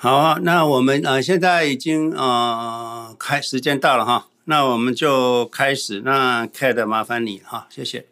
[0.00, 6.02] 好啊，那我们呃现在已经呃开时间到了哈，那我们就开始。
[6.02, 8.06] 那 Kate 麻烦你哈，谢谢。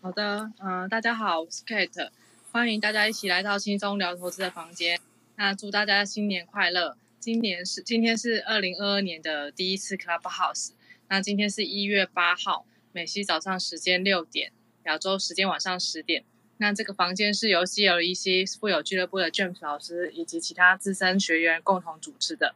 [0.00, 2.10] 好的，嗯、呃，大家好，我是 Kate，
[2.50, 4.98] 欢迎大家一起来到轻松聊投资的房间。
[5.36, 6.96] 那祝大家新年快乐！
[7.20, 10.70] 今年是今天是二零二二年的第一次 Clubhouse。
[11.08, 14.50] 那今天是一月八号，美西早上时间六点，
[14.86, 16.24] 亚洲时间晚上十点。
[16.58, 22.54] 那这个房间是由 CLEC 富有俱乐部的 James 老师以及其他资深学员共同主持的。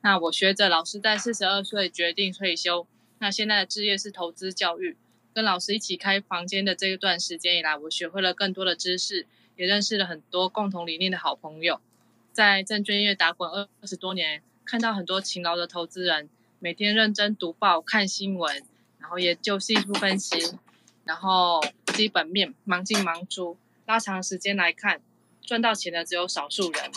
[0.00, 2.86] 那我学着老师在四十二岁决定退休，
[3.18, 4.96] 那现在的职业是投资教育。
[5.34, 11.80] 跟老师一起开房间的这一段时间以来，我学会了更多的知识，也认识了很多共同理念的好朋友。
[12.32, 16.28] 在证券业打滚二十多年，看到很多勤劳的投资人，
[16.58, 18.62] 每天认真读报、看新闻，
[18.98, 20.36] 然后也就技术分析。
[21.04, 21.60] 然后
[21.94, 23.56] 基本面忙进忙出，
[23.86, 25.00] 拉长时间来看，
[25.40, 26.90] 赚到钱的只有少数人。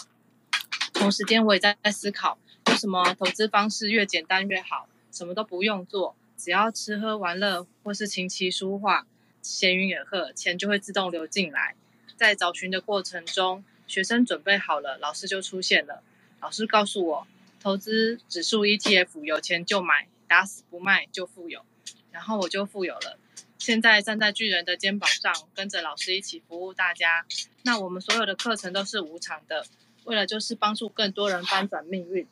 [0.94, 2.38] 同时间我也在思考，
[2.68, 4.88] 为什么投资方式越简单越好？
[5.12, 9.08] 什么都不用做，只要吃喝玩乐或是琴棋书画，
[9.42, 11.76] 闲云野鹤，钱就会自动流进来。
[12.16, 16.04] 在找寻的过程中，学生准备好了，老师就出现了。
[16.40, 17.28] 老师告诉我，
[17.60, 21.66] 投资指数 ETF，有钱就买，打死不卖就富有。
[22.12, 23.18] 然后我就富有了。
[23.66, 27.26] 现在站在巨人的肩膀上，跟着老师一起服务大家。
[27.64, 29.66] 那我们所有的课程都是无偿的，
[30.04, 32.28] 为了就是帮助更多人翻转命运。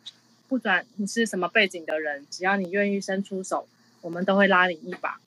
[0.47, 3.67] 不管你是什么背景的人，只要你愿意伸出手，
[4.01, 5.19] 我们都会拉你一把。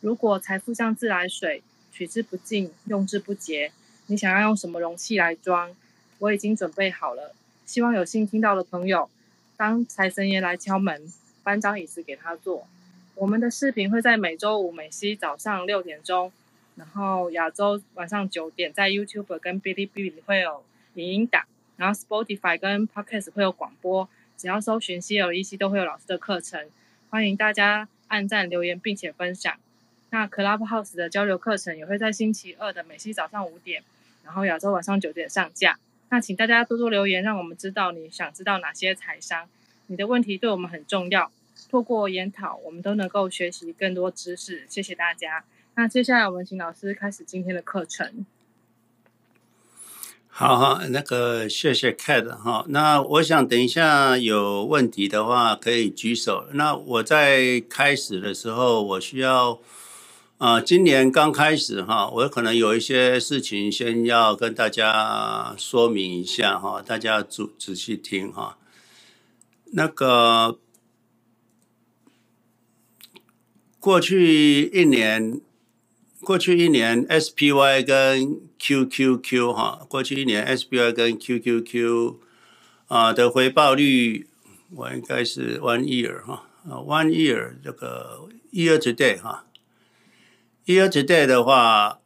[0.00, 3.70] 如果财富像自来水，取之不尽，用之不竭，
[4.06, 5.72] 你想要用什么容器来装？
[6.18, 7.36] 我已经准备好了。
[7.66, 9.08] 希望有幸听到的朋友，
[9.56, 11.12] 当财神爷来敲门，
[11.44, 12.66] 搬张椅子给他坐。
[13.14, 16.32] 我们的视频会在每周五美西早上六点钟，
[16.76, 21.44] 然后亚洲晚上九点在 YouTube 跟哔哩哔哩会有影音档，
[21.76, 26.68] 然后 Spotify 跟 Podcast 会有广播，只要搜寻 CLEC 都会有老师的课程，
[27.10, 29.54] 欢迎大家按赞留言并且分享。
[30.10, 33.82] 那 Clubhouse 的交流课程也会在星期二的美西早上五点，
[34.24, 35.78] 然后亚洲晚上九点上架。
[36.08, 39.48] 那请大家多多留言，让我们知道你想知道哪些财商，
[39.86, 41.30] 你的问题对我们很重要。
[41.72, 44.66] 透过研讨，我们都能够学习更多知识。
[44.68, 45.42] 谢谢大家。
[45.74, 48.26] 那接下来我们请老师开始今天的课程。
[50.28, 52.66] 好好，那个谢谢 Cat 哈。
[52.68, 56.44] 那我想等一下有问题的话可以举手。
[56.52, 59.58] 那我在开始的时候，我需要
[60.36, 68.58] 啊、今年刚开始哈，我可能有一些事情先要跟大家说明一下哈，大家仔仔细听哈。
[69.72, 70.58] 那个。
[73.82, 75.40] 过去一年，
[76.20, 82.14] 过去一年，SPY 跟 QQQ 哈，过去一年 SPY 跟 QQQ
[82.86, 84.28] 啊的回报率，
[84.70, 89.46] 我应该是 one year 哈，one year 这个 year to date 哈
[90.66, 91.98] ，year to date 的话，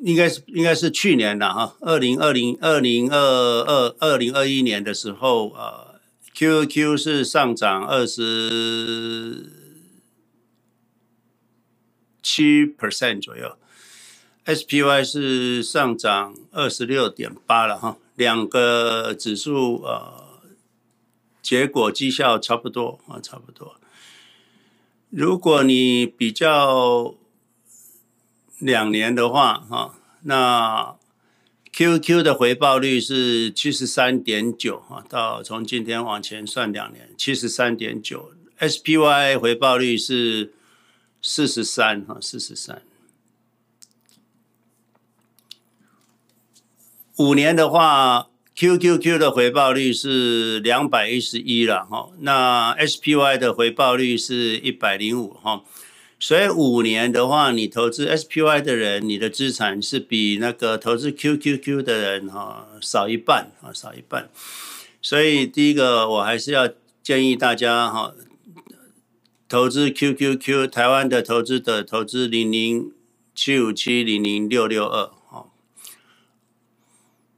[0.00, 5.91] 应该是应该是去年的哈，二零二零二零二二二零二一年的时候啊。
[6.34, 9.50] QQ 是上涨二十
[12.22, 13.58] 七 percent 左右
[14.46, 20.40] ，SPY 是上涨二十六点八了哈，两个指数呃，
[21.42, 23.76] 结果绩效差不多啊，差不多。
[25.10, 27.14] 如果你比较
[28.58, 30.96] 两年的话哈，那。
[31.72, 38.32] QQ 的回报率是七十三点九哈，到从今天往前算两年，七十三点九。
[38.60, 40.52] SPY 回报率是
[41.22, 42.82] 四十三哈，四十三。
[47.16, 55.64] 五年的话，QQQ 的回报率是两百一十一了哈，那 SPY 的回报率是一百零五哈。
[56.22, 64.30] 所以五年的话，你投资 SPY 的人，你的资产是比那个投资 QQQ 的人哈少一半啊，少一半。
[65.00, 66.68] 所以第一个，我还是要
[67.02, 68.14] 建议大家哈，
[69.48, 72.92] 投资 QQQ 台湾的投资的投资零零
[73.34, 75.46] 七五七零零六六二哈，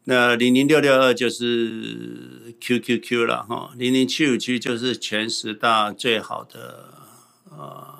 [0.04, 6.92] 那零零六六二就是 QQQ 了哈，零零七五七就是前十大最好的
[7.50, 7.93] 呃。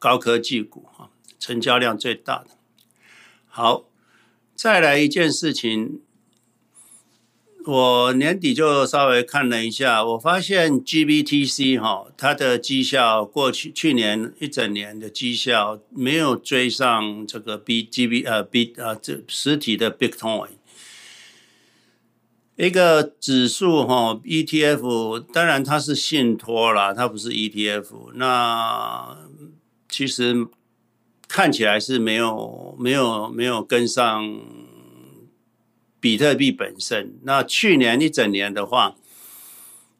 [0.00, 2.46] 高科技股哈，成交量最大的。
[3.46, 3.84] 好，
[4.56, 6.00] 再来一件事情，
[7.66, 20.48] 我年底就稍微看了一下，我发现 GBTC 哈，它的绩效过去去年一整年的绩效没有追上这个 B GB 呃 B 啊这实体的 Bitcoin。
[22.56, 28.12] 一个指数哈，ETF 当然它是信托啦，它不是 ETF。
[28.14, 29.16] 那
[29.90, 30.46] 其实
[31.28, 34.40] 看起来是没有没有没有跟上
[36.00, 37.18] 比特币本身。
[37.24, 38.96] 那去年一整年的话，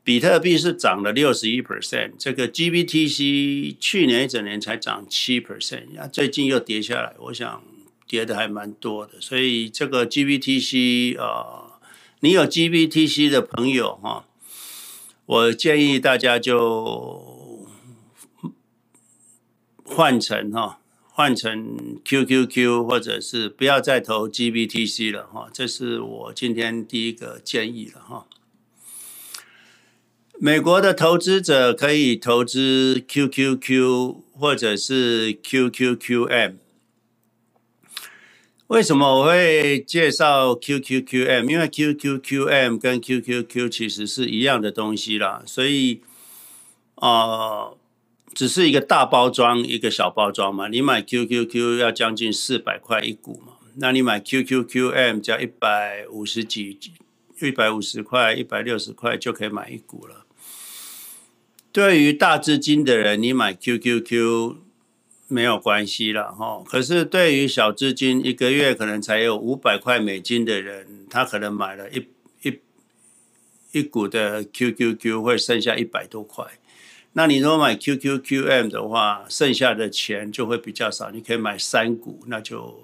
[0.03, 7.63] 比特币是涨了六十一 percent，这个 GBTC 去年一整年才涨七 percent，那最近又跌下来，我想
[8.07, 9.21] 跌的还蛮多的。
[9.21, 11.67] 所以这个 GBTC 啊。
[12.23, 14.27] 你有 GBTC 的朋友哈，
[15.25, 17.30] 我建议大家就
[19.91, 20.79] 换成哈，
[21.13, 28.27] 换成 QQQ 或者是不要再投 GBTC 了哈，这是我今天第一个建议了哈。
[30.39, 36.55] 美国的投资者可以投资 QQQ 或者是 QQQM。
[38.69, 41.51] 为什么我会介绍 QQQM？
[41.51, 46.01] 因为 QQQM 跟 QQQ 其实是一样的东西啦，所以
[46.95, 47.73] 啊、
[48.35, 50.69] 只是一个大包装，一个小包装嘛。
[50.69, 56.79] 你买 QQQ 要将近四百块一股嘛，那你买 QQQM 只要一百五十几、
[57.41, 60.27] 一百五十块、一百六十块就可以买一股了。
[61.73, 64.57] 对于大资金的人，你买 QQQ。
[65.33, 72.09] 没有关系了哈，可是对于小资金，一个月可能才有五百块美金的人，他可能买了一
[72.43, 72.59] 一
[73.71, 76.45] 一股的 QQQ，会剩下一百多块。
[77.15, 82.81] 那你如果买 QQQM 的话，剩下的钱就会比较少，你可以买三股，那就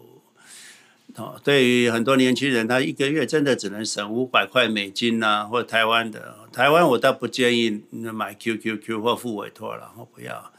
[1.15, 10.53] 哦，对于很多年轻人，他一个月真的只能省五百块美金呐、啊，或台湾的台湾，我倒不建议买 QQQ 或付委托了，我不要。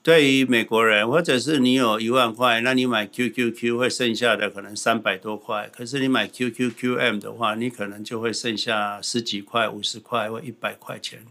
[0.00, 5.68] 对于美国人，或者是你有一万块，那你买 QQQ 会剩下的可能三百多块。
[5.76, 11.26] 可是你买 QQQM 的话，你可能就会剩下十几块、五十块或一百块钱，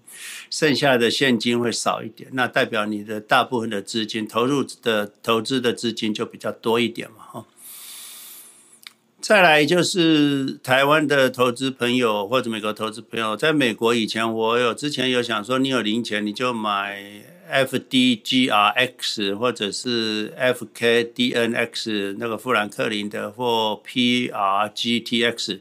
[0.51, 2.29] 剩下的现金会少一点。
[2.33, 7.45] 那代表你的大部分的资金投入的投资的资金就比较多一点嘛，哈。
[9.19, 17.36] 再来就是台湾的投资朋友或者美国投资朋友，在美国以前我有之前有想说，你有零钱你就买。
[17.49, 25.59] FDGRX 或者是 FKDNX 那个富兰克林的或 PRGTX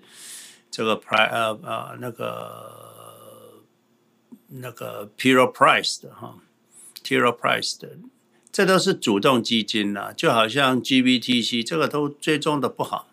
[0.70, 3.62] 这个 pri 呃呃那个
[4.48, 6.36] 那个 p e r o Price 的哈
[7.04, 7.90] p e r o Price 的，
[8.50, 13.08] 这都是主动基金呐，就好像 GBTC 这个都追踪的不好，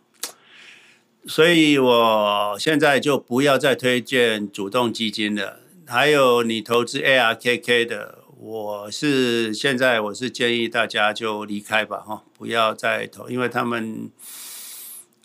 [1.28, 5.60] 所以我现在就不要再推荐主动基金了。
[5.86, 8.23] 还有你投资 ARKK 的。
[8.44, 14.12] 我是现在我是建议大家就离开吧哈，不要再投，因为他们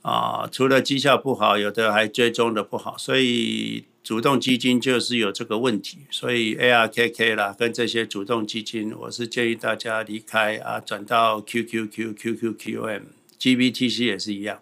[0.02, 5.98] 啊除了绩效不好，有的还追踪的不好，所以主动基金就是有这个问题。
[6.12, 13.02] 所以 ARKK 啦，跟这些主动基金，我是建议大家离开啊，转到 QQQ、QQQM、
[13.40, 14.60] GBTC 也是一样。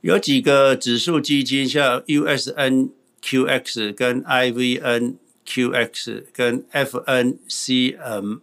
[0.00, 5.16] 有几个指数基金，像 USNQX 跟 IVN。
[5.46, 8.40] QX 跟 FNCMX，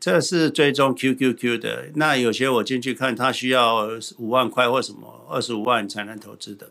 [0.00, 1.90] 这是追踪 QQQ 的。
[1.96, 3.88] 那有些我进去看，它需要
[4.18, 6.70] 五万块或什么二十五万才能投资的。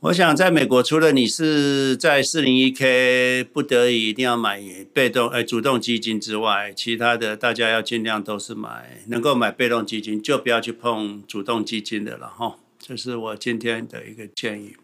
[0.00, 4.62] 我想在美国，除了你是在四零一 K 不得已一定要买
[4.92, 12.58] 被动呃主动基金之外，其他的大家要尽量都是买能够买被动基金，就不要去碰主动基金的了哈。
[12.78, 14.76] 这是我今天的一个建议。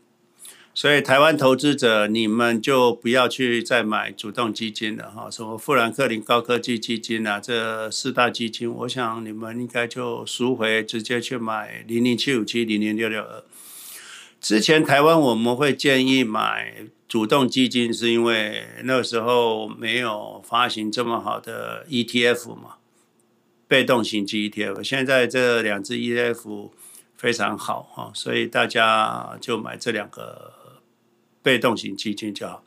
[0.75, 13.45] 所以台湾投资者，你们就不要去再买主动基金了哈，什么富兰克林高科技基金啊，这四大基金，我想你们应该就赎回，直接去买零零七五七、零零六六二。
[14.41, 16.75] 之前台湾我们会建议买
[17.07, 22.77] 主动基金，是因为那时候没有发行这么好的 ETF 嘛，
[23.69, 24.83] 被动型基 ETF。
[24.83, 26.71] 现在这两只 ETF
[27.15, 30.62] 非常好哈，所以大家就买这两个。
[31.43, 32.63] 被动型基金就好。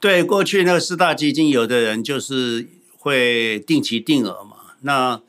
[0.00, 4.56] 对，过去那个四大基金，有的人就是会定期定额嘛。
[4.80, 5.22] 那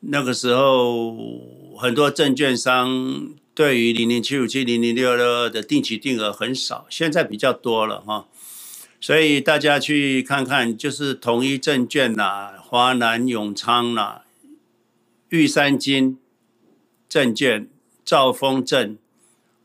[0.00, 8.28] 那个时候，很多证券商对于零零七五七、零零六六二的定期定额很少，现在比较多了哈。
[9.00, 14.20] 所以大家去看看，就是统一证券呐、华南永昌呐、
[15.30, 16.18] 玉山金
[17.08, 17.68] 证券、
[18.04, 18.96] 兆丰证。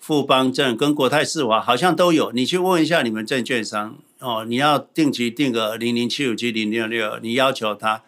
[0.10, 4.44] 富邦证跟国泰世华好像都有，你去问一下你们证券商哦。
[4.44, 8.02] 你要定期定额零零七五七零六六，你要求他，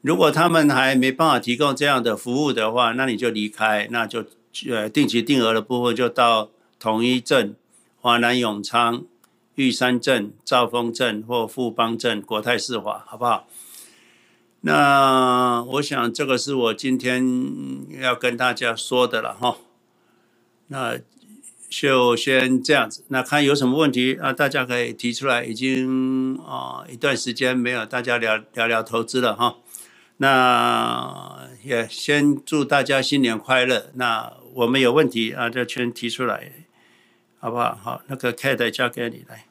[0.00, 4.24] 如果他们还没办法提供这样的服务的话，那你就离开，那就
[4.70, 6.48] 呃定期定额的部分就到
[6.80, 7.54] 统一镇、
[8.00, 9.04] 华南永昌、
[9.56, 13.46] 玉山镇、兆丰镇或富邦镇、国泰世华，好不好？
[14.62, 17.22] 那我想这个是我今天
[18.00, 19.58] 要跟大家说的了哈。
[20.68, 20.98] 那
[21.78, 25.44] 就先这样子，那看有什么问题啊，大家可以提出来。
[25.44, 29.58] 已经啊一段时间没有大家聊聊聊投资了哈。
[30.16, 33.90] 那也先祝大家新年快乐。
[33.96, 36.50] 那我们有问题啊，就全提出来，
[37.38, 37.74] 好不好？
[37.74, 39.44] 好，那个 Kate 交给你来。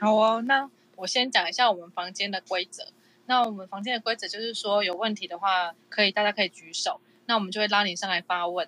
[0.00, 2.84] 好哦，那我先讲一下我们房间的规则。
[3.26, 8.66] 那我们房间的规则就是说，有问题的话，可以大家可以举手，那我们就会拉你上来发问。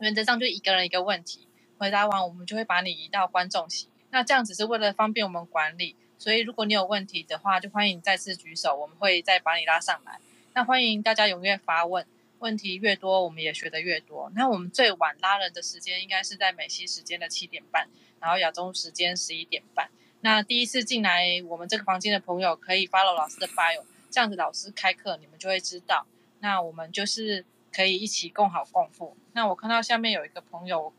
[0.00, 3.88] 原则上就一个人一个问题，回答完我们就会把你移到观众席。
[4.10, 10.18] 那这样只是为了方便我们管理，所以如果你有问题的话，就欢迎再次举手，我们会再把你拉上来。
[10.54, 12.06] 那欢迎大家踊跃发问，
[12.38, 14.30] 问题越多，我们也学得越多。
[14.34, 17.88] 那我们最晚拉人的时间应该是在美西时间的七点半，
[18.20, 19.90] 然后亚洲时间十一点半。
[20.20, 26.06] 那第一次进来我们这个房间的朋友可以 follow 老师的 bio，这样子老师开课你们就会知道。
[26.40, 29.16] 那我们就是可以一起共好共富。
[29.32, 30.92] 那我看到下面有一个朋友，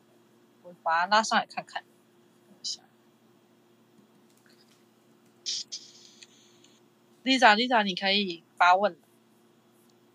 [0.63, 1.83] 我把他拉上来看看。
[7.23, 8.97] Lisa，Lisa，你可以发问。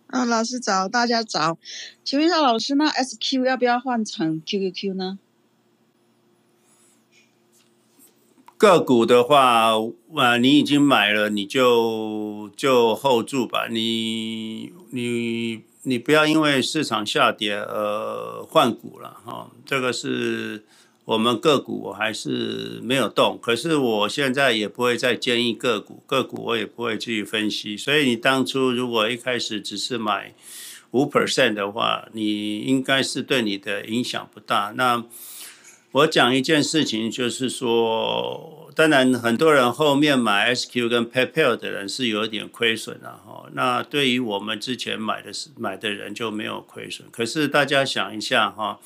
[0.06, 1.58] 啊，老师早，大家早。
[2.02, 5.18] 请问一下老师，那 SQ 要不要换成 QQQ 呢？
[8.56, 9.72] 个股的话，
[10.16, 13.68] 啊，你已经买了，你就就 hold 住吧。
[13.68, 19.50] 你你你不要因为市场下跌而换股了哈。
[19.64, 20.64] 这个是
[21.04, 23.38] 我们个股，我还是没有动。
[23.40, 27.76] 可是我现在也不会再建议个股，个股我也不会去分析。
[27.76, 30.34] 所以你当初如果一开始只是买
[30.90, 34.72] 五 percent 的话，你应该是对你的影响不大。
[34.76, 35.04] 那
[35.92, 43.46] 我讲一件事情，就是说，当然很多人后面买 SQ 跟 PayPal 的人是有点亏损了哈。
[43.52, 47.06] 那对于我们之前买的是买的人就没有亏损。
[47.10, 48.80] 可是大家想一下哈，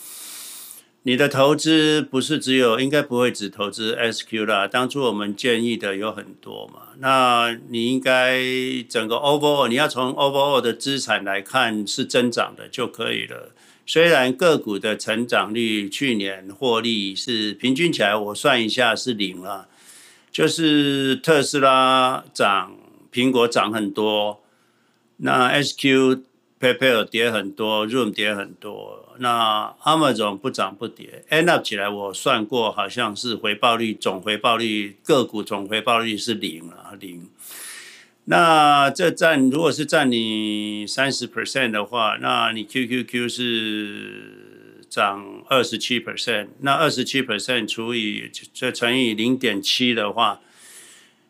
[1.03, 4.69] 你的投资不是只有，应该不会只投资 SQ 啦。
[4.69, 8.41] 当初我们建议的有很多嘛，那你应该
[8.89, 13.53] 整个 overall 你要从 overall 的资产来看是增长的就可以了。
[13.87, 19.67] 虽然个股的成长率去年获利是平均起来，我算一下是零了，
[20.31, 22.77] 就是特斯拉涨，
[23.13, 24.41] 苹果涨很多，
[25.19, 26.21] 那 SQ、
[26.61, 37.29] PayPal 跌很多，Zoom 跌很多，那 Amazon 不涨不跌，end up 起来我算过，好像是回报率总回报率个股总回报率是零啊零。
[38.31, 50.41] 那这占如果是占你三十 percent 的话，那你 QQQ 是涨二十七 percent，那二十七 percent 除以再乘以零点七的话，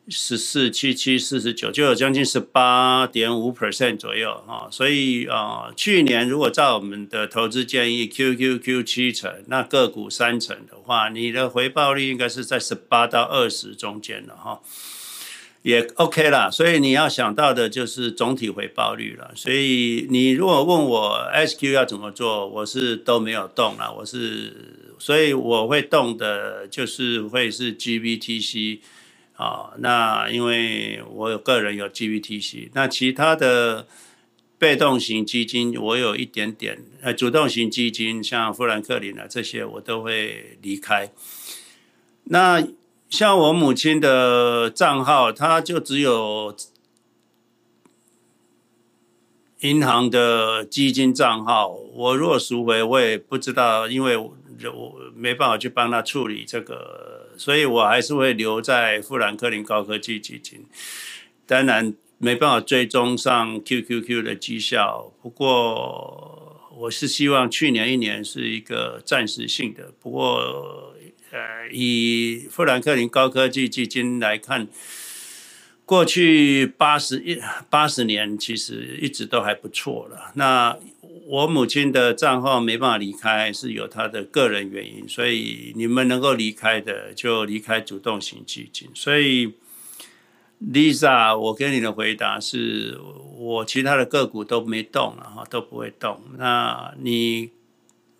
[0.09, 4.69] 十四七七四十九就有将近十八点五 percent 左右哈。
[4.71, 14.61] 所以啊，去年如果照我们的投资建议，QQQ 七成，那个股三成的话，你的回报率应该是在十八到二十中间了哈。
[15.69, 19.33] 也 OK 啦，所以你要想到的就是总体回报率了。
[19.35, 23.95] 所以你如果问我 SQ 要怎么做，我是都没有动了。
[23.99, 28.79] 我是，所以我会动的，就是会是 GBTC
[29.35, 29.75] 啊。
[29.81, 33.87] 那因为我有个人有 GBTC，那其他的
[34.57, 41.13] 被动型基金我有一点点，呃，主动型基金像富兰克林啊这些我都会离开。
[42.25, 42.67] 那
[43.11, 46.55] 像我母亲的账号，她就只有
[49.61, 51.69] 银行的基金账号。
[51.69, 54.37] 我如果赎回，我也不知道，因为我
[55.17, 60.67] 没办法去帮她处理这个，所以我还是会留在富兰克林高科技基金。
[61.47, 69.95] 当然没办法追踪上 QQQ 的绩效，不过我是希望去年一年是一个暂时性的。
[69.99, 70.95] 不过。
[71.31, 74.67] 呃，以富兰克林高科技基金来看，
[75.85, 80.33] 过去八十一八十年其实一直都还不错了。
[80.37, 80.75] 那
[81.27, 88.89] 我母亲的账号没办法离开，是有她的个人原因，所以你们能够离开的就离开主动型基金。
[88.95, 89.53] 所以
[90.73, 92.99] ，Lisa，我给你的回答是
[93.37, 96.23] 我其他的个股都没动了哈，都不会动。
[96.39, 97.51] 那你？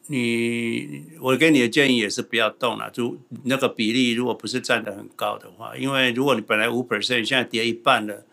[0.09, 8.25] 你我给你的建议也是不要动了，就那个比例如果不是占的很高的话，因为如果你本来五 percent，现在跌一半了，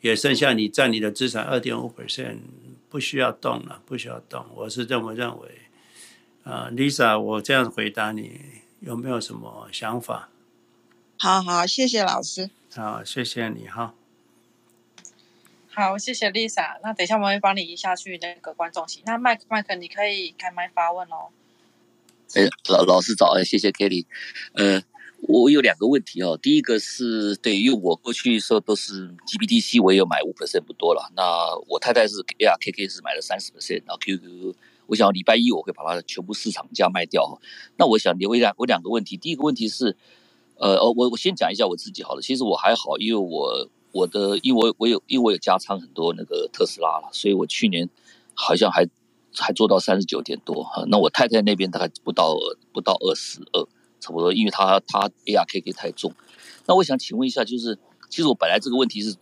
[0.00, 2.38] 也剩下你占你的资产二点五 percent，
[2.88, 4.46] 不需要动了，不需要动。
[4.54, 5.48] 我是这么认为。
[6.44, 8.40] 啊，Lisa，我这样回答你，
[8.80, 10.30] 有没有什么想法？
[11.18, 12.48] 好好，谢谢老师。
[12.74, 13.92] 好，谢谢你哈。
[15.78, 16.76] 好，谢谢 Lisa。
[16.82, 19.00] 那等一下我们会帮你移下去那个观众席。
[19.06, 21.30] 那麦克麦克，你可以开麦发问哦。
[22.34, 24.04] 哎，老老师早，哎谢谢 Kelly。
[24.54, 24.82] 呃，
[25.28, 26.36] 我有两个问题哦。
[26.36, 31.12] 第一个是对，因为我过去说都是 GBTC，我也有买五 percent 不多了。
[31.14, 34.56] 那我太太是 ARKK 是买了三十 percent，然后 QQ。
[34.88, 37.40] 我想礼拜一我会把它全部市场价卖掉。
[37.76, 39.96] 那我想留一两我两个问题，第一个问题是，
[40.56, 42.20] 呃，我我先讲一下我自己好了。
[42.20, 47.88] 其实我还好，因为我我的因为我有因为我有加仓很多那个特斯拉了，所以我去年
[48.34, 48.86] 好像还
[49.34, 50.84] 还做到三十九点多哈。
[50.88, 52.36] 那我太太那边大概不到
[52.72, 53.66] 不到二十二，
[54.00, 56.12] 差不多，因为她她 ARKK 太重。
[56.66, 57.78] 那我想请问一下，就是
[58.08, 59.16] 其实我本来这个问题是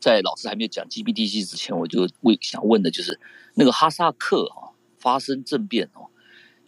[0.00, 3.20] 在老师还没有讲 GBTC 之前，我就问想问的就是
[3.54, 4.72] 那个哈萨克哈。
[4.98, 6.10] 发生政变哦，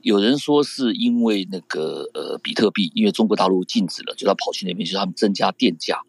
[0.00, 6.02] 有人说是因为那个呃比特币，因为中国大陆禁止了，就他跑去那边，就他们增加电价。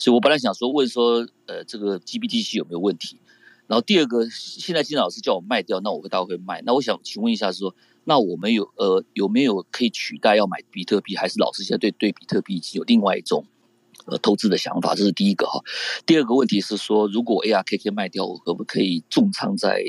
[0.00, 3.20] 所以我本来想说问说，呃，这个 GBTC 有没有问题？
[3.68, 6.60] 然后第二个，现在金老师叫我卖掉，那我会大概会卖。
[6.64, 11.14] 那我想请问一下说，那我们有呃有没有可以取代要买比特币？
[11.14, 13.44] 还是老师现在对对比特币已经有另外一种
[14.06, 14.94] 呃投资的想法？
[14.94, 15.60] 这是第一个哈。
[16.06, 19.84] 第二个问题是说，如果 ARKK 卖掉，我可不可以重仓在？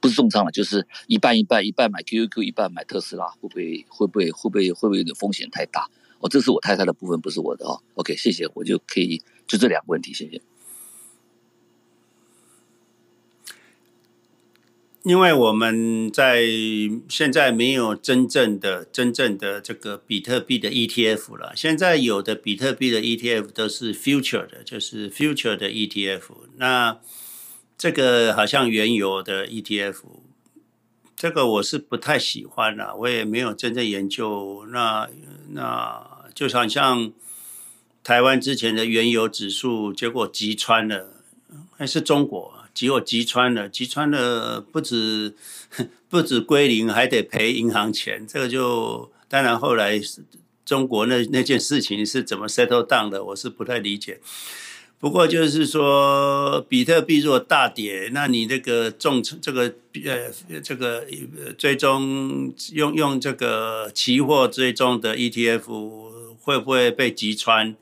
[0.00, 5.88] 不是重仓了，就是一半一半，一半买 QQQ，一半买特斯拉，会不会会不会会不会会不会有点风险太大？
[6.20, 7.80] 哦，这是我太太的部分，不是我的哦。
[7.94, 10.40] OK，谢谢，我就可以就这两个问题，谢谢。
[15.02, 16.44] 因为我们在
[17.08, 26.22] 现在没有真正的真正的这个比特币的 ETF 了，现在有的比特币的 ETF 都是 future 的，就是 future 的 ETF，
[26.56, 26.98] 那。
[27.76, 29.96] 这个好像原油的 ETF，
[31.16, 34.64] 这个我是不太喜欢了，我也没有真正研究。
[34.70, 35.10] 那
[35.50, 37.12] 那就好像
[38.04, 41.14] 台湾之前的原油指数，结果击穿了，
[41.76, 45.34] 还是中国结果击穿了，击穿了不止
[46.10, 48.26] 不止归零，还得赔银行钱。
[48.26, 49.98] 这个就当然后来
[50.66, 54.20] 中国那那件事情是怎么 settle down 的，我是不太理解。
[55.00, 61.06] 不过就是说，比特币如果大跌，那你这个重这个呃这个
[61.56, 67.74] 追踪用用这个期货追踪的 ETF 会不会被击穿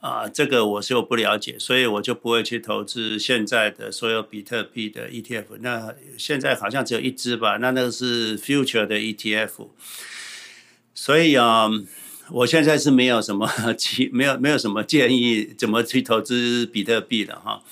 [0.00, 0.28] 啊？
[0.28, 5.44] 这个我是我不了解，所以我就不会去投资现在的所有比特币的 ETF。
[5.60, 7.58] 那现在好像只有一只吧？
[7.58, 9.68] 那那个是 Future 的 ETF，
[10.94, 11.68] 所以啊。
[12.30, 17.62] 我现在是没有什么 建，没有没有什么建议怎么去投资比特币的哈。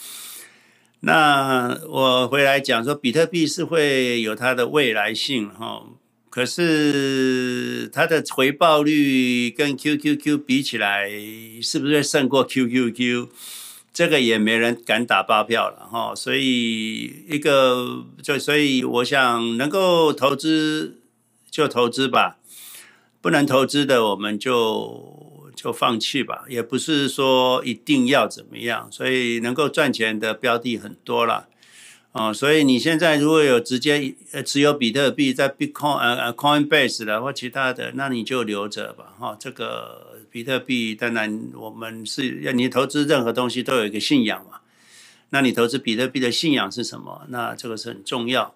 [1.01, 5.85] 那我回来讲说，比特币是会有它的未来性哈，
[6.37, 11.09] 可是它的回报率跟 QQQ 比起来，
[11.63, 13.29] 是不是胜过 QQQ？
[13.91, 16.15] 这个也没人敢打包票了哈。
[16.15, 20.99] 所以一个就所以我想能够投资
[21.51, 22.37] 就投资吧。
[23.23, 31.49] 不能投资的，我们就就放弃吧，也不是说一定要怎么样，所以能够赚钱的标的很多了，
[32.19, 44.61] 哦，所以你现在如果有直接呃持有比特币在 Bitcoin 呃呃 Coinbase 的或其他的，那你就留着吧，哈、这个比特币当然我们是要你投资任何东西都有一个信仰嘛，
[45.29, 47.27] 那你投资比特币的信仰是什么？
[47.29, 48.55] 那这个是很重要。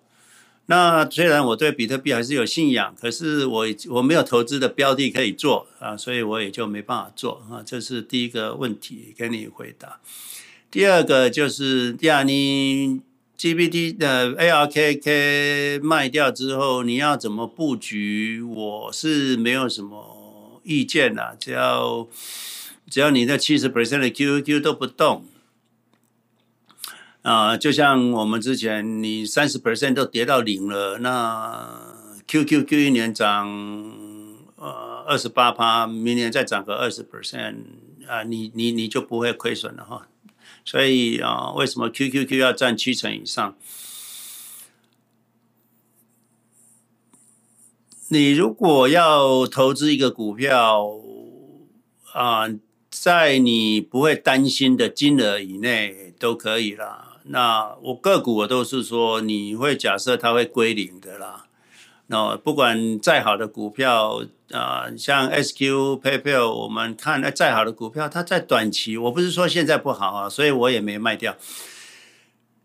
[0.67, 7.61] 那虽然我对比特币还是有信仰，可是我我没有投资的标的可以做啊，所以我也就没办法做啊。
[7.67, 9.99] 这是第一个问题，给你回答。
[10.71, 13.01] 第二个就是，第二，你
[13.41, 18.43] GPT 的 ARKK 卖掉之后，你要怎么布局？
[18.43, 22.07] 我是没有什么意见啦，只要
[22.91, 25.25] 只要你的七十 percent 的 QQQ 都不动。
[27.23, 31.95] 啊，就像我们之前，你三十 percent 都跌到零了，那
[32.29, 33.49] QQQ 一年涨
[34.57, 37.55] 呃二十八趴，明年再涨个二十 percent
[38.07, 40.09] 啊，你你你就不会亏损了哈。
[40.65, 43.57] 所以啊，为什么 QQQ 要占七成以上？
[48.09, 50.91] 你如果要投资一个股票
[52.13, 52.49] 啊，
[52.91, 57.19] 在你不会担心的金额以内都可以啦。
[57.25, 61.47] 那我个股我都是说，你会假设它会归零的啦。
[62.09, 71.37] 那不管再好的股票啊、像 SQ、PayPal，我们看那再好的股票，它在短期，我不是说现在不好啊，所以我也没卖掉。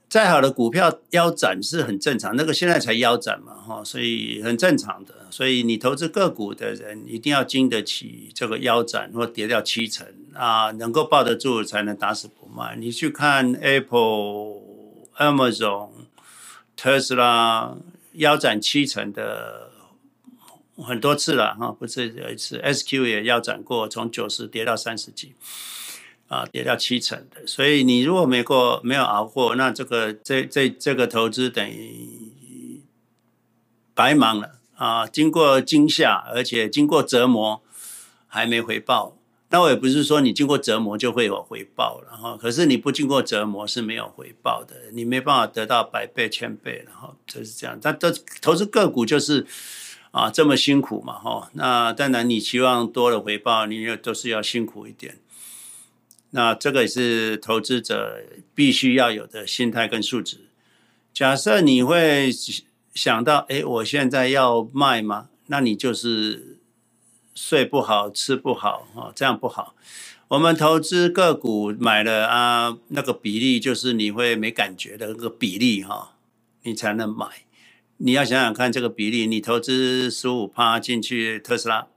[0.08, 5.14] 再好的股票腰斩是很正常，那个现在才腰斩嘛，哈，所以很正常的。
[5.30, 12.78] 所以你投资个股的人一定要经得起这个腰斩或跌掉七成啊，能够抱得住才能打死不卖。
[12.78, 14.62] 你去看 Apple、
[15.18, 15.90] Amazon、
[16.78, 17.76] 特斯拉
[18.14, 19.65] 腰斩七成的
[20.78, 25.34] 很多次了哈，不是有一次 SQ 也腰斩过，从九十跌到三十几。
[26.28, 32.82] 啊，跌到七成的，所以你如果没过没有熬过，那这个这这这个投资等于
[33.94, 35.06] 白忙了啊！
[35.06, 37.62] 经过惊吓，而且经过折磨，
[38.26, 39.16] 还没回报。
[39.50, 47.78] 那我也不是说你经过折磨就会有回报了哈，可是你不经过折磨是没有回报的，你没办法得到百倍千倍然后，就是这样。
[47.80, 48.12] 但这
[48.42, 49.46] 投资个股就是
[50.16, 55.18] 啊这么辛苦嘛哈，那当然你期望多了回报，你也都是要辛苦一点。
[56.30, 58.22] 那这个也是投资者
[58.54, 60.48] 必须要有的心态跟素质。
[61.14, 62.32] 假设你会
[62.94, 65.28] 想到，哎，我现在要卖吗？
[65.48, 66.60] 那你就是
[67.34, 69.76] 睡不好、吃不好啊，这样不好。
[70.30, 76.16] 我们投资个股买了啊，那个比例就是你会没感觉的那个比例哈，
[76.64, 77.45] 你才能买。
[77.98, 81.88] 你要想想看这个比例，你投资十五趴进去特斯拉，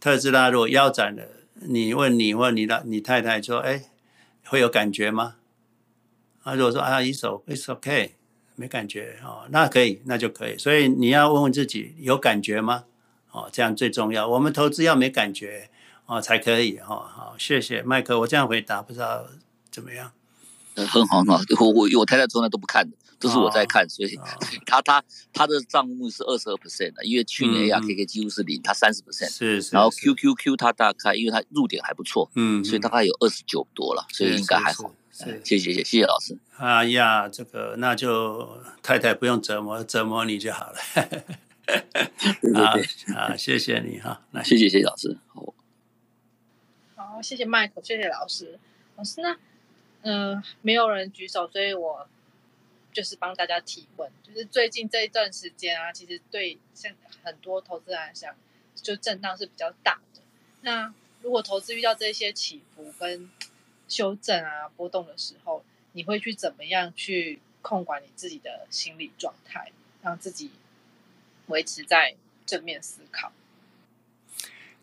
[0.00, 1.22] 特斯拉如果腰斩了。
[1.66, 3.84] 你问你或你的你太太说，哎，
[4.46, 5.36] 会有感觉吗？
[6.42, 8.10] 啊，如果说啊，一手，it's okay，
[8.56, 10.58] 没感觉哦，那可以，那就可以。
[10.58, 12.84] 所以你要问问自己，有感觉吗？
[13.30, 14.28] 哦，这样最重要。
[14.28, 15.70] 我们投资要没感觉
[16.06, 16.86] 哦，才可以哈。
[16.86, 19.26] 好，谢谢麦克，我这样回答不知道
[19.70, 20.12] 怎么样。
[20.74, 22.96] 呃，很好很好，我我我太太从来都不看的。
[23.20, 24.18] 都是我在看，所以
[24.66, 29.74] 他他他的账目是二十二 percent 的，因为去年 ARKK 几乎是零，他三十 percent，是是。
[29.74, 34.94] 然后 QQQ 他大概，因为他入点还不错，嗯，所以大概有二十九多了，所以应该还好。
[35.10, 36.36] 谢谢谢谢谢谢老师。
[36.56, 40.78] 哎呀，这个那就太太不用折磨折磨你就好了。
[41.64, 45.16] 对对 对，啊，谢谢你哈，那谢谢谢谢老师。
[45.28, 45.54] 好，
[46.96, 48.58] 好，谢谢 Michael，谢谢老师。
[48.96, 49.36] 老师呢？
[50.02, 52.08] 嗯，没有人举手，所以我。
[52.94, 56.92] 就是帮大家提问，就是最近这一段时间啊，其实对像
[57.24, 58.34] 很多投资人来讲，
[58.74, 60.22] 就震荡是比较大的。
[60.62, 63.28] 那如果投资遇到这些起伏跟
[63.88, 70.52] 修正啊波动的时候，你会去怎么样去控管你自己的心理状态，让自己
[71.48, 72.14] 维持在
[72.46, 73.32] 正面思考？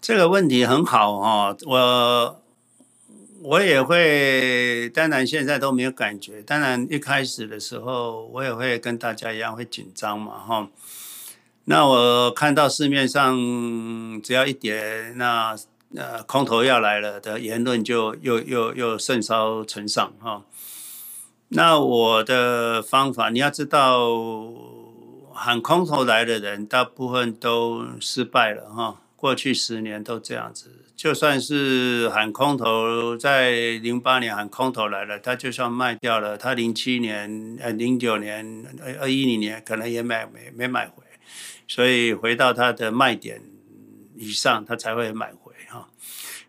[0.02, 2.44] 这个问题很好哦，我。
[3.44, 6.44] 我也会，当然现在都没有感觉。
[6.44, 10.70] 当然一开始的时候，我也会跟大家一样会紧张嘛，哈。
[11.66, 13.36] 那我看到市面上
[14.22, 15.56] 只要一跌，那
[15.96, 20.44] 呃空头要来了的言论就又又又甚嚣尘上哈。
[21.50, 24.08] 那我的方法，你要知道，
[25.34, 29.02] 喊空头来的人，大部分都失败了哈。
[29.16, 30.81] 过去十年都这样子。
[31.02, 38.64] 就算是喊空头，在零八年喊空头来了，他就算卖掉了，他零七年、呃零九年、
[39.00, 41.04] 二一零年可能也买没没买回，
[41.68, 43.42] 所以回到他的卖点
[44.16, 45.90] 以上，他才会买回哈。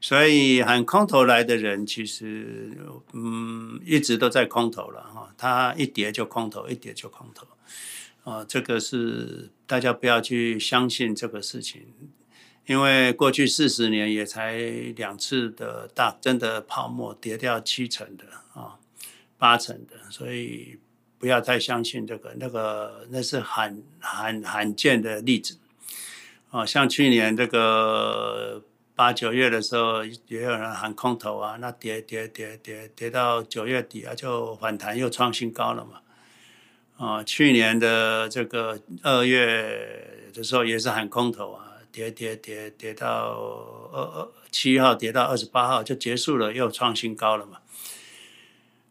[0.02, 2.76] 所以喊空头来的人，其实
[3.14, 7.46] 嗯一直都在空头了哈，他一跌就空头，一跌就空头，
[8.30, 11.86] 啊，这个是大家不要去相信这个事情。
[12.66, 14.56] 因为过去四十年也才
[14.96, 18.78] 两次的大真的泡沫跌掉七成的啊，
[19.36, 20.78] 八成的，所以
[21.18, 25.58] 不要太相信这个，那个那是罕罕罕见的例子
[26.50, 26.64] 啊。
[26.64, 28.62] 像去年这个
[28.94, 36.00] 八九月的时候，也有人喊空头啊，那跌跌跌跌跌到九月底啊，就反弹又创新高了嘛。
[36.96, 41.61] 啊，去年的这个二月的时候也是喊空头啊。
[41.92, 43.36] 跌跌跌跌到
[43.92, 47.58] 二二七号，跌到二十八号就结束了，又创新高了嘛。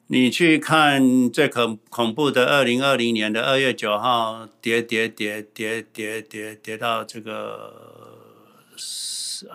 [0.07, 8.75] 你去看最恐恐怖的二零二零年的二月九号，跌跌跌跌跌跌跌到这个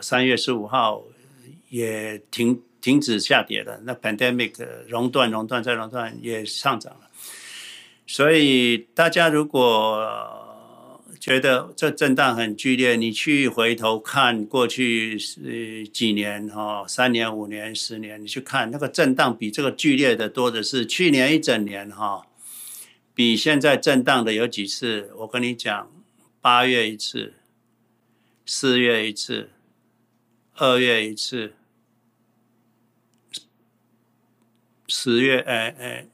[0.01, 1.05] 三月十五号
[1.69, 3.81] 也停停止下跌了。
[3.85, 7.01] 那 pandemic 熔断熔断再熔断也上涨了。
[8.07, 10.36] 所以大家如果
[11.27, 20.87] 觉得这震荡很剧烈，你去回头看过去是几年哈，三年、五年、十年，你去看那个震荡比这个剧烈的多的是。
[20.87, 22.29] 去年一整年哈，
[23.13, 25.11] 比现在震荡的有几次？
[25.17, 25.91] 我跟你讲，
[26.41, 27.35] 八月一次，
[28.45, 29.51] 四月一次，
[30.55, 31.55] 二月一次，
[34.87, 36.07] 十月哎哎，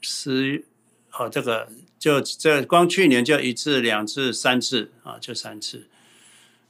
[0.00, 0.64] 十
[1.12, 5.88] 哦，这个就这光去年就一次、两次、三次啊，就三次。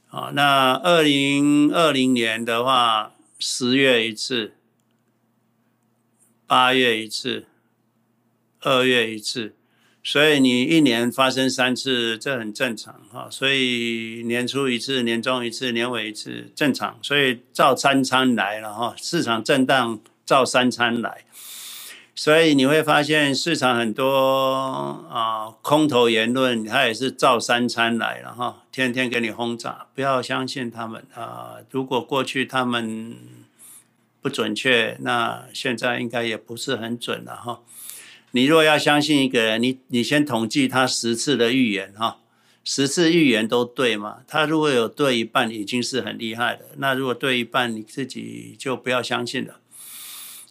[0.09, 4.53] 啊，那二零二零年的话，十月一次，
[6.47, 7.45] 八月一次，
[8.61, 9.53] 二月一次，
[10.01, 13.27] 所以你一年发生三次，这很正常哈。
[13.29, 16.97] 所以年初一次，年中一次，年尾一次，正常。
[17.01, 21.25] 所以照三餐来了哈，市场震荡照三餐来。
[22.19, 31.57] 所以你会发现市场很多啊空头言论，它也是照三餐来了哈，天天给你轰炸，不要相信他们啊。
[31.69, 33.15] 如果过去他们
[34.19, 37.59] 不准确，那现在应该也不是很准了哈。
[38.31, 42.17] 你若要相信一个人，你你先统计他十次的预言哈，
[42.63, 44.23] 十次预言都对嘛？
[44.27, 46.65] 他如果有对一半，已经是很厉害的。
[46.77, 49.59] 那如果对一半，你自己就不要相信了。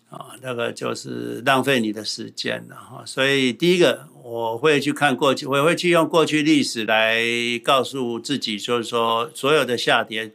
[0.08, 3.02] 啊，那个就是浪费你的时间了哈。
[3.04, 7.24] 所以第一个，我会去看过去，我会去用过去历史来
[7.64, 10.32] 告诉自己，就是说，所有的下跌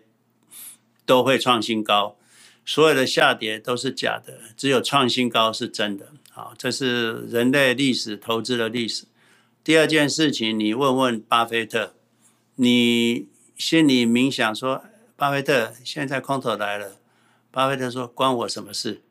[1.05, 2.17] 都会创新高，
[2.65, 6.07] 所有的下跌都是假的，只有创新高是真的。
[6.29, 9.05] 好，这是人类历史投资的历史。
[9.63, 11.93] 第二件事情，你问问巴菲特，
[12.55, 14.83] 你心里冥想说，
[15.15, 16.97] 巴菲特现在空头来了，
[17.51, 19.01] 巴菲特说关我什么事？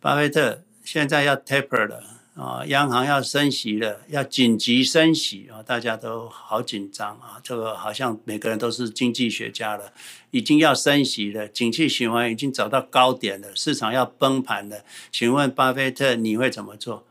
[0.00, 2.02] 巴菲特现在要 taper 了
[2.34, 7.38] 啊，央行要升息了，要紧急升息啊，大家都好紧张啊。
[7.42, 9.92] 这个好像每个人都是经济学家了，
[10.30, 14.82] 已经要升息了，景气循环已经走到高点了，市场要崩盘了。
[15.12, 17.06] 请问巴菲特你会怎么做？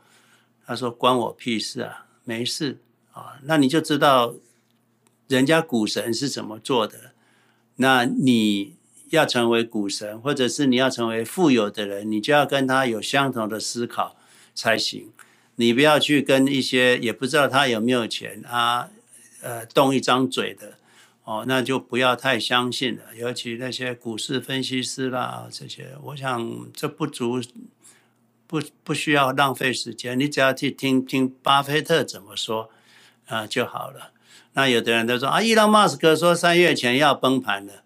[0.66, 2.80] 他说关我屁事啊，没事
[3.12, 3.38] 啊。
[3.44, 4.34] 那你就知道
[5.28, 7.12] 人家股神是怎么做的，
[7.76, 8.79] 那你。
[9.10, 14.16] 要成为股神，或者是你要成为富有的人，你就要跟他有相同的思考
[14.54, 15.12] 才行。
[15.56, 18.88] 你不要去跟一些也不知道他有没有钱啊，
[19.42, 20.74] 呃，动一张嘴的
[21.24, 23.14] 哦，那就不要太相信了。
[23.14, 27.42] 尤其那些股市分析师啦，这些，我想这不足，
[28.46, 30.18] 不不需要浪费时间。
[30.18, 32.70] 你只要去听听巴菲特怎么说
[33.26, 34.12] 啊就好了。
[34.54, 37.82] 那有的人都说啊，伊隆马斯克说三月前要崩盘了。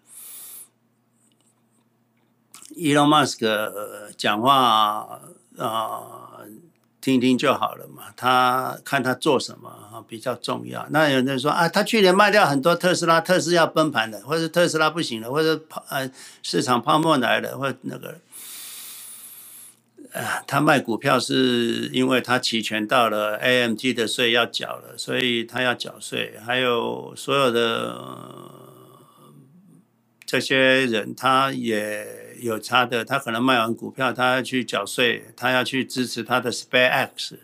[2.75, 5.07] 伊隆马斯克讲话
[5.57, 6.01] 啊、
[6.99, 8.03] 听听就好了嘛。
[8.17, 10.85] 他看他做什么比较重要。
[10.89, 16.11] 那有人说啊，他去年卖掉很多特斯拉，特斯拉要崩盘了，或者特斯拉不行了，或者泡呃
[16.43, 18.19] 市场泡沫来了，或那个，
[20.45, 26.37] 他卖股票是因为他期权到了，AMT 的税要缴了，所以他要缴税。
[26.45, 28.01] 还有所有的、
[30.25, 32.24] 这些人，他也。
[32.39, 37.39] 有差的，他可能卖完股票，他要去缴税，他要去支持他的 Spare X，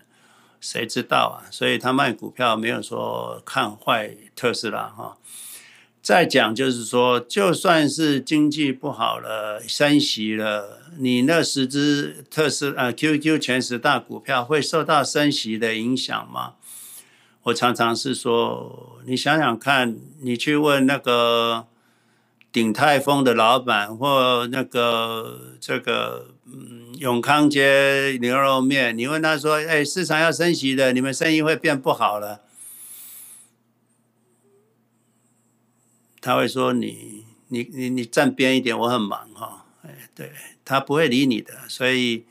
[0.60, 1.50] 谁知道啊？
[1.52, 5.18] 所以他卖股票没有说看坏特斯拉哈。
[6.02, 16.54] 再讲就是说，就算是经济不好了，升息了，你那十只特斯拉、QQ 前十大股票会受到升息的影响吗？
[17.44, 21.68] 我常常是说，你想想看，你去问那个。
[22.52, 32.42] 鼎泰丰的老板或那个这个嗯永康街牛肉面，你问他说：“哎，市场要升息的，你们生意会变不好了？”
[36.20, 40.32] 他会说你：“你你你你站边一点，我很忙哈。”哎，对，
[40.64, 41.54] 他不会理你的。
[41.68, 42.26] 所以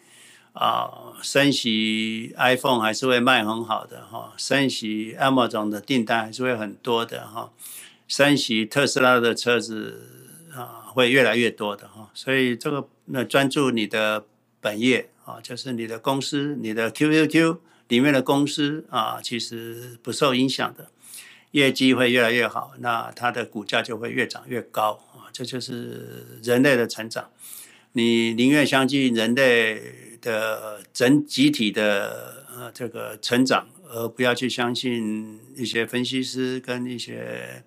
[0.52, 7.50] 啊，升息 iPhone 还是会卖很好的哈，升息 Amazon 的订单还是会很多的哈。
[8.11, 14.27] 升息特斯拉的车子啊，会越来越多的哈，所以这个那专注你的
[14.61, 20.90] 本业啊，就是你的公司，你的 QQQ 里面的公司啊，其实不受影响的，
[21.53, 27.31] 业绩会越来越好，那它的股价就会越涨越高啊，这就是人类的成长。
[27.92, 29.81] 你宁愿相信人类
[30.20, 37.62] 的整集体的呃这个成长，而不要去相信一些分析师跟一些。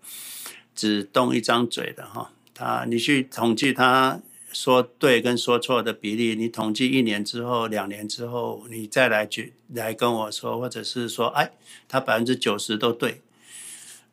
[0.76, 4.20] 只动一张嘴的哈，他你去统计他
[4.52, 11.52] 说对跟说错的比例，你统计一年之后、两年之后，你再来举来跟我说，或者是说，哎，
[11.88, 13.22] 他百分之九十都对，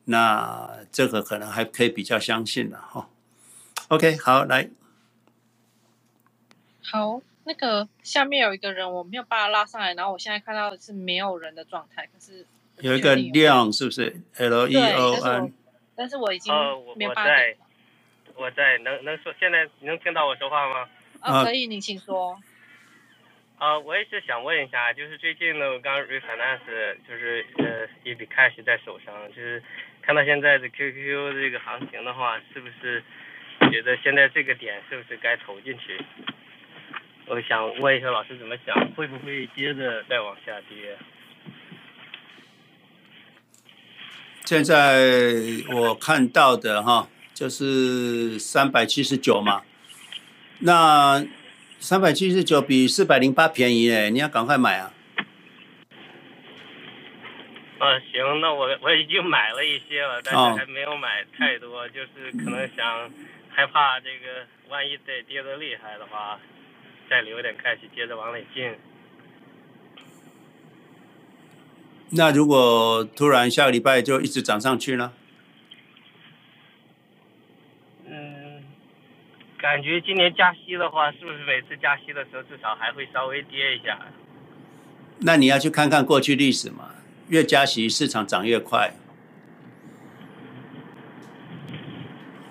[0.05, 3.09] 那这个可能还可以比较相信了哈。
[3.89, 4.69] OK，好，来，
[6.81, 12.45] 好，那个下面有一个人，我没有把他拉上来，然后我现在看到的是没有人的状态，可是
[12.79, 15.53] 有一个量是不是？L E O N。
[15.95, 16.53] 但是我已经
[16.95, 17.31] 没有办法。
[17.31, 17.57] 我在，
[18.35, 20.89] 我在，能能说，现在能听到我说话吗？
[21.19, 22.39] 啊，可以，你请说。
[23.57, 29.61] 啊，我也是想问一下，就是最近呢，我刚 refinance，就是呃一笔 cash 在手上，就是
[30.01, 33.03] 看到现在的 QQQ 这个行情的话，是不是
[33.71, 35.99] 觉得现在这个点是不是该投进去？
[37.27, 40.97] 我想问一下老师怎么想，会不会接着再往下跌？
[44.45, 44.99] 现在
[45.73, 49.61] 我看到的哈，就是三百七十九嘛，
[50.59, 51.25] 那。
[51.83, 54.93] 三百七十九比四百零八便宜哎，你要赶快买啊！
[57.79, 63.09] 啊，行，那我我已经买了一些了，但是还没有买太多，哦、就是可能想
[63.49, 66.39] 害怕这个万一再跌得厉害的话，
[67.09, 68.71] 再留点开始接着往里进。
[72.11, 75.13] 那如果突然下个礼拜就一直涨上去呢？
[79.57, 83.97] 感觉今年加息的话，是不是每次加息的时候至少还会稍微跌一下？
[85.19, 86.95] 那你要去看看过去历史嘛，
[87.27, 88.91] 越加息市场涨越快。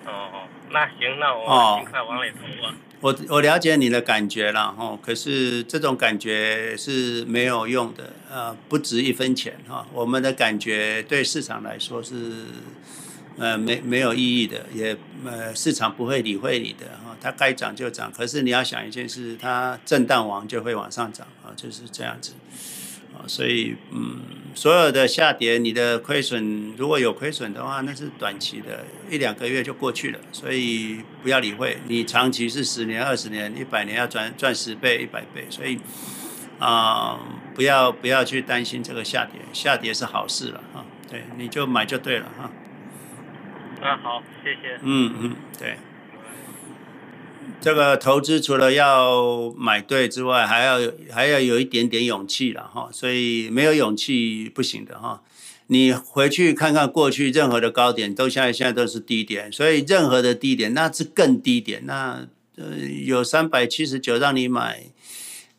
[0.05, 2.73] 哦，那行，那我尽快往里投吧。
[3.01, 9.85] 我我了解你的感觉了哈，可是这种感觉是没有用的，呃，不值一分钱哈。
[9.91, 12.15] 我们的感觉对市场来说是。
[13.37, 18.11] 呃，没没有意义的，也呃，市场不会理会你的哈，它该涨就涨。
[18.11, 22.33] 可是你要想一件事，它震荡完就会往上涨啊，就是这样子
[23.13, 23.27] 啊。
[23.27, 24.21] 所以嗯，
[24.55, 30.19] 所有的下跌，你的亏损如果有亏损的话，那是短期的，一两个月就过去了。
[30.31, 35.45] 所以不要理会，你长期是十年、二十年、一百年要赚赚十倍、一百倍。
[35.49, 35.79] 所以
[36.59, 37.19] 啊、呃，
[37.55, 40.85] 不要不要去担心这个下跌，下跌是好事了啊。
[41.09, 42.51] 对，你就买就对了哈。
[43.81, 44.79] 啊，好，谢谢。
[44.81, 45.77] 嗯嗯，对。
[47.59, 50.79] 这个投资除了要买对之外，还要
[51.11, 52.89] 还要有一点点勇气了哈。
[52.91, 55.21] 所以没有勇气不行的哈。
[55.67, 61.85] 你回去看看过去任何的高点，都现在现在都是低点，所以任何的低点那是更低点。
[61.85, 62.27] 那
[62.57, 64.85] 呃有三百七十九让你买，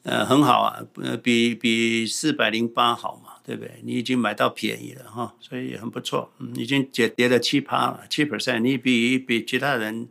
[0.02, 3.30] 呃很好啊，呃比比四百零八好嘛。
[3.44, 3.72] 对不对？
[3.82, 6.30] 你已经买到便宜了哈，所以很不错。
[6.38, 10.06] 嗯，已经跌跌了七趴了，七 percent，你比比其他人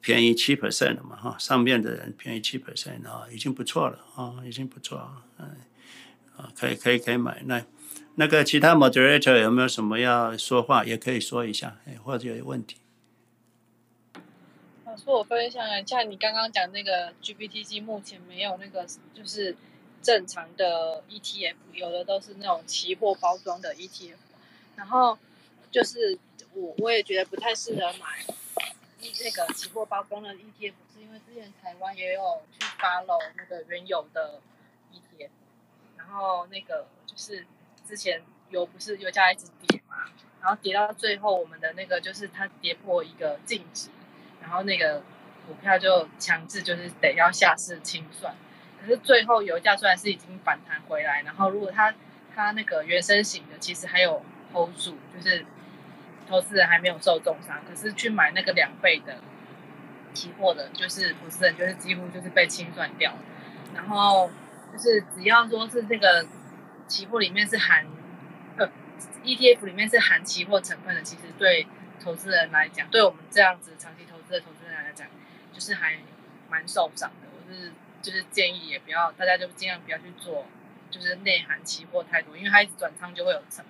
[0.00, 1.36] 便宜七 percent 嘛哈。
[1.38, 5.22] 上面的人便宜七 percent 啊，已经不错了啊，已经不错了。
[5.38, 5.56] 嗯，
[6.36, 7.42] 啊，可以可以可以买。
[7.46, 7.64] 那
[8.16, 10.84] 那个其他 moderator 有没有什么要说话？
[10.84, 12.76] 也可以说一下，哎，或者有问题。
[14.84, 19.56] 老师，我分享一下，你刚刚讲那个 GBTC 目前没有那个就是。
[20.00, 24.14] 正常的 ETF 有的都是那种期货包装的 ETF，
[24.76, 25.18] 然后
[25.72, 26.16] 就是
[26.54, 28.24] 我我也觉得不太适合买
[29.00, 34.40] 那个期货包装的 ETF，是因为之前台湾也有去 follow 那个原油的
[34.92, 35.30] ETF，
[35.96, 37.46] 然后那个就是
[37.86, 43.88] 之前油不是油价一直跌嘛，然后跌到最后我们的那个就是它跌破一个净值，
[44.40, 45.02] 然后那个
[45.46, 48.34] 股票就强制就是得要下市清算。
[48.80, 51.94] 可是最后油价虽然是已经反弹回来，然后如果它
[52.34, 55.44] 它那个原生型的其实还有 hold 住，就是
[56.28, 57.60] 投资人还没有受重伤。
[57.68, 59.16] 可是去买那个两倍的
[60.12, 63.14] 期货的，就是投资人就是几乎就是被清算掉。
[63.74, 64.30] 然后
[64.72, 66.26] 就是只要说是这个
[66.86, 67.86] 期货里面是含
[68.56, 68.68] 呃
[69.24, 71.66] ETF 里面是含期货成分的，其实对
[72.02, 75.06] 投资人来讲，对我们这样子长期投资的投资人来讲，
[75.52, 75.96] 就是还
[76.48, 77.28] 蛮受伤的。
[77.34, 77.72] 我是。
[78.00, 80.46] 就是建议也不要，大家就尽量不要去做，
[80.88, 83.64] 就是内含期货太多，因为它一直转仓就会有成。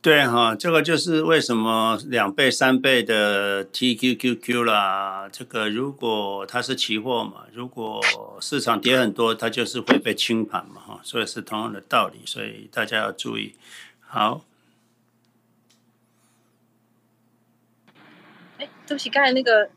[0.00, 8.00] 对，对哈，这个就是为什么两倍、三倍的 TQQQ 啦，这个如果它是期货嘛，如果
[8.40, 13.54] 市场跌很多，它就是会被清盘嘛，哈，所以是同样的道理，所以大家要注意。
[14.00, 14.44] 好。
[18.58, 19.70] 哎，对不起，刚才那个。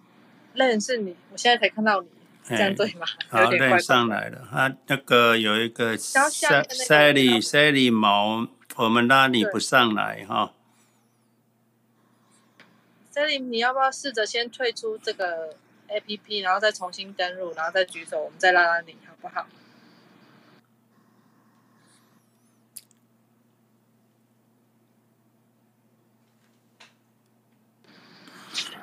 [0.53, 2.09] 认识你，我现在才看到你，
[2.43, 3.07] 这样对吗？
[3.29, 4.39] 好，认，上来了。
[4.51, 8.45] 啊，那个有一个 Sally Sally 毛，
[8.83, 10.53] 我们拉你不上来哈。
[13.13, 15.55] Sally，你要不要试着先退出这个
[15.87, 19.45] APP，然后再重新登录，然后再举手，我们再拉拉你，好不好？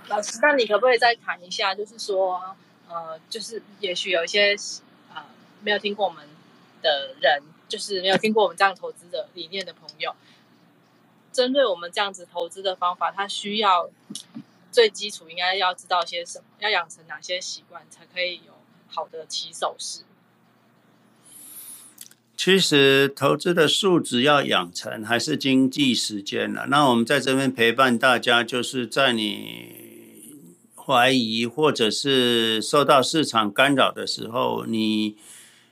[0.07, 1.75] 老师，那你可不可以再谈一下？
[1.75, 2.57] 就是说，
[2.89, 4.55] 呃，就是也许有一些
[5.13, 5.25] 呃
[5.63, 6.25] 没有听过我们
[6.83, 10.15] 的人，就是没有听过我们这样投资的理念的朋友，
[11.33, 13.91] 针对我们这样子投资的方法，他需要
[14.71, 16.45] 最基础应该要知道些什么？
[16.61, 18.53] 要养成哪些习惯，才可以有
[18.89, 20.03] 好的起手式？
[22.37, 26.67] 其实投资的素质要养成，还是经济时间了。
[26.69, 30.33] 那我们在这边陪伴大家，就是在你
[30.77, 35.17] 怀疑或者是受到市场干扰的时候，你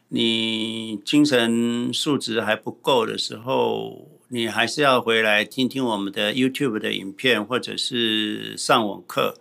[0.09, 9.35] 你精神素质还不够的时候，你还是要回来听听我们的 YouTube 的影片，或者是上网课。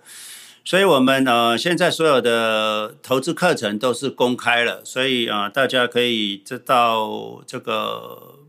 [0.64, 8.40] 所以，我们呃，现在所有的投资课程都是公开了，所以啊、大家可以知道这个。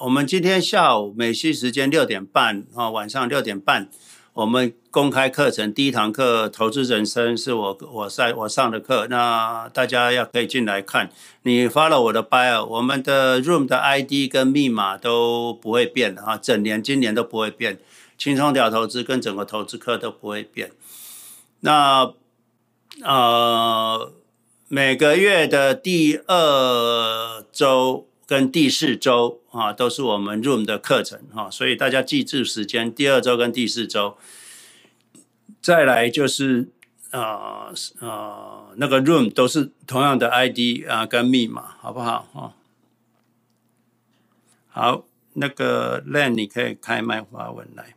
[0.00, 3.88] 我们今天下午美西时间六点半啊、晚上六点半，
[4.34, 11.08] 我们公开课程第一堂课《投资人生》是我我在我上的课，那大家要可以进来看。
[11.42, 17.78] 你 follow 我的 bio，我们的 room 的 ID 跟密码都不会变啊，整年今年都不会变。
[18.18, 20.72] 轻松聊投资跟整个投资课都不会变。
[21.60, 22.12] 那
[23.04, 24.12] 呃，
[24.66, 34.16] 每个月的第二周跟第四周啊，都是我们 Room 的课程哈，所以大家记住时间，第二周跟第四周。
[35.60, 36.68] 再来就是
[37.10, 42.52] 呃呃，那个 Room 都是同样的 ID 啊跟密码，好不好啊？
[44.68, 45.04] 好，
[45.34, 47.94] 那个 Len 你可以开麦发文来。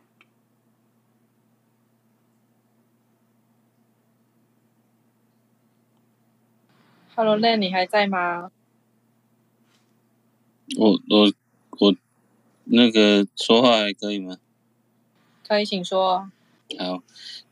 [7.16, 8.52] Hello，Len，你还在吗？
[10.76, 11.32] 我我
[11.80, 11.96] 我
[12.66, 14.38] 那个说话还可以吗？
[15.48, 16.30] 可以，请说。
[16.78, 17.02] 好，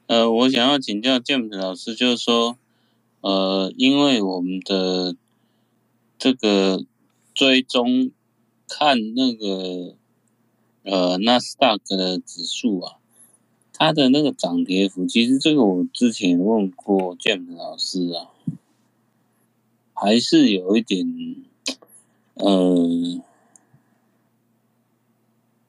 [0.07, 2.57] 呃，我想要请教 James 老师，就是说，
[3.22, 5.16] 呃，因为我们的
[6.18, 6.84] 这个
[7.34, 8.11] 追踪
[8.68, 9.95] 看那个
[10.84, 12.97] 呃纳斯达克的指数啊，
[13.72, 18.32] 它的那个涨跌幅，其实这个我之前问过 James 老师啊。
[19.97, 21.07] 还是有一点，
[22.36, 23.22] 呃，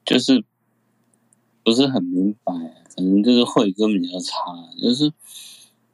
[0.05, 0.43] 就是
[1.63, 2.53] 不是很明白，
[2.95, 4.33] 可能就是慧根比较差。
[4.81, 5.11] 就是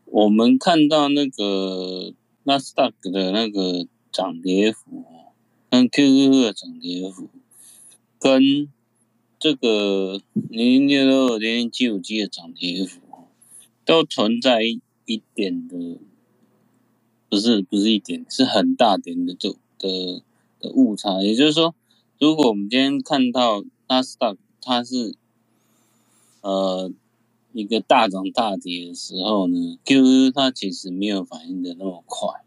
[0.06, 2.14] 我们看到那个
[2.44, 5.06] 纳斯达克的那个涨跌幅，
[5.70, 7.30] 跟 QQQ 的涨跌幅，
[8.20, 8.72] 跟
[9.40, 13.00] 这个零零六六零零七五七的涨跌幅，
[13.86, 16.00] 都存在一一点的。
[17.30, 20.22] 不是不是一点，是很大点的就的
[20.64, 21.22] 的误差。
[21.22, 21.76] 也就是说，
[22.18, 25.16] 如果我们今天看到纳斯达克它是
[26.42, 26.92] 呃
[27.52, 32.44] 一个大涨大跌的时候呢，QQ 它其实没有反应的那么快。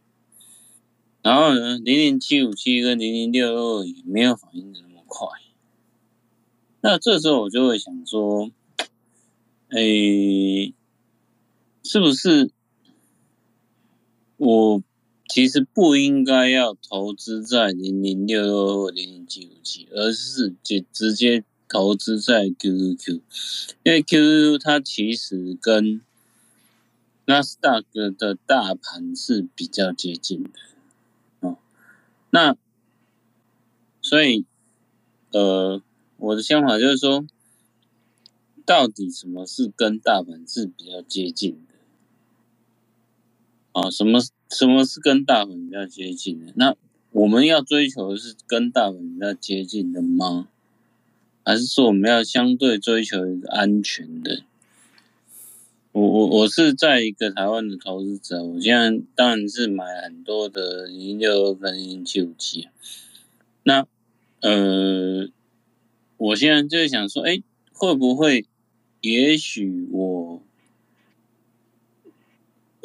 [1.23, 5.29] 然后呢，零零七五七跟零零六二也没有反应的那么快。
[6.81, 8.51] 那这时候我就会想说，
[9.71, 10.73] 诶，
[11.83, 12.51] 是不是？
[14.37, 14.83] 我
[15.29, 23.21] 其实不应该要投资在零零六六或零零七五七，而是直直接投资在 QQQ，
[23.83, 26.01] 因为 QQQ 它其实跟
[27.25, 30.51] 纳斯达克的大盘是比较接近的，
[31.41, 31.59] 哦，
[32.31, 32.57] 那
[34.01, 34.45] 所以
[35.33, 35.83] 呃，
[36.19, 37.27] 我的想法就是说，
[38.65, 41.75] 到底什么是跟大盘是比较接近的？
[43.73, 44.21] 啊，什么
[44.57, 46.51] 什么是跟大盘比较接近的？
[46.57, 46.75] 那
[47.11, 50.49] 我们要追求的是跟大盘比较接近的吗？
[51.45, 54.45] 还是说我们要相对追求一个安全的？
[55.93, 62.69] 我我我是在一个台湾的投资者，我现在当然是买很多的零六二跟零七五七。
[63.63, 63.87] 那
[64.41, 65.29] 呃，
[66.17, 67.43] 我现在就想说，哎，
[67.75, 68.47] 会不会？
[69.03, 70.43] 也许我。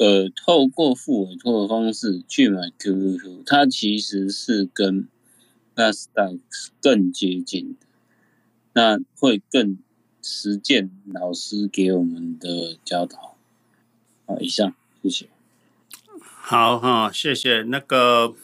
[0.02, 5.06] 呃，透过付委托的方式去买 QQQ，它其实是跟
[5.76, 7.86] 纳斯达克更接近的，
[8.72, 9.78] 那会更
[10.20, 13.36] 实践老师给我们的教导。
[14.26, 14.74] 好，以上，
[15.04, 15.28] 谢谢。
[16.20, 18.34] 好哈，谢谢那个，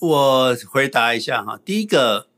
[0.00, 2.33] 我回答一下哈，第一个。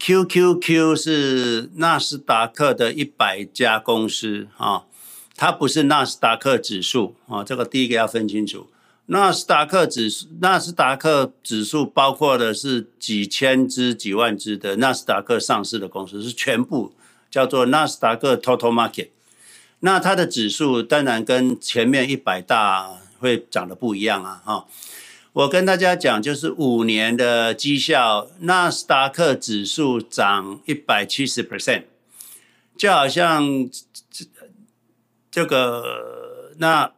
[0.00, 4.84] QQQ 是纳斯达克的一百家公司啊，
[5.36, 8.68] 它不是纳斯达克指数啊，这个第一个要分清楚。
[9.06, 16.92] 纳斯达克指数，纳斯达克指数包括的是几千只、几万只的纳斯达克上市的公司，是全部
[17.30, 19.08] 叫做纳斯达克 Total Market。
[19.80, 24.66] 那它的指数当然跟前面一百大会长得不一样啊，哈。
[25.38, 31.84] 我跟大家讲，就是五年的绩效，纳斯达克指数涨一百七十 percent，
[32.76, 33.70] 就好像
[34.10, 34.24] 这
[35.30, 36.90] 这个那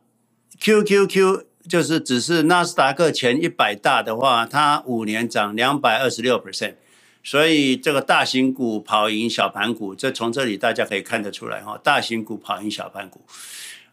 [0.58, 6.76] QQQ 就是只是纳斯达克前一百大的话，它五年涨两百二十六 percent，
[7.22, 13.20] 所以这个大型股跑赢小盘股，这从这里大家可以看得出来哈，大型股跑赢小盘股，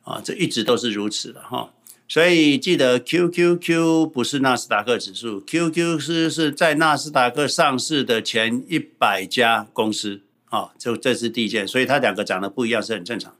[0.04, 1.70] 啊，这一直都是如此的哈。
[2.10, 13.36] 所以记得 QQQ 不是纳斯达克指数，QQ 是是在纳斯达克上市的前一百家公司啊，这这是第一件，所以它两个长得不一样是很正常。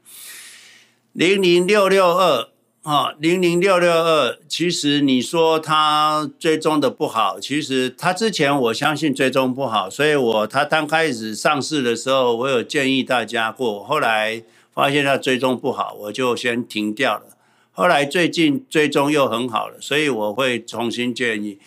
[1.14, 2.50] 零零六六二
[2.82, 14.42] 啊，零零六六二，其实你说它追踪的不好，其实它之前我相信追踪不好，所以我它刚开始上市的时候，我有建议大家过，后来
[14.74, 17.37] 发现它追踪不好，我就先停掉了。
[17.78, 21.60] 后来最近追踪又很好了，所以我会重新建议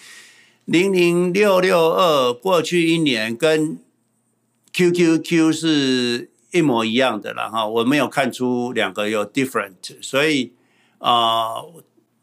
[0.65, 3.79] 零零六六二，过去一年跟
[4.73, 10.51] QQQ 是一模一样的了哈，我没有看出两个有 different，所以
[10.97, 11.63] 啊、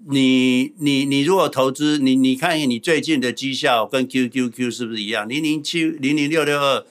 [0.07, 5.27] 你你你如果投资，你你看你最近的绩效跟 QQQ 是不是一样？
[5.27, 6.85] 零零七零零六六二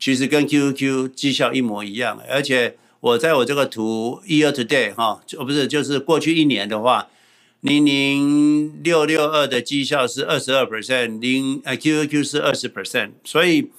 [0.00, 2.76] 其实跟 QQQ 绩效一模一样，而且。
[3.00, 7.08] 我在我这个图 year to day 哈，就不是就是过去一年的话，
[7.62, 13.70] 零零六六二的绩效是二十二 percent，零呃 QQQ 是二十 percent，所以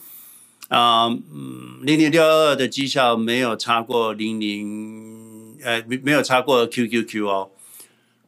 [0.70, 7.50] 啊，嗯，零零六二的绩效没有差过零零呃没没有差过 QQQ 哦。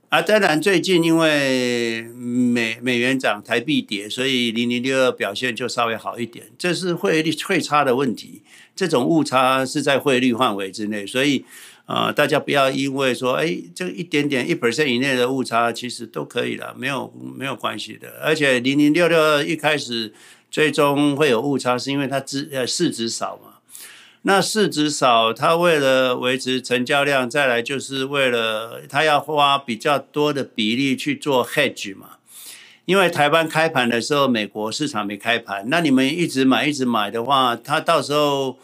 [0.10, 8.44] 啊，当然最近因为美美元涨，台币跌，所以零零六二表现就稍微好一点，这是汇率汇差的问题。
[8.76, 11.46] 这种误差是在汇率范围之内，所以
[11.86, 18.22] 啊、大家不要因为说，哎，这一点点一 percent 以内的误差，其实都可以了，没有没有关系的。
[18.24, 20.14] 而且零零六六一开始
[20.50, 23.56] 最终会有误差，是因为它资呃市值少嘛。
[24.22, 32.12] 那市值少，它为了维持成交量，再来就是为了它要花比较多的比例去做 hedge 嘛。
[32.86, 38.58] 因为台湾开盘的时候，美国市场没开盘，那你们一直买一直买的话，他到时候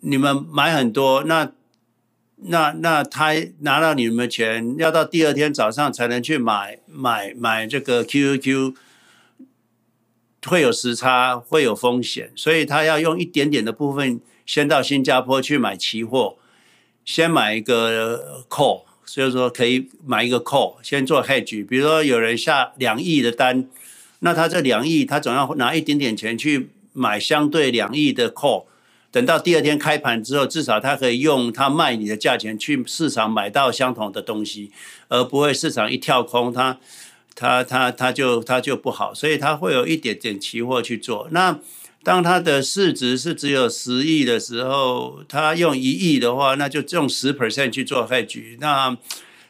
[0.00, 1.52] 你们买很多，那
[2.36, 8.74] 那那他拿到你们的钱，要到第二天早上才能去买买买这个 QQQ，
[10.46, 16.38] 会有时差，会有风险，所以他要用一点点的部分先到新加坡去买期货，
[17.04, 18.85] 先买一个 call。
[19.06, 21.66] 所以说可以买一个 call，先做 hedge。
[21.66, 23.66] 比如说有人下两亿的单，
[24.18, 28.64] 那他这两亿，他总要拿一点点钱去买相对两亿的 call。
[29.12, 34.70] 等到第二天开盘之后，至少他可以用他卖你的价钱去市场买到相同的东西，
[35.08, 36.78] 而不会市场一跳空，他
[37.34, 39.14] 他他他就他就不好。
[39.14, 41.28] 所以他会有一点点期货去做。
[41.30, 41.58] 那
[42.06, 48.96] 当它的市值是只有十亿的时候，它用一亿的话，那就用十 percent 去做 hedge，那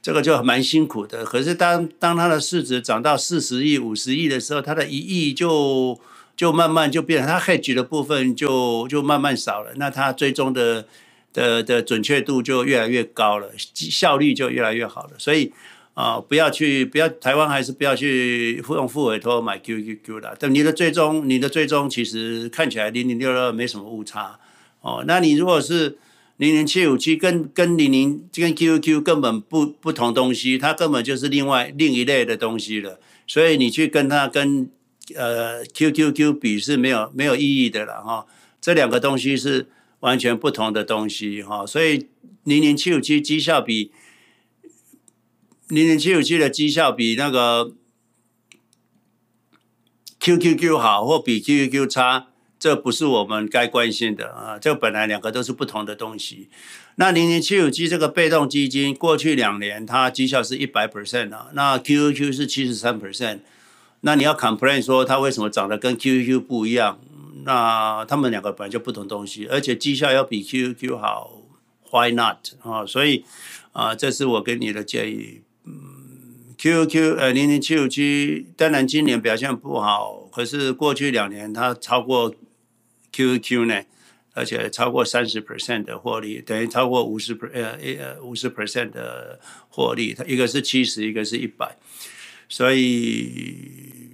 [0.01, 1.23] 这个就蛮辛苦的。
[1.23, 6.01] 可是当当它的市值涨到四十亿、五十亿的时候，它的一亿就
[6.35, 10.87] 就慢慢就变成，它 hedge 的部分就就慢慢少了，那它最终的
[11.35, 15.53] 的的准确度就越来越高了，效率就越来越好了，所以。
[15.97, 20.36] 啊、哦，不要去，不要台湾还是不要去用复委托买 QQQ 的。
[20.38, 24.38] 等你的最终，你的最终其实看起来零零六二没什么误差
[24.82, 25.03] 哦。
[25.07, 25.97] 那你如果是
[26.36, 33.01] 零零七五七，跟跟零零跟 QQQ 根本不不同东西，它根本就是另外另一类的东西了。
[33.26, 34.68] 所以你去跟它跟
[35.14, 38.26] 呃 QQQ 比是没有没有意义的了哈、哦。
[38.61, 39.66] 这两个东西是
[40.01, 41.66] 完全不同的东西哈、哦。
[41.66, 42.09] 所以
[42.44, 43.90] 零零七五七绩效比。
[45.69, 47.73] 零零七五七的绩效比那个
[50.21, 54.59] QQQ 好，或比 QQQ 差，这不是我们该关心的啊！
[54.59, 56.49] 这本来两个都是不同的东西。
[56.95, 63.41] 那零零七五七这个被动基金，过去两年它绩效是一百 percent 啊，那 QQQ 是七十三 percent。
[64.03, 67.01] 那你要 complain 说它为什么长得跟 QQQ 不一样？
[67.45, 71.43] 那他们两个本来就不同东西，而且绩效要比 QQQ 好
[71.91, 72.87] ，Why not 啊？
[72.87, 73.25] 所以
[73.73, 75.43] 啊，这是我给你的建议。
[76.59, 82.35] ，QQ 呃零零七五七，当然今年表现不好，可是过去两年它超过
[83.13, 83.83] QQ 呢，
[84.35, 91.77] 而且超过三十 percent 的获利，等于超过五十 per 呃呃五十 percent 的获利，它一个是七十，一个是一百，
[92.49, 94.11] 所以，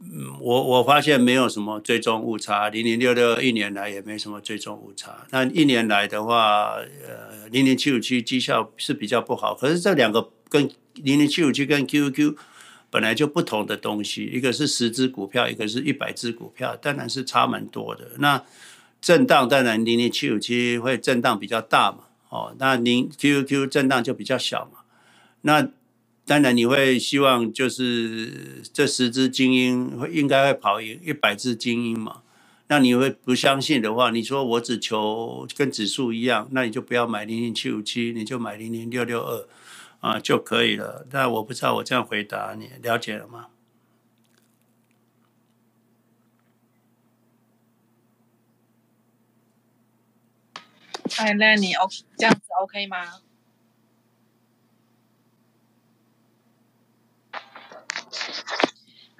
[0.00, 6.74] 嗯，我我发现没有什么追踪误差，零零六六一年来也没什么追踪误差，那一年来的话，
[7.06, 7.36] 呃。
[7.52, 12.36] 零零七五七绩效是比较不好，可是这两个跟零零七五七跟 Q Q
[12.90, 18.12] 本来就不同的东西，一个是十只股票，一个是一百只股票，当然是差蛮多的。
[18.18, 18.42] 那
[19.00, 21.98] 震荡当然零零七五七会震荡比较大嘛，
[22.30, 24.80] 哦，那零 QQQ 震荡就比较小嘛。
[25.42, 25.68] 那
[26.24, 32.22] 当然你会希望就是这十只精英会应该会跑赢一百只精英嘛。
[32.68, 39.46] 那你会不相信的话，你说我只求跟指数一样，那你就不要买零零七五七，你就买零零六六二
[40.06, 41.06] 啊就可以了。
[41.10, 43.48] 但我不知道我这样回答你了解了吗？
[51.18, 51.88] 哎，Lenny，哦，
[52.18, 53.20] 这样子 OK 吗？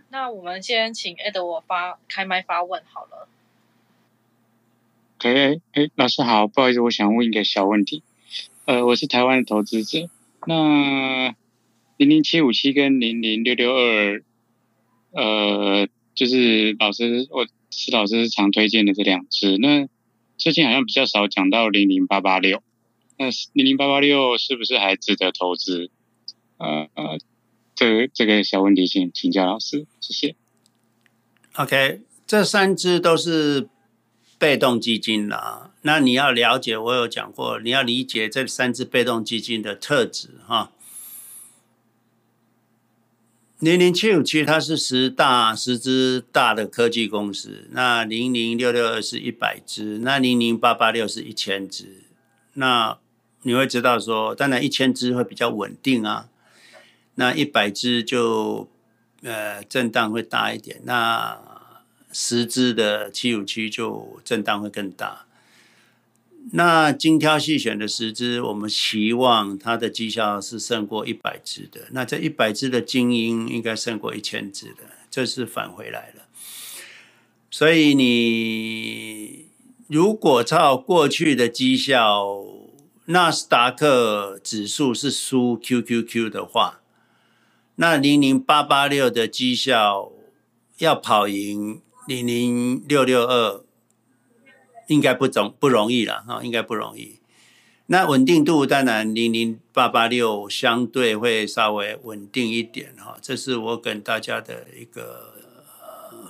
[0.08, 3.28] 那我们先请 Edward 发开麦发问好了。
[5.20, 8.02] 哎哎，老师好，不好意思，我想问一个小问题。
[8.66, 10.08] 呃，我是台湾的投资者，
[10.46, 11.34] 那
[11.96, 14.22] 零零七五七跟零零六六二，
[15.12, 19.58] 呃，就是老师，我是老师常推荐的这两只。
[19.58, 19.88] 那
[20.36, 22.62] 最近好像比较少讲到零零八八六，
[23.18, 25.90] 那零零八八六是不是还值得投资？
[26.58, 27.18] 呃呃，
[27.74, 30.36] 这个这个小问题，请请教老师，谢谢。
[31.54, 33.68] OK，这三只都是。
[34.38, 40.72] 被动基金啦，那你要了解，我有讲过，你要理解这三只被动基金的特质哈。
[43.60, 52.02] 零零七五七它是十大十只大的科技公司，那零零六六二是一百只，那零零八八六是一千只。
[52.54, 52.98] 那
[53.42, 56.28] 你会知道说，当然一千只会比较稳定啊，
[57.14, 58.68] 那一百只就
[59.22, 60.80] 呃震荡会大一点。
[60.82, 61.38] 那
[62.10, 65.25] 十只的七五七就震荡会更大。
[66.52, 71.88] 那精挑细选的十只，我们期望它的绩效是胜过一百只的。
[71.90, 76.22] 那这一百只的精英应该胜过一千只的，这是返回来了。
[77.50, 79.46] 所以你
[79.88, 82.44] 如果照过去的绩效，
[83.06, 86.80] 纳斯达克指数是输 QQQ 的话，
[87.76, 90.12] 那零零八八六的绩效
[90.78, 91.80] 要跑赢。
[92.06, 93.64] 零零六六二
[94.86, 97.18] 应该不总不容易了哈，应该不容易。
[97.86, 105.34] 那稳定度当然零零八八六相对会稍微稳定一点哈，这是我跟大家的一个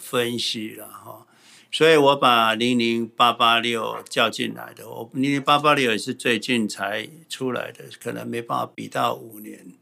[0.01, 1.27] 分析了哈。
[1.71, 9.73] 所以我把零零八八六叫进来的，我零零八八六也是最近才出来的，可能没办法比到五年。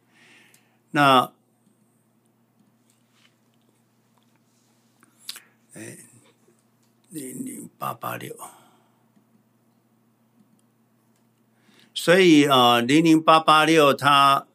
[0.90, 1.32] 那。
[5.76, 5.98] 哎，
[7.10, 8.32] 零零八八六，
[12.04, 14.46] 所以啊，零零八八六它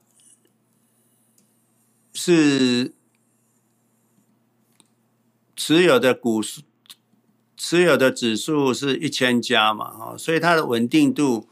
[2.13, 2.93] 是
[5.55, 6.61] 持有的股数，
[7.57, 11.49] 持有的指数是一千家嘛，哈，所以它的稳定度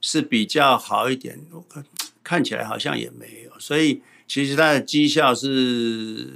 [0.00, 1.44] 是比较好一点。
[1.52, 1.84] 我看
[2.24, 6.32] 看起来好像也没有，所以其实它的绩效是。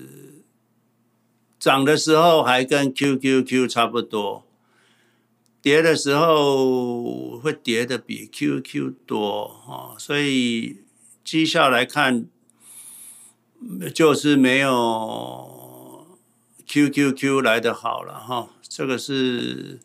[1.58, 4.44] 涨的时候还跟 QQQ 差不多，
[5.62, 10.78] 跌的时候会跌的比 QQ 多哦，所以
[11.22, 12.24] 绩效来看
[13.94, 16.06] 就是没有
[16.66, 18.48] QQQ 来的好了哈。
[18.66, 19.80] 这个是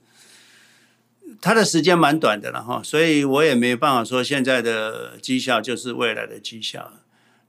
[1.42, 6.94] 它的时间蛮短的了哈，所以我也没办法说现在的绩效就是未来的绩效。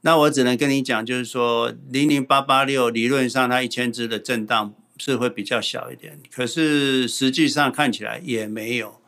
[0.01, 8.99] 那我只能跟你讲，就是说，零零八八六理论上它一千只的震荡是会比较小一点，可是实际上看起来也没有。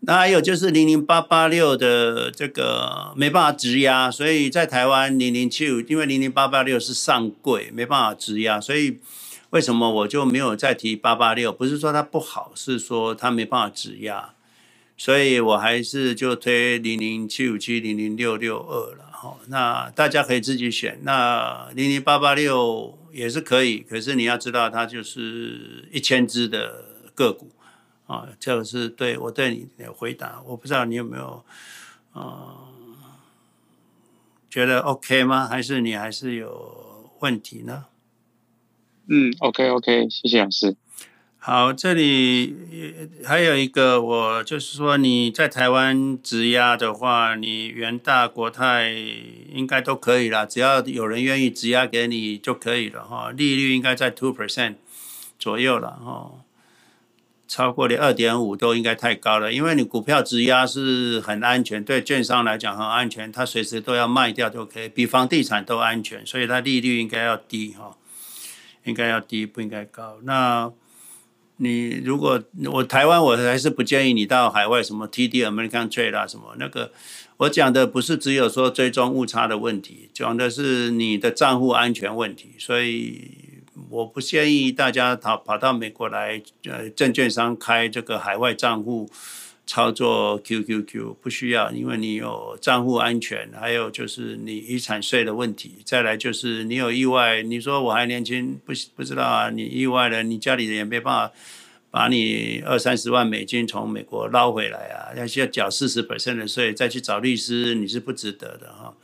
[0.00, 8.98] 那还有就是零零八八六的这个没办法质押，所以在台湾零零七五，因为零零八八六是上柜，没办法质押，所以
[9.50, 11.52] 为什么我就没有再提八八六？
[11.52, 14.34] 不是说它不好，是说它没办法质押，
[14.96, 19.06] 所以我还是就推零零七五七零零六六二了。
[19.10, 21.00] 好，那大家可以自己选。
[21.02, 27.50] 那零零八八六也是可以，可是你要知道，它就是一千只的个股
[28.06, 28.28] 啊。
[28.38, 31.44] 这个是对我对你的回答，我不知道你有没有
[32.12, 32.68] 啊
[34.48, 35.48] 觉得 OK 吗？
[35.48, 37.86] 还是你还是有问题呢？
[39.08, 40.76] 嗯，OK OK，谢谢老师。
[41.50, 42.54] 好，这里
[43.24, 48.90] 还有一个，我就是说，你在台湾质押的话，你元大国泰
[49.50, 54.74] 应该都可以啦，只要有人愿意质押给你就可以了哈，利率应该在 two percent
[55.38, 56.32] 左右了哈。
[57.48, 67.96] 超过了二点五都应该太高了，因为你股票质押是很安全，对券商来讲很安全，它随时都要卖掉都可以，比房地产都安全，所以它利率应该要低哈，
[68.84, 70.18] 应该要低，不应该高。
[70.24, 70.70] 那
[71.58, 72.42] 你如果
[72.72, 76.90] 我台湾，我还是不建议你到海外什么 TD American Trade 啦什么那个，
[77.36, 83.46] 我讲的不是只有说追踪误差的问题，讲的是你的账户安全问题，所以。
[83.90, 89.08] 我不建议大家跑跑到美国来，呃，证券商开这个海外账户
[89.68, 101.34] 操作 QQQ 不需要，因为你有账户安全，还有就是你遗产税的问题，再来就是你有意外，你说我还年轻，不不知道啊，你意外了，你家里人也没办法
[101.90, 108.94] 把你二三十万美金从美国捞回来啊，要需要缴四十百分的税，再去找律师，你是不值得的哈。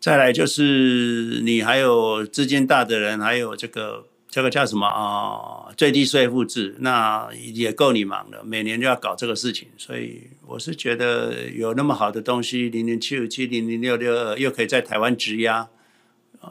[0.00, 5.72] 再来就是你还有资金大的人，还有这个这个叫什么啊？
[5.76, 9.68] 最低税负制，那也够你忙了，每年就要搞这个事情。
[9.76, 15.68] 所以我是觉得有那么好的东西，零零七五七零零六六二又可以在台湾质押，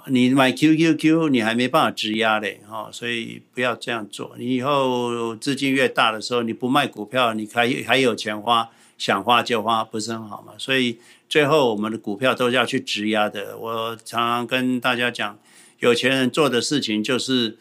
[0.07, 4.33] 你买 QQQ 你还没办法质押嘞，哈，所以不要这样做。
[4.39, 10.53] 你以后资金越大的时候，你不卖股票，你还还有钱花，想花就花，不是很好吗？
[10.57, 10.99] 所以。
[11.27, 13.57] 最后，我们的股票都是要去质押的。
[13.57, 15.39] 我常常跟大家讲，
[15.79, 17.57] 有钱人做的事情就是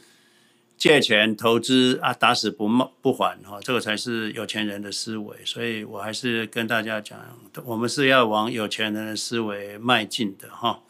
[0.83, 2.67] 借钱投资啊，打死不
[3.01, 5.37] 不还哈，这个才是有钱人的思维。
[5.45, 7.21] 所以我还是跟大家讲，
[7.65, 10.83] 我们是要往有钱人的思维迈进的哈。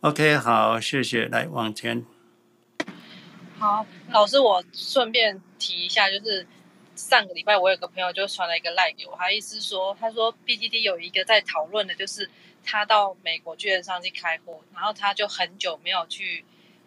[0.00, 2.04] OK，好，谢谢，来往前。
[3.58, 6.46] 好，老师，我顺便提一下，就是。
[6.94, 12.30] 上个礼拜我有个朋友就传了一个赖给我，他意思说，他说 BTD 有一个在讨论的，就是
[12.62, 16.44] 他到美国券商去开户，然后他就很久没有去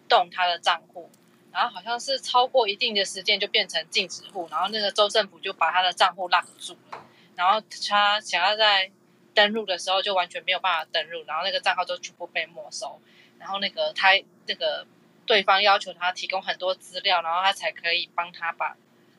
[0.08, 1.10] 动他的账户，
[1.52, 7.02] 然后好像是超过一定的时间就变成禁止户，然后那个州政府就把他的账户 lock 住了，
[7.36, 8.90] 然后他想要在
[9.34, 13.00] 登录的时候就完全没有办法登录，然后那个账号就全部被没收，
[13.38, 14.08] 然后那个他
[14.46, 14.86] 那个
[15.26, 18.76] 对方要求他提供很多资料，然后他才可以帮他把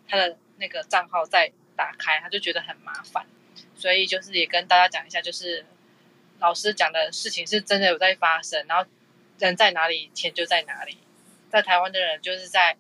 [0.07, 0.37] 他的。
[0.61, 3.25] 那个账号再打开，他就觉得很麻烦，
[3.77, 5.65] 所以就是也跟大家讲一下，就是
[6.39, 8.85] 老师讲的事情是真的有在发生，然后
[9.37, 10.97] 人在哪里，钱就在哪里。
[11.49, 12.77] 在台湾的人就是在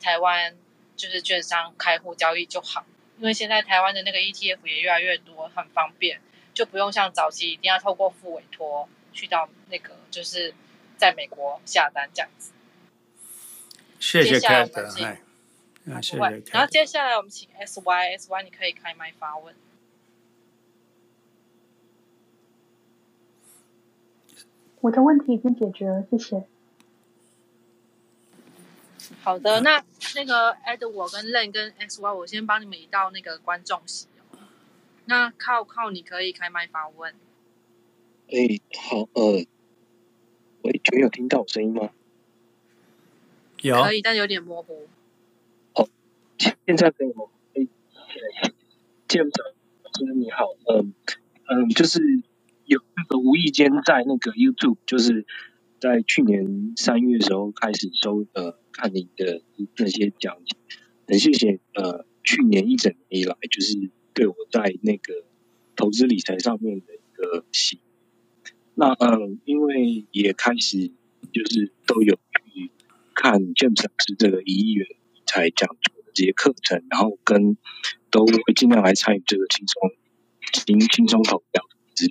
[0.00, 0.56] 台湾
[0.96, 2.84] 就是券商开户交易就好，
[3.18, 6.20] 因为现在台湾的那个 ETF 也越来越多，很方便，
[6.54, 10.54] 就不用像早期一定要透过副委托去到那个就是
[10.96, 12.52] 在美国下单这样子。
[14.00, 14.88] 谢谢凯德。
[15.90, 16.00] 啊、
[16.52, 19.54] 然后接下来我们请 S Y S Y，你可以开麦发问。
[24.82, 26.44] 我的问题已经解决了，谢谢。
[29.22, 29.82] 好的，那
[30.14, 34.06] 那个 Ed，我跟 Len 跟 XY，我先帮你们移到那个观众席。
[35.06, 37.14] 那靠靠，你可以开麦发问。
[38.30, 39.46] 哎，好，呃，
[40.62, 41.90] 喂，有没有听到我声音吗？
[43.62, 44.86] 有，可以，但有点模糊。
[45.74, 45.88] 哦
[46.66, 47.24] 现在可以吗？
[47.54, 47.66] 哎，
[49.08, 49.42] 见不着。
[49.82, 50.92] 老师你好，嗯
[51.46, 52.00] 嗯，就是
[52.66, 55.24] 有那个无意间在那个 YouTube，就是
[55.80, 59.42] 在去年三月的时候开始收呃看你的
[59.76, 60.56] 那些讲解，
[61.06, 65.24] 很谢谢呃去年一整年以来，就是对我在那个
[65.74, 67.80] 投资理财上面的一个喜。
[68.74, 70.92] 那嗯，因为也开始
[71.32, 72.70] 就是都有去
[73.14, 75.98] 看 James 老师这个一亿元理财讲座。
[76.14, 77.56] 这些课程，然后跟
[78.10, 79.92] 都会尽量来参与这个轻松
[80.52, 81.44] 轻轻松投
[81.94, 82.10] 资。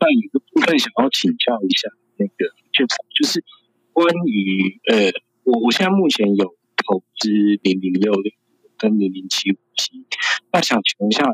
[0.00, 2.84] 那有个部分想要请教一下，那个就
[3.14, 3.44] 就是
[3.92, 5.12] 关于呃，
[5.44, 7.28] 我我现在目前有投资
[7.62, 8.32] 零零六六
[8.76, 10.04] 跟零零七五七，
[10.52, 11.24] 那想请问一下，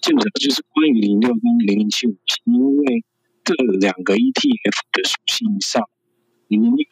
[0.00, 3.04] 基本上就是关于零六跟零零七五七，因为
[3.44, 5.88] 这两个 ETF 的属性上，
[6.48, 6.86] 零零六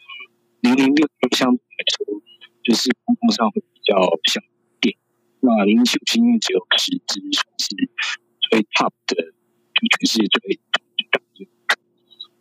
[0.60, 2.22] 零零六相对来说
[2.62, 4.96] 就是波动上会比较小一点。
[5.40, 7.68] 那零零七五七因为只有十只，算是
[8.50, 9.16] 最 top 的，
[9.74, 10.60] 就全世界最。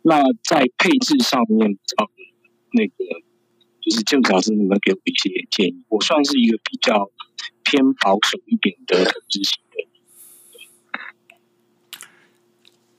[0.02, 2.08] 那在配置上面，呃，
[2.72, 2.94] 那个
[3.90, 5.82] 就是建筑老师，你们给我一些建议。
[5.88, 7.10] 我算是一个比较
[7.64, 9.88] 偏保守一点的投资型的。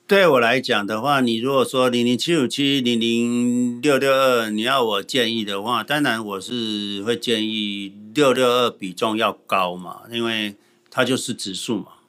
[0.05, 10.57] 对我来讲的话，你如果说零零七五七、零零六六二，你要我建议的话，当然我是会建议六六二比重要高嘛，因为
[10.89, 12.00] 它就是指数嘛。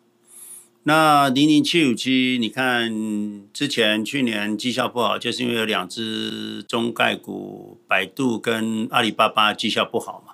[0.85, 2.91] 那零零七五七，你看
[3.53, 10.33] 之前去年绩效不好，就是因为有两只中概股，百度跟阿里巴巴绩效不好嘛。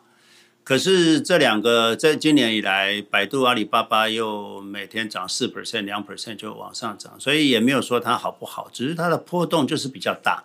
[0.64, 10.44] 可是这两个在今年以来，百度、阿里巴巴又每天涨四 percent、两 percent 就往上涨，所以也没有说它好不好，只是它的波动就是比较大。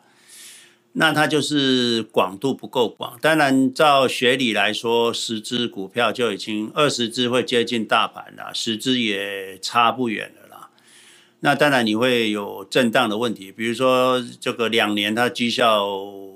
[0.94, 3.18] 那它就是广度不够广。
[3.22, 10.70] 当然，照学理来说，十只股票就已经二十只会接近大盘了，十只也差不远了啦。
[11.42, 15.88] 那当然你会有震荡的问题，比如说这个两年它绩效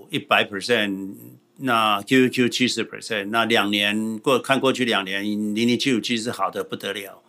[0.10, 1.16] 一百 percent。
[1.60, 7.24] 那 QQQ 七十 percent，那两年过看过去两年零零七五七是好的不得了。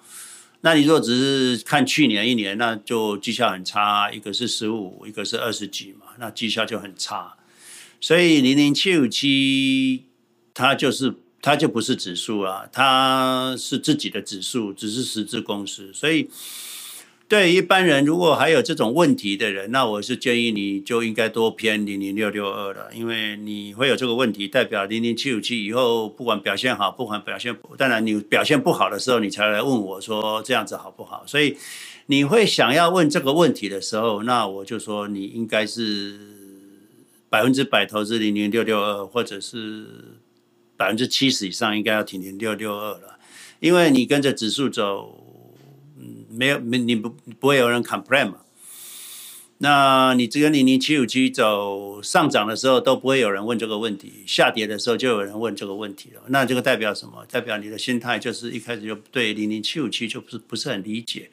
[0.61, 7.37] 那你如果只是看去年一年，那就绩效很差，一个是十五，一个是二十几嘛，那绩效就很差。
[8.01, 10.05] 所以零零七五七
[10.53, 16.29] 它就是它就不是指数啊，它是自己的指数，只是实质公司，所以。
[17.29, 31.23] 对一般人，如果还有这种问题的人，那我是建议你就应该多偏零零六六二了，因为你会有这个问题，代表零零七五七以后不管表现好，不管表现，当然你表现不好的时候，你才来问我说这样子好不好？
[31.27, 31.55] 所以
[32.07, 36.19] 你会想要问这个问题的时候，那我就说你应该是
[37.29, 39.87] 百分之百投资零零六六二，或者是
[40.79, 43.19] 百分之七十以上应该要停零六六二了，
[43.61, 45.18] 因为你跟着指数走。
[46.31, 47.11] 没有没你不
[47.41, 48.39] 不会有人 complain 嘛？
[49.61, 56.23] 那你这个零零七五七走上涨的时候都不会有人问这个问题，下跌的时候就有人问这个问题了。
[56.29, 57.27] 那这个代表什么？
[57.29, 61.31] 代表你的心态就是一开始就对零零七五七就不是不是很理解，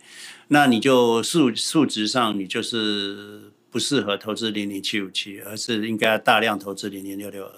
[0.47, 7.51] 那你就数数值上你就是不适合投资零零七五七，而是应该大量投资零零六六二。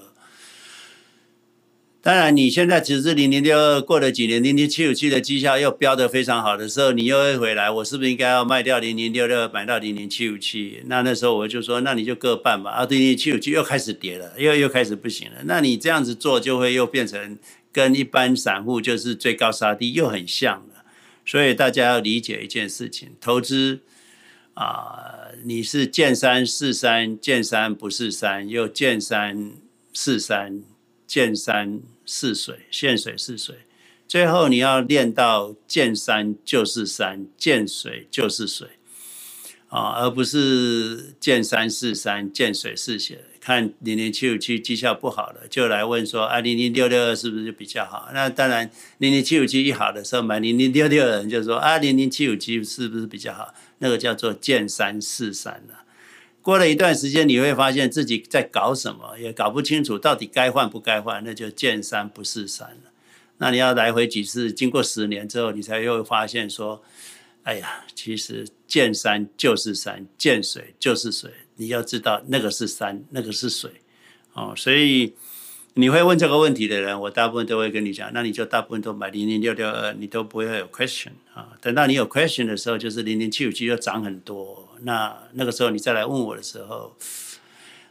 [1.99, 10.81] 当然，你现在只是零零六二，过了几年，零零七五七的绩效又飙得非常好的时候，你又会回来，我是不是应该要卖掉零零六六，买到零零七五七？
[10.85, 12.71] 那那时候我就说，那你就各半吧。
[12.71, 15.37] 啊，零零七五七又开始跌了，又又开始不行了。
[15.43, 17.37] 那你这样子做，就会又变成
[17.73, 20.85] 跟一般散户就是追高杀低又很像了。
[21.25, 23.81] 所以大家要理解一件事情，投资
[24.53, 29.51] 啊，你是见山是山，见山不是山，又见山
[29.91, 30.61] 是山，
[31.08, 31.80] 见山。
[32.10, 33.53] 是水，见水是水，
[34.08, 38.66] 最后你要练到见山就是山，见水就是水，
[39.68, 43.20] 啊，而不是见山是山，见水是水。
[43.41, 48.10] 看零零七五七绩效不好了，就来问说啊，零零六六二是不是就比较好？
[48.14, 53.53] 那当然，零零七五七一好的时候买零零六六的，人就说啊，零零七五七是不是比较好？
[53.80, 55.84] 那个叫做见山是山了。
[56.47, 62.91] 过了一段时间，你会发现自己在搞什么，也搞不清楚到底该换不该换，那就见山不是山了。
[63.39, 66.81] 那你要来回几次，经过十年之后，你才又会发现说，
[67.43, 71.29] 哎呀，其实见山就是山，见水就是水。
[71.57, 73.69] 你要知道，那个是山，那个是水，
[74.31, 75.15] 哦，所以。
[75.79, 81.49] 你会问这个问题的人，我大部分都会跟你讲，那你就大部分都买零零六六二，你都不会有 question 啊。
[81.61, 86.95] 等到你有 question 的时候，就是零零七五七就涨很多，那那个时候你再来问我的时候，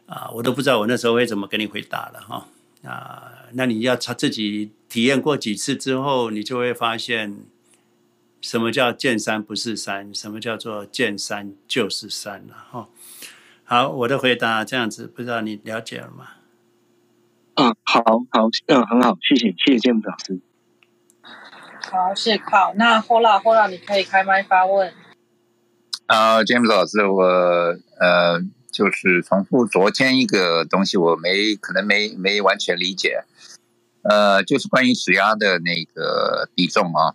[0.07, 2.47] 啊，我都不知道我那时候会怎么跟你回答了哈。
[2.85, 7.39] 啊，那你要他自己体验过几次之后，你就会发现
[8.41, 12.89] 什么叫见山不是山，什么叫做见山就是山了哈。
[13.65, 16.29] 好，我的回答这样子，不知道你了解了吗？
[17.55, 20.41] 嗯，好好，嗯，很好，谢谢，谢谢詹姆斯老师。
[21.91, 22.75] 好，谢好。
[22.77, 24.93] 那 Hola，Hola，你可以开麦发问。
[26.07, 27.25] 啊，，James 老师，我
[27.99, 28.41] 呃，
[28.73, 33.25] 就是重复昨天一个东西，我没可能没没完全理解。
[34.03, 37.15] 呃，就是关于指压的那个比重啊。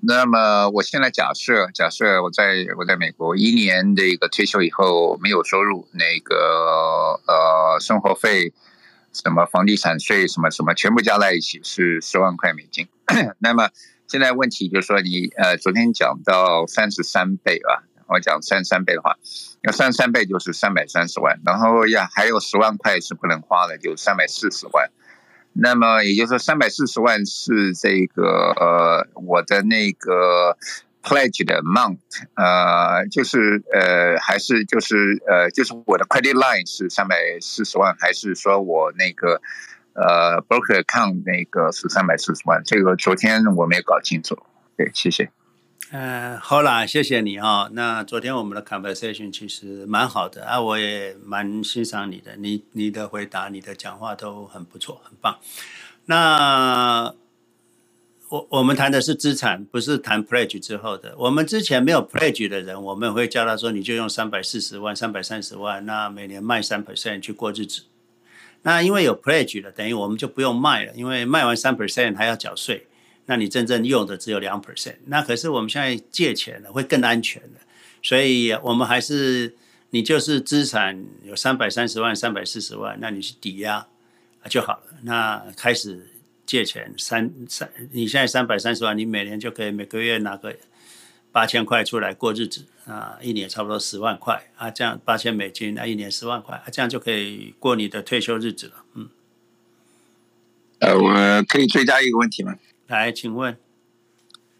[0.00, 8.52] 那么我现在假设，假设我在我在美国一年的一个退休以后没有收入，那个呃生活费。
[9.12, 12.86] 什么房地产税什么什么全部加在一起是十万块美金。
[13.40, 13.70] 那么
[14.06, 17.82] 现在问题就是说你，你呃昨天讲到三十三倍吧？
[18.06, 19.16] 我讲三三倍的话，
[19.62, 24.90] 要三三倍就是三百三十万，然后呀还有十万块是不能花的，就三百四十万。
[25.52, 30.56] 那么也就是说三百四十万是这个呃我的那个。
[31.08, 32.00] Pledge 的 amount，
[32.34, 39.40] 呃，就是呃，还是就是呃，就是我的 credit line 是三百四十万，还是说我那个
[39.92, 42.60] 呃 broker account 那个是三百四十万？
[42.64, 44.36] 这个昨天我没有搞清楚。
[44.76, 45.30] 对，谢谢。
[45.92, 47.70] 呃，好啦，谢谢你哈、哦。
[47.72, 55.38] 那昨天我们的 conversation 其实蛮好的啊，我也蛮欣赏你的，你你的回答、你的讲话都很不错，很棒。
[56.06, 57.14] 那。
[58.28, 61.14] 我我们谈的是资产，不是谈 pledge 之后的。
[61.16, 67.82] 我们之前没有 pledge 的人，我们会教他说，你就用三百四十万、三百三十万，那每年卖三 percent 去过日子。
[68.62, 72.88] 那因为有 pledge 了，等于我们就不用卖了，因为卖完三 percent 还要缴税，
[73.26, 74.96] 那你真正用的只有两 percent。
[75.06, 77.60] 那可是我们现在借钱了，会更安全的，
[78.02, 79.54] 所以我们还是
[79.90, 83.86] 你就是资产有三百三十万、三百四十万，那你去抵押
[84.48, 84.82] 就好了。
[85.02, 86.08] 那开始
[86.44, 90.56] 借钱三三，你现在三百三十万，你每年就可以每个月拿个。
[91.32, 98.84] 八千块出来过日子啊，一年差不多十万块啊，这样八千美金，那一年十万块啊，这样就可以过你的退休日子了。
[98.94, 99.10] 嗯，
[100.78, 102.56] 呃，我可以追加一个问题吗？
[102.86, 103.56] 来，请问。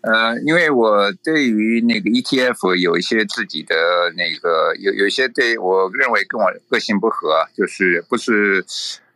[0.02, 3.74] 呃，因为我对于那个 ETF 有一些自己的
[4.16, 8.64] 那个有有一些对我认为跟我个性不合，就是不是。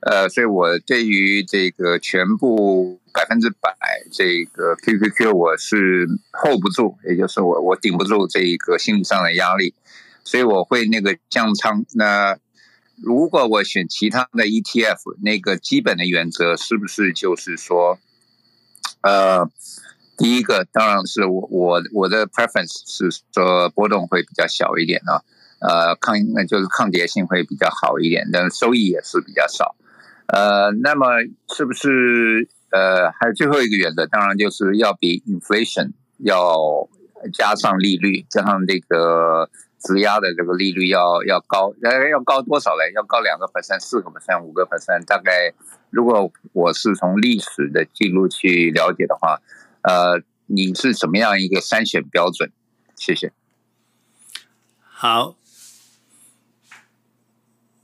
[0.00, 3.76] 呃，所以我对于这个全部百分之百
[4.10, 9.74] 这个 QQQ 我是 hold 不住，也就是我我顶不住这个心理上的压力，
[10.24, 11.84] 所以我会那个降仓。
[11.92, 12.38] 那
[12.96, 17.98] 如果我选其他的 ETF，那个基本的原则是不是就是说，
[19.02, 19.48] 呃，
[20.16, 25.22] 第一个当然是我我我的 preference 是说波动会比较小一点啊，
[25.60, 29.74] 呃，抗那就是抗跌性会比较好一点，但收益也是比较少。
[30.26, 31.06] 呃，那么
[31.54, 36.88] 是不是呃，还有最后一个原则，当然就是要比 inflation 要
[37.34, 39.50] 加上利率，加上这个
[39.82, 42.92] 质押的这个利率要要高，呃，要高多少嘞？
[42.94, 45.04] 要高两个 percent、四个 percent、五个 percent。
[45.04, 45.52] 大概
[45.90, 49.40] 如果我是从历史的记录去了解的话，
[49.82, 52.50] 呃，你是怎么样一个筛选标准？
[52.96, 53.32] 谢谢。
[54.80, 55.36] 好。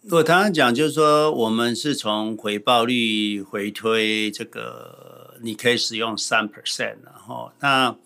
[0.08, 7.96] 我常常讲，就是说，我们是从回报率回推这个，你可以使用三 percent，然后那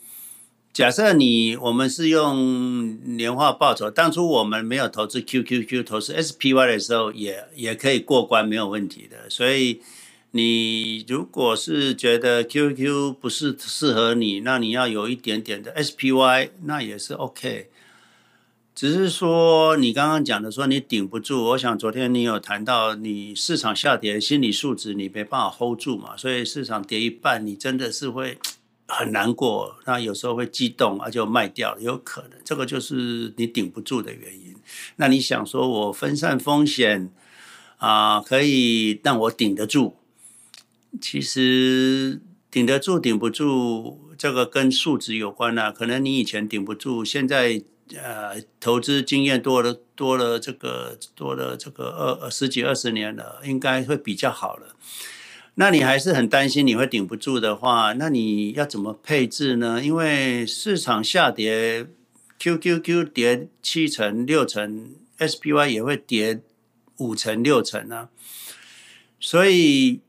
[0.72, 9.28] 假设你我们是用年化报酬，当初我们没有投资 QQQ，投资 SPY 的时候也也可以过关，没有问题的。
[9.28, 9.80] 所以
[10.30, 17.68] 你如果是觉得 QQQ 不是适合你，那你要有一点点的 SPY，那也是 OK。
[18.72, 28.38] 只是说你刚刚讲的说你顶不住，我想昨天你有谈到你市场下跌，心理素质你没办法 hold 住嘛，所以市场跌一半，你真的是会
[28.90, 34.54] 很难过，那有时候会激动啊，就卖掉，有可能这个就是你顶不住的原因。
[34.96, 37.10] 那你想说我分散风险
[37.78, 39.94] 啊，可以让我顶得住，
[41.00, 42.20] 其实
[42.50, 47.62] 顶得住顶不住，这个跟素质有关啊，可能你以前顶不住，现在。
[47.92, 54.76] 呃，投资经验多了，多了这个，多了这个二十几二十年了，应该会比较好了。
[55.60, 59.84] 那你还是很担心你会顶不住的话，那你要怎么配置呢？
[59.84, 61.86] 因为市场下跌
[62.38, 66.40] ，QQQ 跌七成六成，SPY 也会跌
[66.96, 68.08] 五成六成啊，
[69.20, 70.00] 所以。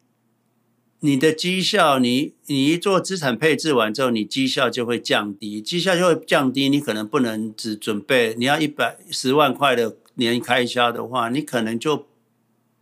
[1.03, 6.69] 你的绩效，你你一做资产配置完之后，你绩效就会降低，绩效就会降低。
[6.69, 12.05] 你可能不能只准备，你要一百十万块的年开销的话，你可能就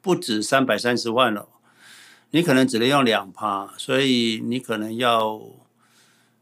[0.02, 1.48] 不止三百三十万了，
[2.32, 5.42] 你可能只能用两趴，所以你可能要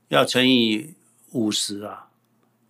[0.09, 0.93] 要乘以
[1.31, 2.07] 五十啊。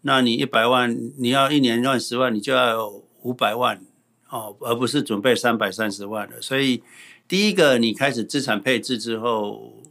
[0.02, 3.82] 那你一百万，你要一年赚十万，你就要有五百万
[4.30, 6.84] 哦，而不是准备三百三十万的，所以。
[7.30, 9.84] 第一个，你开始资产配置之后，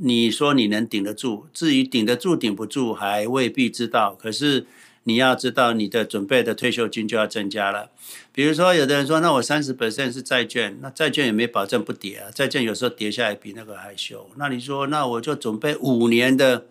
[0.00, 4.14] 你说你能顶得住，至于顶得住顶不住还未必知道。
[4.14, 4.66] 可是
[5.02, 7.90] 你要知道，你的准备的退休金就要增加了。
[8.34, 14.28] 比如说，有的人说，那我三十 percent 是债券，那债券也没保证不跌啊，债券有时候跌下来比那个还凶。
[14.36, 16.66] 那你说，那我就准备五年的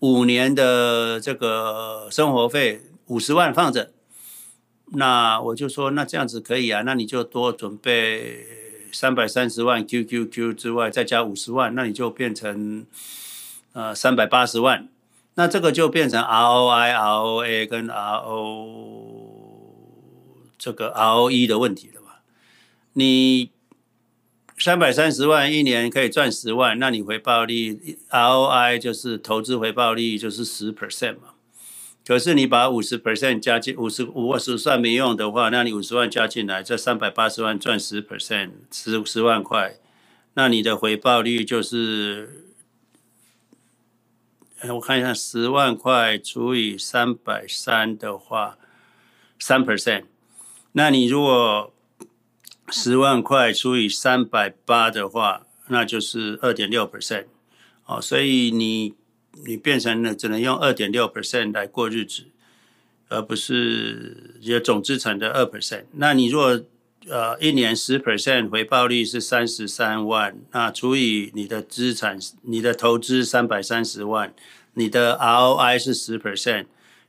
[0.00, 3.90] 五年的这个生活费五十万放着，
[4.92, 8.66] 那我就说，那这样子可以啊，那你就多准备。
[8.90, 12.86] 三百三十万 QQQ 之外，再加五十万，那你就变成
[13.74, 14.88] 呃三百八十万。
[15.34, 19.17] 那这个就变成 ROI、ROA 跟 RO
[20.58, 22.22] 这个 ROE 的问题了吧？
[22.94, 23.50] 你
[24.58, 31.34] 三百三十万一年可以赚十万，那你回报率 ROI 就是投资回报率就是十 percent 嘛。
[32.04, 39.78] 可是你把五十 percent 加进五十五十算没用的话，那你五十万加进来，这三百八十万赚十 percent，十十万块，
[40.34, 42.46] 那你的回报率就是，
[44.70, 48.58] 我看一下，十万块除以三百三的话，
[49.38, 50.04] 三 percent。
[50.78, 51.74] 那你如果
[52.70, 57.26] 十万块除以三百八的话，那就是二点六 percent。
[57.86, 58.94] 哦，所以你。
[59.46, 62.24] 你变成了只能用二点六 percent 来过日子，
[63.08, 65.84] 而不是有总资产的二 percent。
[65.92, 66.60] 那你若
[67.08, 74.34] 呃一年十 percent 回报率是三十三万，那除以你的资产，你的投资三百三十万，
[74.74, 76.66] 你的 ROI 是十 percent。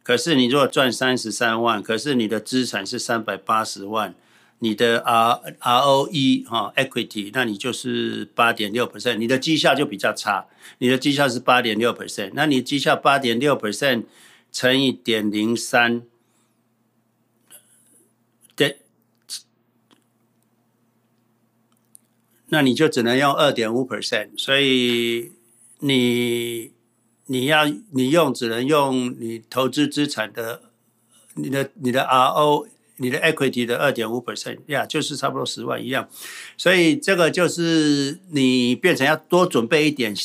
[0.09, 4.15] 可是你如果赚三十三万，可是你的资产是三百八十万，
[4.57, 10.47] 你的 R ROE 哈 equity，那你就是八点六 percent，你的绩效就比较差，
[10.79, 14.05] 你的绩效是八点六 percent，那你绩效八点六 percent
[14.51, 16.01] 乘以点零三，
[18.55, 18.79] 对，
[22.47, 25.33] 那你就只能用二点五 percent，所以
[25.81, 26.71] 你。
[27.31, 30.63] 你要你用只能用你投资资产的，
[31.35, 32.67] 你的你的 RO
[32.97, 36.09] 你的 equity 的二点五 percent 呀，就是差不多十万一样，
[36.57, 40.15] 所以这个就是你变成要多准备一点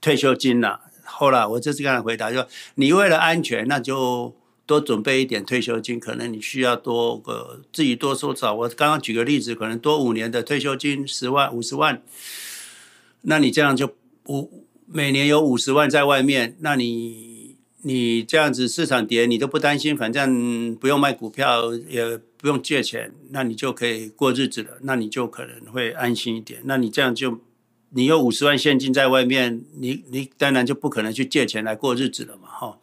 [0.00, 0.80] 退休金了。
[1.04, 8.54] 后来我就是这样回答，说你为了安全，那就多准备一点退休金，可能你需要多个自己多收少。
[8.54, 12.02] 我刚刚举个例子，可能多五年的退休金十万五十万，
[13.20, 13.94] 那你这样就
[14.28, 14.64] 五。
[14.88, 26.60] 每年有五十万在外面，那你你这样子市场跌，你都不担心，反正不用卖股票，也不用借钱，那你就可以过日子了，那你就可能会安心一点。
[26.64, 27.40] 那你这样就，
[27.90, 32.78] 你有五十万现金在外面，你你当然就不可能去借钱来过日子了嘛，哈。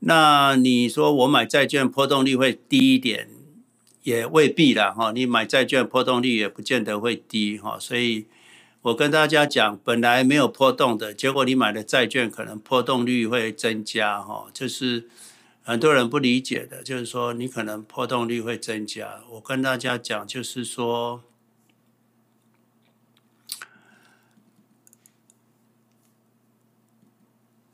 [0.00, 3.28] 那你说我买债券波动率会低一点，
[4.04, 5.10] 也未必啦，哈。
[5.10, 8.26] 你买债券波动率也不见得会低，哈，所以。
[8.80, 15.10] 我跟大家讲，本来没有波动的，结果你买的债券可能波动率会增加，哈，就是
[15.64, 19.20] 很多人不理解的，就是说你可能波动率会增加。
[19.32, 21.24] 我跟大家讲，就是说，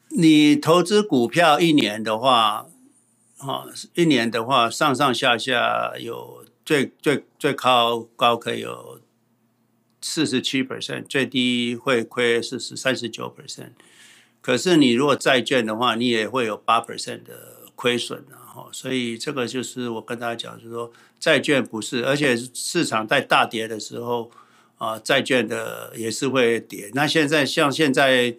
[0.09, 2.66] 你投资股票一年的话，
[3.36, 9.00] 哈，一年的话上上下下有最最最高高可以有。
[10.07, 13.70] 四十七 percent 最低会亏是是三十九 percent，
[14.42, 24.30] 可是你如果债券的话，你也会有八 percent 的亏损，然后所以这个就是我跟大家讲，就是说债券不是，而且市场在大跌的时候
[24.76, 26.90] 啊，债券的也是会跌。
[26.92, 28.36] 那现在像现在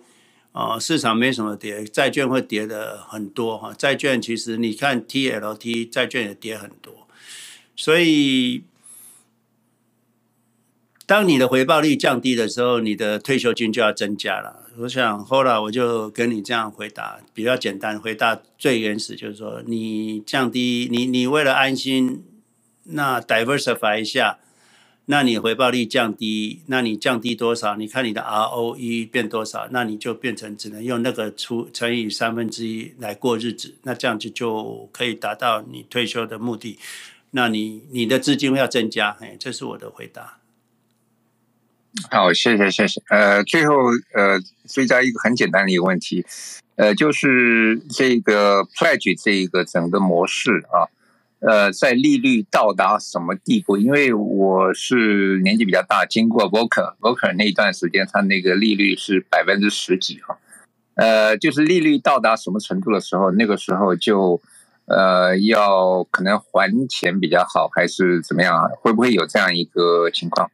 [0.51, 3.74] 啊，市场没什么跌，债券会跌的很多哈。
[3.74, 7.07] 债券其实你看 TLT 债券也跌很多，
[7.76, 8.61] 所以。
[11.08, 14.64] 当你的回报率降低的时候，你的退休金就要增加了。
[14.80, 17.99] 我想后来我就跟你这样回答，比较简单。
[17.99, 22.26] 回答最原始就是说，你降低，你你为了安心，
[22.86, 24.39] 那 diversify 一下，
[25.06, 27.76] 那你回报率降低，那你降低多少？
[27.76, 29.68] 你看你的 ROE 变多少？
[29.70, 36.80] 那你就变成只能用那个除乘以三分之一来过日子，那这样就就可以达到你退休的目的。
[37.30, 40.39] 那你你的资金要增加，哎，这是我的回答。
[42.12, 43.02] 好，谢谢谢谢。
[43.10, 43.76] 呃，最后
[44.14, 46.26] 呃，追加一个很简单的一个问题，
[46.76, 50.91] 呃，就是这个 pledge 这一个整个模式啊，
[51.39, 53.78] 呃，在利率到达什么地步？
[53.78, 60.38] 因为我是年纪比较大，经过 Volcker Volcker 那一段时间，它那个利率是百分之十几哈，
[60.96, 64.41] 呃，就是利率到达什么程度的时候，那个时候就
[64.86, 68.70] 呃要可能还钱比较好，还是怎么样啊？
[68.82, 70.52] 会不会有这样一个情况？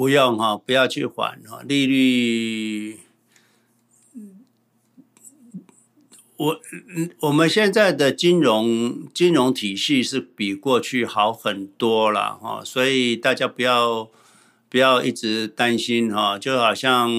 [0.00, 3.00] 不用哈，不要去还哈，利率，
[6.38, 6.60] 我
[7.20, 14.08] 我们现在的金融金融体系是比过去好很多了哈，所以大家不要
[14.70, 17.10] 不要一直担心哈，就好像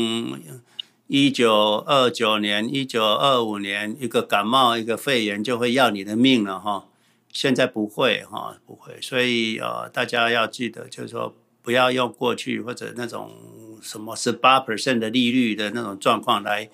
[1.05, 6.87] 一九二九年、一九二五年一个感冒一个肺炎就会要你的命了哈，
[7.31, 11.35] 现在不会哈，不会，所以呃，大家要记得就是说。
[11.63, 16.69] 不要用过去或者那种什么十八 percent 的利率的那种状况来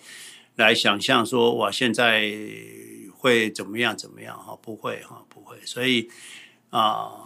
[0.56, 2.34] 来想象说，哇，现在
[3.18, 4.58] 会怎么样怎么样哈？
[4.62, 5.58] 不会哈，不会。
[5.66, 6.10] 所以
[6.70, 7.26] 啊，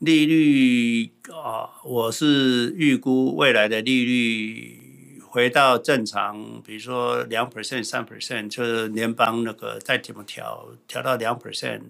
[0.00, 11.82] 利率啊，我是预估未来的利率回到正常，比如说两 percent、三 percent，就是联邦那个再怎么调调到两 percent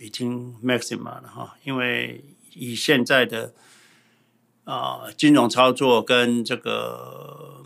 [0.00, 2.24] 已经 maximum 了哈，因为
[2.54, 3.52] 以现在的。
[4.64, 7.62] 啊，金融操作跟这个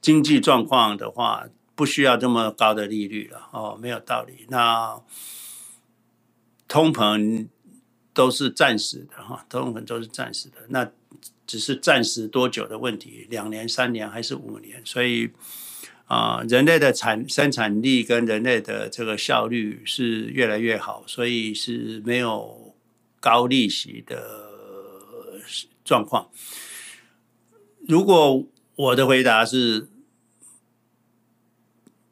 [0.00, 4.46] 经济状况的话，不需要这么高的利率了哦，没有道理。
[4.48, 5.00] 那
[6.66, 7.48] 通膨
[8.12, 10.90] 都是暂时的哈，通膨都是暂时的，那
[11.46, 14.80] 只是暂时多久的问题，两年、三年还是五年？
[14.84, 15.30] 所以
[16.06, 22.67] 啊，人类的产生产力跟人类的这个效率是越来越好，所以是没有
[23.20, 25.40] 高利息的
[25.84, 26.28] 状况。
[27.88, 28.44] 如果
[28.76, 29.88] 我的回答是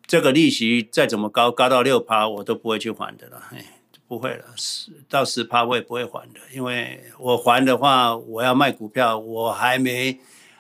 [0.06, 3.42] 这个利息再怎么高，高到六趴，我都不会去还的了。
[3.52, 3.78] 哎，
[4.08, 10.18] 不会了，十到十趴我也不会还的，因为我还的话，我要卖股票，我还没。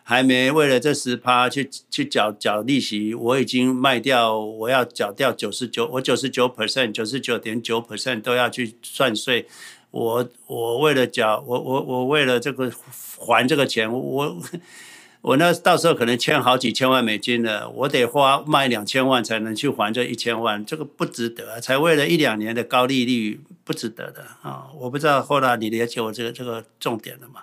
[0.08, 9.48] 还没为了这十趴去去缴缴利息，我已经卖掉，我要缴掉九十九，我九十九 percent，九十九点九 percent 都要去算税。
[9.90, 12.70] 我我为了缴，我我我为了这个
[13.18, 14.36] 还这个钱，我
[15.22, 21.60] 我那到时候可能欠好几千万美金了，我得花卖两千万才能去还这一千万，这个不值得。
[21.60, 24.68] 才为了一两年的高利率，不值得的啊！
[24.78, 27.42] 我不知道后来你了解我这个这个重点了吗？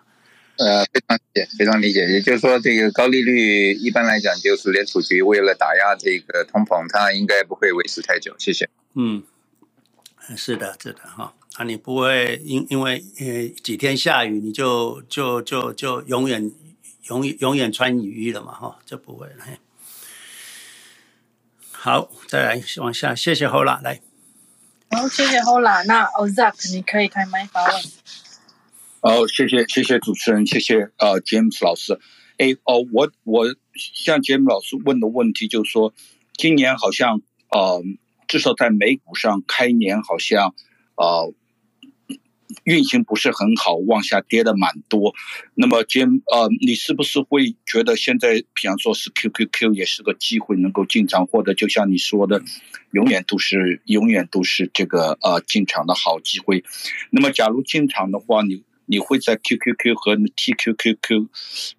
[0.58, 2.08] 呃，非常理解，非常理解。
[2.08, 8.36] 也就是说，这个高利率一般来讲，就是联储局为了打压这个通膨，它应该不会维持太久。
[8.38, 8.70] 谢谢。
[8.94, 9.24] 嗯，
[10.38, 11.34] 是的，是的，哈。
[11.56, 16.52] 啊，你不会因因为呃几天下雨，你就就就就永远
[17.10, 19.28] 永永远穿雨衣了嘛，哈，这不会。
[21.72, 24.02] 好，再来往下，谢谢 Hola，来。
[24.90, 25.84] 好，谢谢 Hola。
[25.84, 27.84] 那 Ozak，你可以开麦发问。
[29.02, 32.00] 哦，谢谢谢谢主持人，谢谢呃 James 老师。
[32.38, 35.94] 哎哦，我我向 James 老师问的问题就是说，
[36.34, 37.84] 今年好像呃
[38.28, 40.56] 至少在美股上开年好像
[40.96, 41.34] 呃
[42.64, 45.14] 运行不是很好，往下跌的蛮多。
[45.56, 52.42] 那么今呃，你是不是会觉得现在比方说是 QQQ 也是个机会能够进场，或者就像你说的，
[52.92, 56.64] 永远都是永远都是这个呃进场的好机会。
[57.10, 61.28] 那么假如进场的话，你你会在 QQQ 和 TQQQ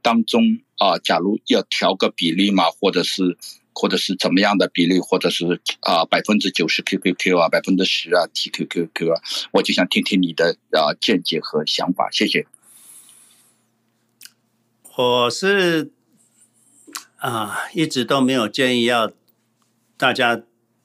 [0.03, 3.37] 当中啊，假如要调个比例嘛，或者是
[3.75, 9.21] 或者是怎么样的比例，或者是啊百分之九十 QQQ 啊，百分之十啊 TQQQ 啊，
[9.53, 12.47] 我就想听听你的啊见解和想法，谢谢。
[14.97, 15.91] 我是
[17.17, 19.11] 啊，一直都没有建议要
[19.97, 20.43] 大家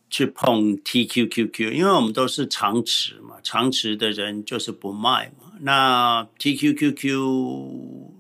[0.10, 5.52] 去碰 TQQQ，因为我们都是长持嘛，长持的人就是不卖嘛。
[5.60, 8.14] 那 TQQQ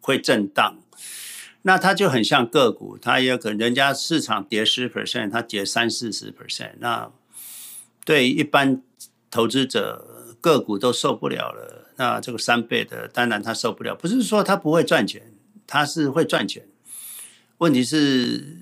[0.00, 0.78] 会震荡，
[1.66, 7.10] 那它就很像个股，它也可能人家市场跌十 percent，它跌三四十 percent，那
[8.04, 8.80] 对一般
[9.32, 11.90] 投资者个股都受不了了。
[11.96, 15.32] 那这个三倍的，当然他受不了，不是说他不会赚钱，
[15.66, 16.64] 他是会赚钱。
[17.58, 18.58] 问题是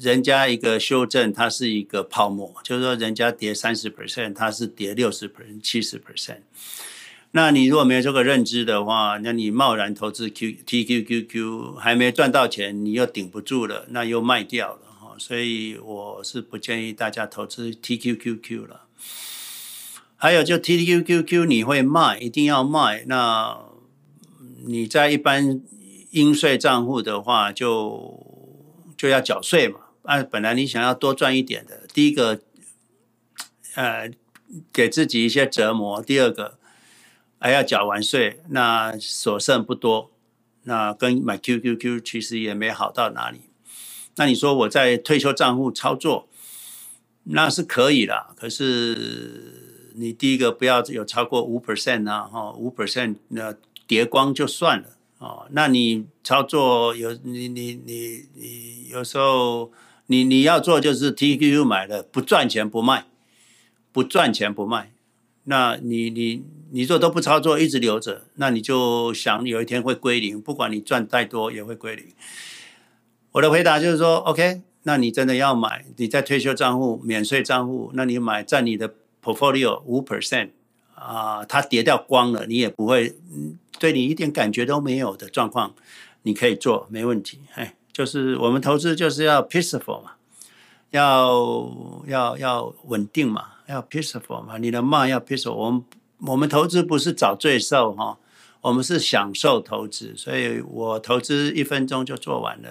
[0.00, 6.40] 人家一个修正，它是一个泡沫，就是说人家跌三十 percent，它是跌六十 percent、七十 percent。
[7.32, 18.86] 那你如果没有这个认知的话，那你贸然投资 Q T Q Q Q 还没赚到钱，你又顶不住了，那又卖掉了哈，所以我是不建议大家投资 T Q Q Q 了。
[20.16, 23.04] 还有就 T Q Q Q 你会卖，一定要卖。
[23.06, 23.58] 那
[24.64, 25.60] 你在一般
[26.12, 28.24] 应税账户的话就，
[28.96, 29.80] 就就要缴税嘛。
[30.04, 32.40] 按本来你想要多赚一点的，第一个，
[33.74, 34.10] 呃，
[34.72, 36.57] 给自己一些折磨；第二个。
[37.38, 40.10] 还要缴完税，那所剩不多，
[40.64, 43.40] 那跟买 QQQ 其实也没好到哪里。
[44.16, 46.28] 那你说我在退休账户操作，
[47.24, 48.34] 那是可以啦。
[48.36, 53.54] 可是你第一个不要有超过五 percent 啊，哈，五 percent 那
[53.86, 54.88] 叠光就算了
[55.18, 55.46] 哦。
[55.52, 59.70] 那你操作有你你你你有时候
[60.06, 63.06] 你你要做就是 TQQ 买了不赚钱不卖，
[63.92, 64.90] 不赚钱不卖。
[65.50, 72.04] 那你你你做都不操作，一直留着，那你就想有一天会归零，不管你赚再多也会归零。
[73.32, 78.94] 我的回答就是说，OK，那你真的要买，你在退休账户、免税账户，那你买占你的
[79.24, 80.50] portfolio 五 percent
[80.94, 83.14] 啊，它跌掉光了，你也不会，
[83.78, 85.74] 对你一点感觉都没有的状况，
[86.24, 87.40] 你可以做，没问题。
[87.54, 90.12] 哎，就是我们投资就是要 peaceful 嘛，
[90.90, 93.46] 要要要稳定嘛。
[93.68, 95.52] 要 peaceful 嘛，你的 mind 要 peaceful。
[95.52, 95.84] 我们
[96.20, 98.18] 我们投资不是找罪受哈，
[98.62, 100.16] 我们是享受投资。
[100.16, 102.68] 所以我投资一分钟就做完了，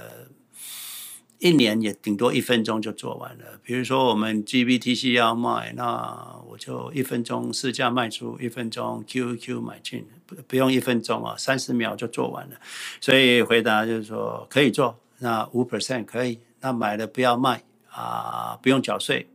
[1.38, 3.60] 一年也顶多一分钟就做完了。
[3.62, 12.56] 比如说我们 GBTC 要卖，那我就一分钟市价卖出，一分钟 QQ 买进，不不用一分钟啊，三十秒就做完了。
[13.00, 17.64] 所以回答就是说可以做，那五 percent 可以，那买了不要卖
[17.98, 19.28] 啊，不用缴税。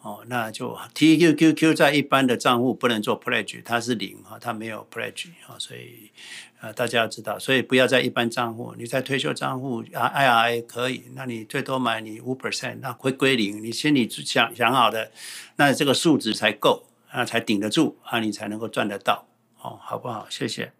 [0.00, 6.12] 哦，那就 TQQQ 在一般的账户不能做 pledge，它是零哈，它没有 pledge 啊，所以
[6.60, 15.10] 呃大家要知道，所以不要在一般账户，你在退休账户啊 IRA 可以，那你最多买你五 percent，那会归零，你心里想想好的，
[15.56, 19.26] 那这个数值才够，啊才顶得住啊，你才能够赚得到
[19.60, 20.28] 哦，好不好？
[20.30, 20.72] 谢谢。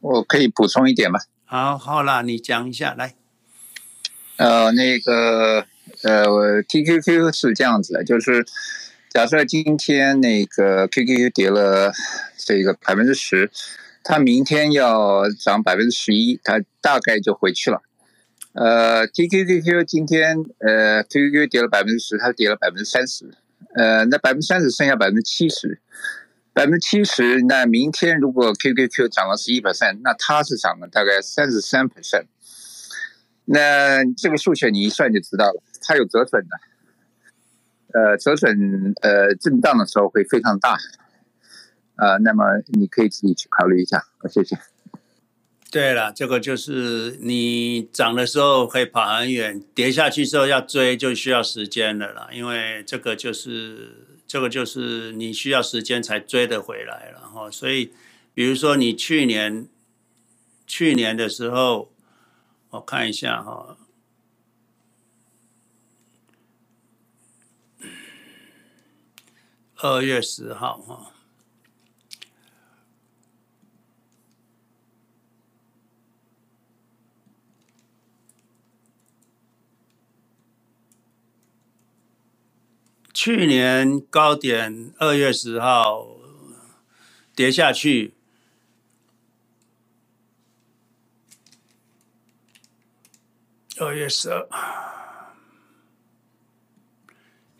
[0.00, 1.20] 我可以补充一点吗？
[1.44, 3.14] 好，好啦，你讲一下来。
[4.36, 5.66] 呃，那个。
[6.02, 8.44] 呃，TQQ 是这样子的，就是
[9.08, 11.92] 假设今天那个 QQQ 跌了
[12.36, 13.50] 这个百分之十，
[14.02, 17.80] 它明天要涨百分之十一，它大概就回去了。
[18.52, 23.30] 呃，TQQQ 今天呃 QQQ 跌了百分之十，它跌了百分之三十，
[23.74, 25.80] 呃，那百分之三十剩下百分之七十，
[26.52, 32.26] 百分之七十，那明天如果 QQQ 涨了十一 percent，那它是涨了大概三十三 percent。
[33.48, 36.58] 那这个数学你一算就知道了，它有折损的，
[37.92, 40.72] 呃，折损呃震荡的时候会非常大，
[41.94, 44.58] 啊、呃，那么你可以自己去考虑一下，谢谢。
[45.70, 57.92] 对了，这个就是你涨的时候可以跑很远，跌下去之后要追就需要时间的了，因为这个就是这个就是你需要时间才追得回来了哈，所以
[58.34, 59.68] 比如说你去年
[60.66, 61.92] 去年的时候。
[62.76, 63.78] 我看一下哈，
[69.76, 71.12] 二月十号哈，
[83.14, 86.06] 去年高点二月十号
[87.34, 88.15] 跌下去。
[93.78, 94.48] 二月十二，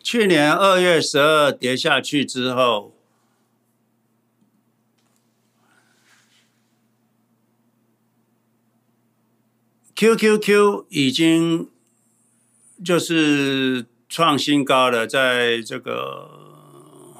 [0.01, 2.95] 去年二月十二跌下去之后
[9.95, 11.69] ，QQQ 已经
[12.83, 17.13] 就是创新高了，在这个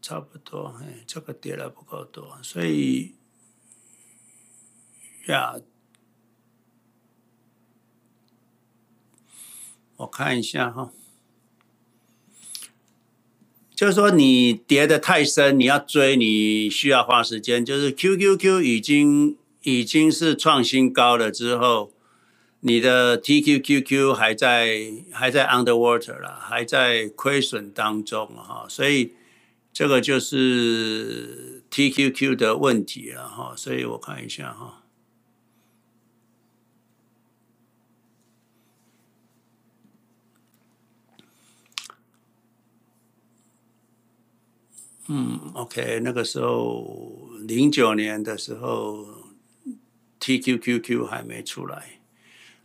[0.00, 3.16] 差不多，哎，这个跌了不够多，所以
[5.26, 5.56] 呀。
[10.02, 10.90] 我看一下哈，
[13.74, 17.64] 就是说你跌的太深，你要追，你需要花时间。
[17.64, 21.92] 就是 QQQ 已经已经是创新高了之后，
[22.60, 29.12] 你的 TQQQ 还在还在 underwater 了，还在亏损当中哈，所以
[29.72, 33.54] 这个就是 TQQ 的问题了哈。
[33.56, 34.81] 所以我看一下哈。
[45.14, 49.06] 嗯，OK，那个时候零九年的时候
[50.18, 52.00] ，TQQQ 还没出来。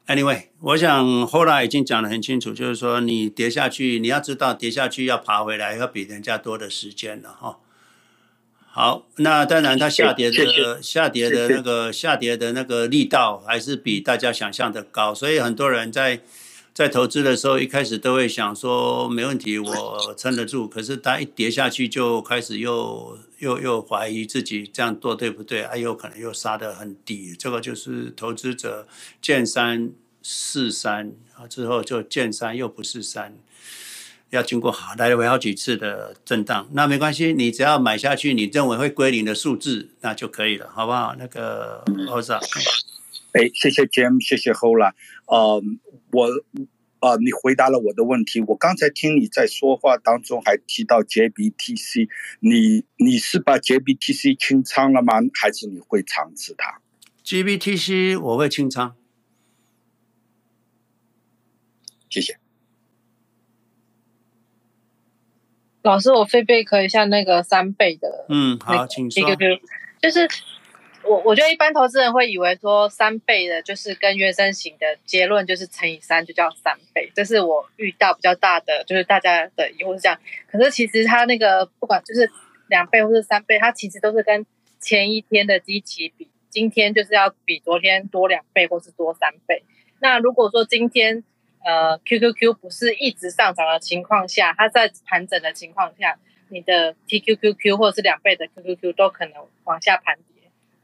[0.07, 7.59] Anyway，我想后来已经讲得很清楚，就是说你跌下去，你要知道跌下去要爬回来要比人家多的时间了哈。
[8.69, 16.21] 好，那当然它下跌的谢谢下跌的那个谢谢下跌的那个力道还是比大家想象的高，所以很多人在。
[16.77, 20.69] 在投资的时候，一开始都会想说没问题，我撑得住。
[20.69, 25.63] 可是它一跌下去，就开始又又又怀疑自己这样做对不对？
[25.63, 27.35] 哎，有可能又杀得很低。
[27.35, 28.87] 这个就是投资者
[29.19, 29.91] 见山
[30.21, 33.35] 是山啊，之后就见山又不是山，
[34.29, 36.69] 要经过好来回好几次的震荡。
[36.73, 41.15] 那没关系，你只要买下去，你认为会归零的数字，那就可以了，好不好？
[41.17, 42.39] 那个欧萨，
[43.31, 44.91] 哎，谢谢 Jim，谢谢 Hola，
[45.25, 45.63] 呃。
[46.11, 46.27] 我
[46.99, 48.41] 啊、呃，你回答了我的问题。
[48.41, 52.09] 我刚才听你在说话当中还提到 JBTC，
[52.39, 55.15] 你你是把 JBTC 清仓了吗？
[55.39, 56.81] 还是你会长持它
[57.23, 58.95] ？JBTC 我会清仓。
[62.09, 62.39] 谢谢。
[65.83, 68.25] 老师，我 feedback 一下那个三倍的。
[68.29, 69.23] 嗯，好，请说。
[70.01, 70.27] 就是。
[71.07, 80.19] 我我觉得一般投资人会以为说三倍的，就是跟原生型的结论就是乘以三就叫三倍，这是我遇到比较大的，就是大家的疑惑是这样。
[80.51, 82.29] 可是其实它那个不管就是
[82.67, 84.45] 两倍或是三倍，它其实都是跟
[84.79, 89.63] 前一天的基期比，今天就是要比昨天多两倍或是多三倍。
[89.99, 91.23] 那如果说今天
[91.63, 96.19] 呃 QQQ 不是一直上涨的情况下，它在盘整的情况下，
[96.49, 100.17] 你的 TQQQ 或是两倍的 QQQ 都可能往下盘。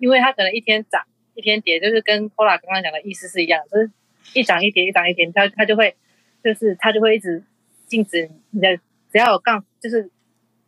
[0.03, 1.01] 因为它可能一天涨
[1.33, 3.89] 一天跌，就是跟 Pola 刚刚讲的意思是一样，就是
[4.33, 5.95] 一涨一跌，一涨一跌，它它就会
[6.43, 7.41] 就是它就会一直
[7.87, 8.75] 镜子你的
[9.09, 10.11] 只要有杠，就是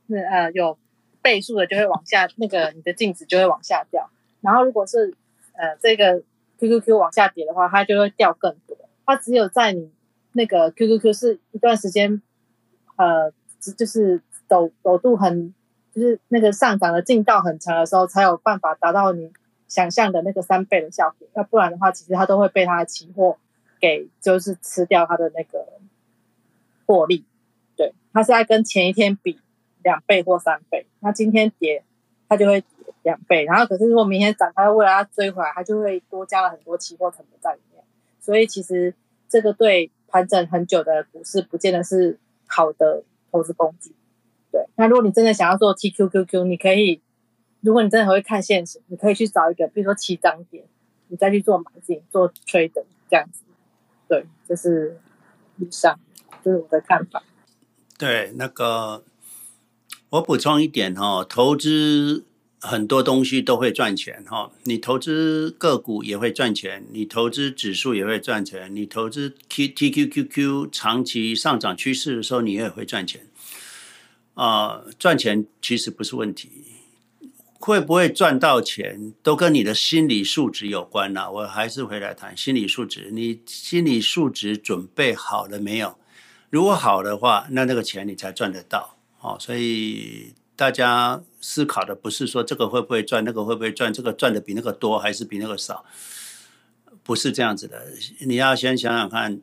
[0.07, 0.79] 那呃有
[1.21, 4.09] 倍数的就会往下，那个你的镜子就会往下掉。
[4.39, 5.13] 然后如果是
[5.51, 6.23] 呃这个
[6.59, 8.77] QQQ 往下跌的话，它就会掉更多。
[9.05, 9.91] 它只有在你
[10.31, 12.21] 那个 QQQ 是一段时间
[12.95, 13.33] 呃
[13.77, 15.53] 就是抖抖度很
[15.95, 19.31] 就是那个上涨的劲道很强的时候，才有办法达到你
[19.69, 21.25] 想象的那个三倍的效果。
[21.35, 23.37] 要不然的话，其实它都会被它的期货
[23.79, 25.65] 给就是吃掉它的那个
[26.85, 27.23] 获利。
[27.77, 29.39] 对，它是在跟前一天比
[29.83, 30.85] 两倍或三倍。
[30.99, 31.85] 那今天跌，
[32.27, 32.61] 它就会
[33.03, 33.45] 两倍。
[33.45, 37.81] 然后可是如果明天涨，它为了它追回来，它就会多加了很多期货成本在里面。
[38.19, 38.93] 所以其实
[39.29, 43.95] 这个对盘整很久的股市，不见得是好的投资工具。
[44.55, 47.01] 对，那如果你真的想要做 TQQQ，你可以，
[47.59, 50.63] 如果你真的很会看现实，你可以去找一个，比如说起涨点，
[51.09, 52.71] 你再去做买进、做 trade
[53.09, 53.41] 这样子。
[54.07, 54.97] 对，这是
[55.57, 55.99] 以上，
[56.41, 57.21] 这是我的看法。
[57.97, 59.03] 对，那个
[60.11, 62.23] 我补充一点哈、哦，投资
[62.61, 73.27] 很多东西都会赚钱哈、你投资个股也会赚钱，你投资指数也会赚钱，你投资 TQQQ 长期上涨趋势的时候，你也会赚钱。
[74.35, 76.51] 啊、赚钱其实不是问题，
[77.57, 85.97] 会不会赚到钱都跟你的心理素质有关呐、我还是回来谈心理素质，你心理素质准备好了没有？
[86.49, 88.97] 如果好的话，那那个钱你才赚得到。
[89.21, 95.83] 哦，所以大家思考的不是说这个会不会赚，那个会不会赚，这个赚的比那个多还是比那个少，
[97.03, 97.87] 不是这样子的。
[98.27, 99.39] 你要先想想看，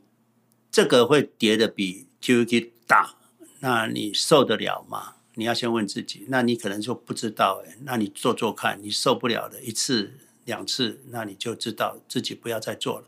[0.70, 3.16] 这个会跌的比 QQ 大。
[3.64, 5.14] 那你受得了吗？
[5.34, 6.26] 你要先问自己。
[6.28, 10.14] 那你可能就不知道诶，那你做做看，你受不了的一次
[10.44, 13.04] 两次，那你就知道自己不要再做了。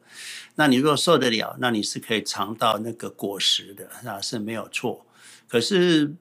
[0.54, 5.04] 那你若受得了，那你是可以尝到那个果实的，那是没有错。
[5.48, 6.14] 可是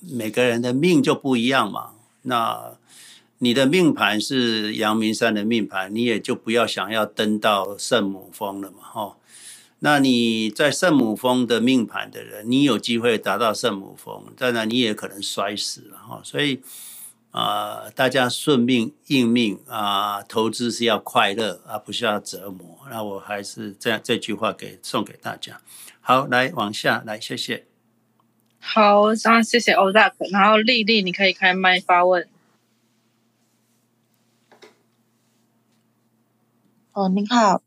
[0.00, 1.94] 每个人的命就不一样嘛。
[2.22, 2.76] 那
[3.38, 9.16] 你的命盘是阳明山的命盘，你也就不要想要登到圣母峰了嘛，吼。
[9.80, 16.20] 那你在圣母峰的命盘的人，你有机会达到圣母峰，当然你也可能摔死了哈。
[16.24, 16.60] 所以
[17.30, 22.80] 啊、呃，大家顺命应命啊、呃，投资是要快乐而不是要折磨。
[22.90, 25.60] 那我还是这样这句话给送给大家。
[26.00, 27.66] 好，来往下来，谢谢。
[28.58, 30.26] 好，那谢谢欧大克。
[30.32, 32.28] 然后丽丽，你可以开麦发问。
[36.94, 37.62] 哦，您好。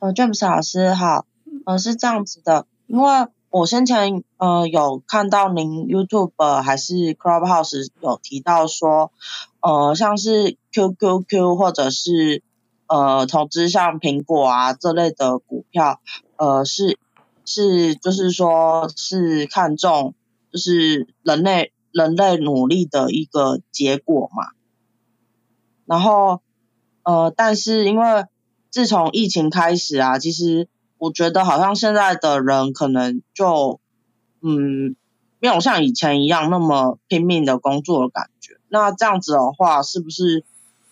[0.00, 1.26] 呃，James 老师好，
[1.66, 9.12] 呃，是这样子的，因为我先前呃有看到您 YouTube 还是 Clubhouse 有提到说，
[9.60, 12.42] 呃，像是 QQQ 或者是
[12.86, 16.00] 呃投资像苹果啊这类的股票，
[16.36, 16.98] 呃是
[17.44, 20.14] 是就是说是看中
[20.50, 24.46] 就是人类人类努力的一个结果嘛，
[25.84, 26.40] 然后
[27.02, 28.24] 呃但是因为
[28.70, 33.80] 自从疫情开始啊，其实我觉得好像现在的人可能就
[34.40, 34.94] 嗯
[35.40, 38.58] 没有像以前一样那么拼命的工作的感觉。
[38.68, 40.44] 那这样子的话，是不是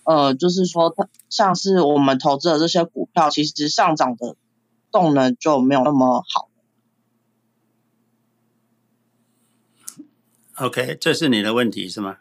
[0.02, 0.92] 呃就是说，
[1.28, 4.34] 像是我们投资的这些股票，其实上涨的
[4.90, 6.48] 动能就没有那么好
[10.56, 12.16] ？OK，这是你的问题是吗？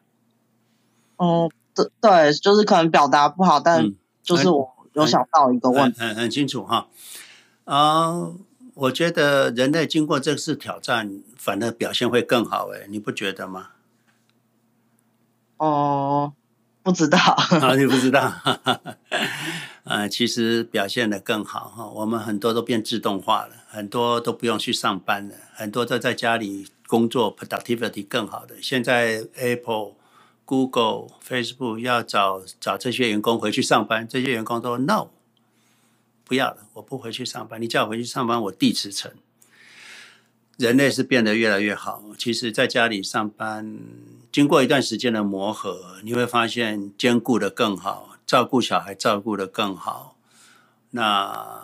[1.18, 4.77] 嗯，对对，就是可能表达不好，但就是我。
[4.98, 6.88] 嗯有想到一个问题，很很，很清楚哈，
[7.66, 8.34] 啊、uh，
[8.74, 13.70] 我觉得人类经过这次挑战，反而表现会更好，哎，你不觉得吗？
[15.58, 16.34] 哦，
[16.82, 18.34] 不知道，啊，你不知道，
[19.86, 28.56] 啊，其实表现的更好哈，我们很多都变自动化了，很多都不用去上班了，很多都在家里工作，productivity 更好的。
[28.60, 29.97] 现在 Apple。
[30.48, 35.10] Google、Facebook 要找找这些员工回去上班，这些员工都说 No，
[36.24, 37.62] 不要了，我不回去上班。
[37.62, 39.12] 你叫我回去上班，我地辞呈。
[40.56, 42.02] 人类是变得越来越好。
[42.18, 43.78] 其实，在家里上班，
[44.32, 50.16] 经过一段时间的磨合，你会发现兼顾得更好，照顾小孩照顾得更好。
[50.92, 51.62] 那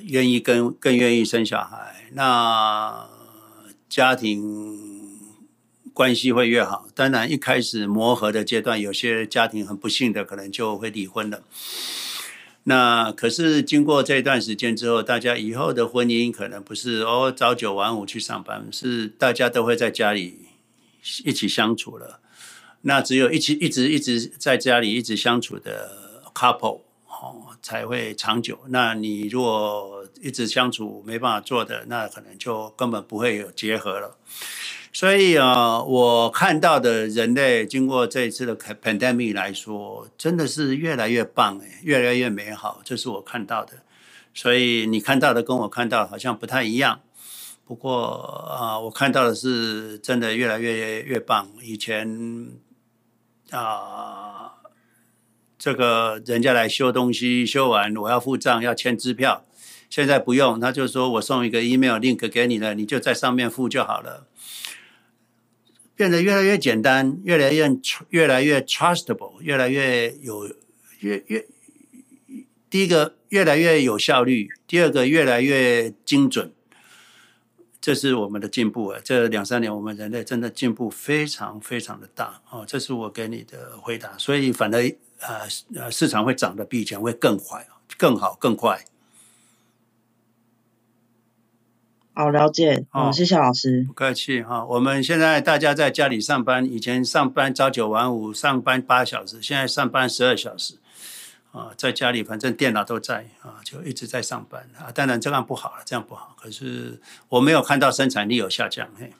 [0.00, 3.08] 愿意更更愿意生小孩，那
[3.88, 4.95] 家庭。
[5.96, 11.42] 关系会越好，当然一开始磨合的阶段，有些家庭很不幸的可能就会离婚了。
[12.64, 20.40] 那可是经过这段时间之后，大家以后的婚姻可能不是哦朝九晚五去上班，是大家都会在家里
[21.24, 22.20] 一起相处了。
[22.82, 28.58] 那只有一起一直一直在家里一直相处的 couple 哦，才会长久。
[28.68, 34.18] 那你如果一直相处没办法做的，那可能就根本不会有结合了。
[34.98, 43.74] 所以啊，我看到的人类经过这一次的 pandemic 来说，真的是越来越棒哎，越来越美好，这是我看到的。
[44.32, 47.00] 所以你看到的跟我看到好像不太一样。
[47.66, 48.06] 不过
[48.58, 51.50] 啊，我看到的是真的越来越越棒。
[51.60, 52.48] 以前
[53.50, 54.54] 啊，
[55.58, 59.44] 这个人家来修东西，修完我要付账，要签支票。
[59.90, 64.26] 现在不用，他就说我送一个 email link 给你了，你就在上面付就好了。
[65.96, 67.68] 变得越来越简单，越来越
[68.10, 70.54] 越来越 trustable，越来越有
[71.00, 71.46] 越越
[72.68, 76.52] 第一个越来越有效率，第二个越来越精准。
[77.80, 79.00] 这是我们的进步啊！
[79.04, 82.64] 这两三年，我们人类真的进步非常非常的大哦。
[82.66, 84.80] 这是我给你的回答，所以反而
[85.20, 85.46] 呃
[85.76, 87.64] 呃，市场会涨得比以前会更快、
[87.96, 88.84] 更好、更快。
[92.18, 92.86] 好，了解。
[92.88, 93.84] 好，谢谢老师。
[93.86, 94.64] 不客气哈。
[94.64, 100.78] 我们现在大家在家里上班，以前上班朝九晚五，上班八小时，现在上班十二小时。
[101.52, 104.90] 啊，在家里反正电脑都在啊，就一直在上班啊。
[104.94, 106.34] 当然这样不好了，这样不好。
[106.40, 108.88] 可是我没有看到生产力有下降。
[108.98, 109.12] 嘿，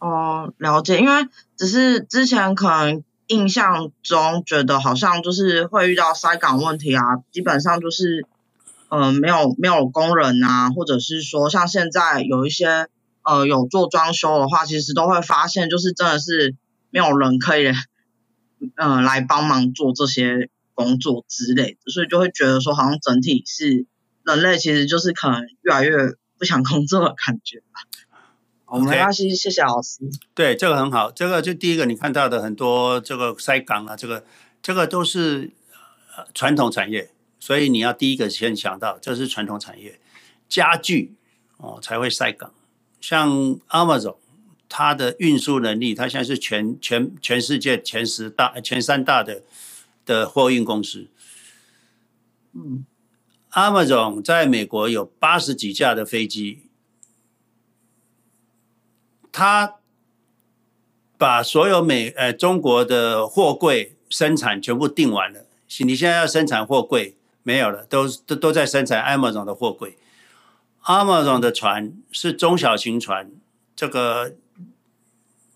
[0.00, 0.98] 哦，了解。
[0.98, 1.26] 因为
[1.56, 8.28] 只是之前可能印象中觉得好像就是会遇到塞港问题啊，基本上就是嗯、
[8.96, 12.88] 呃，没有没有工人啊，或者是说像现在有一些
[13.22, 16.54] 呃有做装修的话，其实都会发现就是真的是
[16.90, 20.50] 没有人可以嗯、呃、来帮忙做这些。
[20.76, 23.86] 工作之类的，所以就会觉得说，好像整体是
[24.24, 25.96] 人类其实就是可能越来越
[26.36, 27.86] 不想工作的感觉吧。
[28.66, 30.00] 我们要谢谢谢老师。
[30.34, 31.12] 对，这个很好。
[31.12, 34.24] 这个就第一个你看到的很多这个塞港啊，这个
[34.60, 35.52] 这个都是
[36.34, 37.08] 传统产业，
[37.44, 40.00] 所以你要第一个先想到这是传统产业，
[40.48, 41.14] 家具
[41.58, 42.54] 哦才会晒港。
[43.00, 43.30] 像
[43.68, 44.16] Amazon，
[44.68, 49.42] 它的运输能力，它现在是全全全世界前十大、前三大的。
[50.06, 51.08] 的货运公司，
[52.52, 52.84] 嗯
[53.52, 56.64] ，Amazon 在美国有八十几架的飞机，
[59.32, 59.76] 他
[61.16, 65.46] 把所有美呃中国的货柜生产全部订完了。
[65.78, 69.96] 你现在要生产货柜没有了，都都都在生产 Amazon 的货柜。
[70.84, 73.30] Amazon 的船是中小型船，
[73.76, 74.32] 这个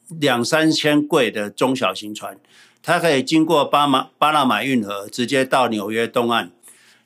[0.09, 2.39] 两三千柜的中小型船。
[2.81, 6.53] 它可以经过巴马巴拿马运河，直接到纽约东岸。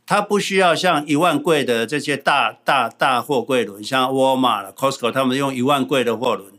[0.04, 6.52] 它不需要像一万柜的这些大大大货柜轮，像沃尔玛、Costco，他们用一万柜的货轮，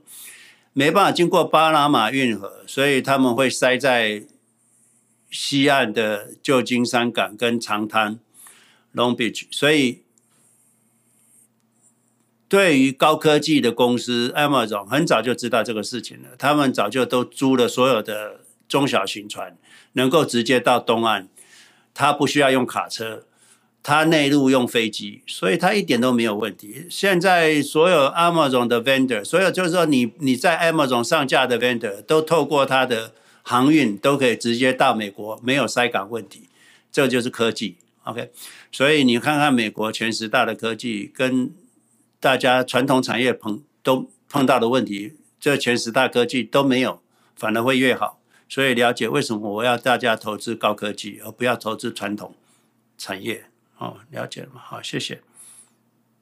[0.72, 4.24] 没办法经过巴拿马运河，所以他们会塞在
[5.34, 8.20] 西岸的旧金山港跟长滩
[8.96, 9.48] （Long Beach）。
[9.52, 10.04] 所以，
[12.48, 18.40] 对于高科技的公司 Amazon，很早就知道这个事情了，他们早就都租了所有的。
[18.66, 19.56] 中小型船
[19.92, 21.28] 能够直接到东岸，
[21.94, 23.24] 它不需要用卡车，
[23.84, 26.88] 它内陆用飞机，所以它一点都没有问题。
[26.90, 33.14] 现在所有 Amazon 的 vendor，所有就是说你你在 Amazon 上架的 vendor 都透过它的
[33.44, 36.50] 航运都可以直接到美国，没有塞港问题。
[36.92, 38.32] 这就是科技，OK。
[38.72, 41.52] 所以你看看美国前十大的科技跟
[42.20, 47.02] 大家传统产业碰都碰到的问题，这前十大科技都没有，
[47.36, 48.20] 反而会越好。
[48.48, 52.36] 所以了解为什么我要大家投资高科技，而不要投资传统
[52.98, 53.46] 产业。
[53.80, 54.62] 哦，了解了吗？
[54.64, 55.22] 好，谢谢。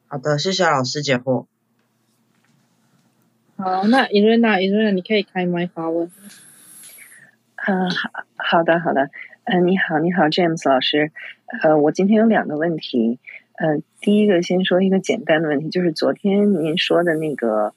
[0.08, 1.46] 好的，谢谢老师解惑。
[3.58, 6.10] 好，那伊瑞娜，伊瑞娜，你可以开麦发问。
[7.68, 9.10] 嗯，好好的，好的。
[9.44, 11.12] 嗯、呃，你好，你好，James 老师。
[11.62, 13.20] 呃，我今天有两个问题。
[13.58, 17.74] 呃，第一个先说一个简单的问题，就是昨天您说的那个。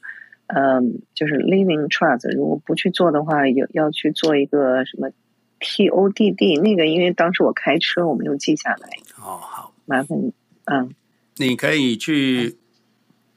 [0.46, 5.08] 嗯，就是 Living Trust，如果不去做的话，有要去做一个什么
[5.58, 8.90] TODD 那个，因为当时我开车我没有记下来。
[9.16, 10.34] 哦，好，麻烦你，
[10.66, 10.94] 嗯，
[11.38, 12.58] 你可以去，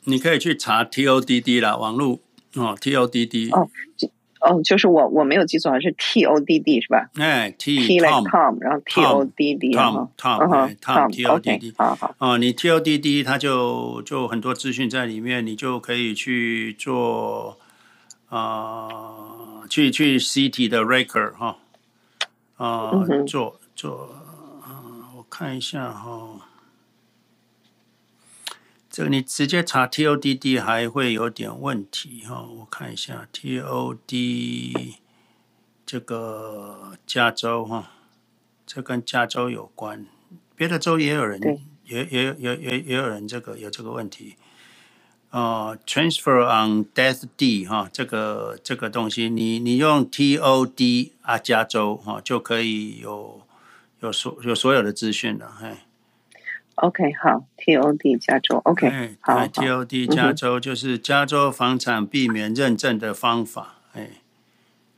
[0.03, 2.19] 你可以去查 TODD 啦，网络
[2.55, 3.69] 哦，TODD 哦。
[4.41, 7.09] 哦，就是我我没有记错，是 T O D D 是吧？
[7.15, 12.15] 哎，T T like Tom，然后 T O D D，Tom Tom Tom T O D D，好好。
[12.19, 17.57] 哦，你 T O D D，它就就很多资讯在里面，你就可以去做
[18.29, 19.09] 啊，
[19.69, 21.57] 去去 City 的 Record 哈，
[22.57, 22.91] 啊，
[23.25, 24.09] 做做
[24.61, 24.83] 啊，
[25.17, 26.46] 我看一下哈。
[28.97, 34.95] 这个你直接查 TODD 还会有点问题哈，我看一下 TOD
[35.85, 37.91] 这个加州哈，
[38.65, 40.07] 这跟加州有关，
[40.55, 41.39] 别的州也有人，
[41.85, 44.35] 也也也也也有人这个有这个问题。
[45.29, 53.43] 哦、uh,，transfer on death deed 哈，这个这个东西，你你用 TOD 啊，加州哈就可以有
[53.99, 55.77] 有所有所有的资讯了，嘿。
[56.77, 64.09] OK，好，TOD 加州，OK，好，好，TOD 加州就是加州房产避免认证的方法，哎，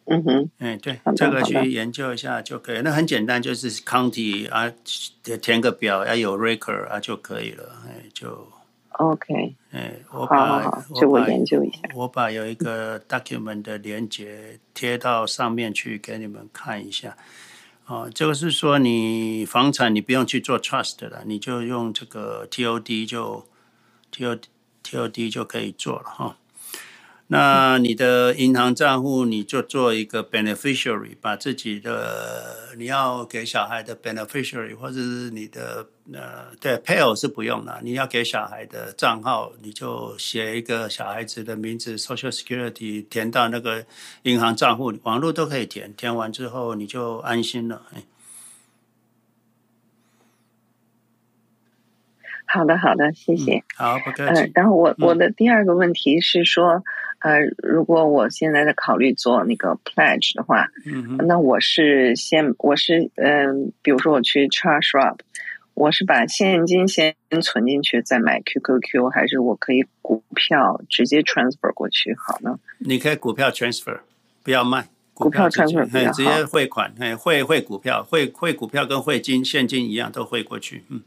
[0.06, 4.72] 嗯哼，哎，对，这个去研究一下就可以，那很简单，就是 county 啊，
[5.41, 8.47] 填个表要有 record 啊就可以了，哎，就。
[8.99, 11.80] OK，哎，我把就我研究一下。
[11.95, 17.15] 我，我把有一个 document 的连接贴到上面去给你们看一下。
[17.90, 23.48] 哦，这个是说你房产你不用去做 trust 了，你就用这个 TOD 就
[24.14, 24.44] TOD
[24.84, 26.38] TOD 就可以做了哈。
[27.31, 43.85] 那你的银行账户你就做一个 beneficiary，把自己的你要给小孩的 beneficiary 或者是你的呃对 pay 偶是不用了，你要给小孩的账号你就写一个小孩子的名字 Social Security 填到那个
[44.23, 47.84] 银行账户，网络都可以填，填完之后你就安心了。
[47.93, 48.01] 哎，
[52.47, 53.57] 好的，好的，谢谢。
[53.57, 54.41] 嗯、好，不客气。
[54.41, 56.84] 呃、然后我我的第二个问题是说。
[57.19, 65.17] 呃，如果我现在在考虑做那个 pledge 的话，嗯，那我是先我是嗯、呃，比如说我去 Charles Schwab，
[65.73, 72.57] 我是把现金先存进去再买 QQQ，还是我可以股票直接 transfer 过去好呢？
[72.77, 73.99] 你可以股票 transfer，
[74.43, 81.01] 不要卖股票 transfer，直接，直接汇款，哎，汇汇股票，汇汇股票跟汇金现金一样都汇过去，嗯。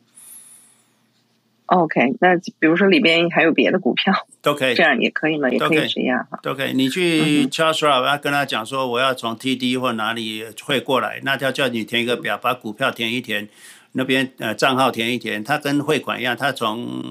[1.72, 4.12] OK，那比如说里边还有别的股票，
[4.42, 5.48] 都可以，这样也可以吗？
[5.48, 6.38] 也可以这样哈。
[6.42, 13.48] 都可以，你去 Charles Schwab 要跟他讲说，我要从 TD 或哪里汇过来，那他叫你填一个表，把股票填一填，
[13.92, 17.02] 那边呃账号填一填，他跟汇款一样，他从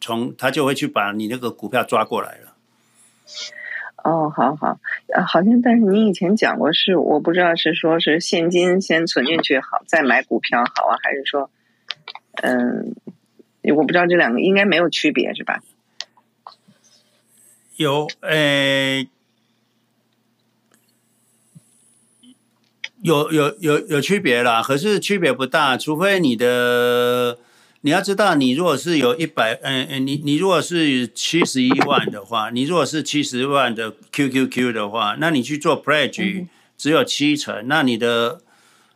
[0.00, 2.56] 从他就会去把你那个股票抓过来了。
[4.02, 4.80] 哦，好好，
[5.14, 11.48] 呃，好像但是你以前讲过是，我不知道是说是现金先存进去好，再买股票好啊，还是说
[12.42, 12.96] 嗯？
[13.70, 15.62] 我不知道这两个应该没有区别是吧？
[17.76, 19.06] 有，呃，
[23.00, 27.38] 有有有有区别啦，可是区别不大，除非你的
[27.80, 38.42] 你要知道，你如果是有一百，嗯嗯，你你如果是七十一万的话，你如果是七十万的 QQQ 的话，那你去做 pledge 只有七成，那你的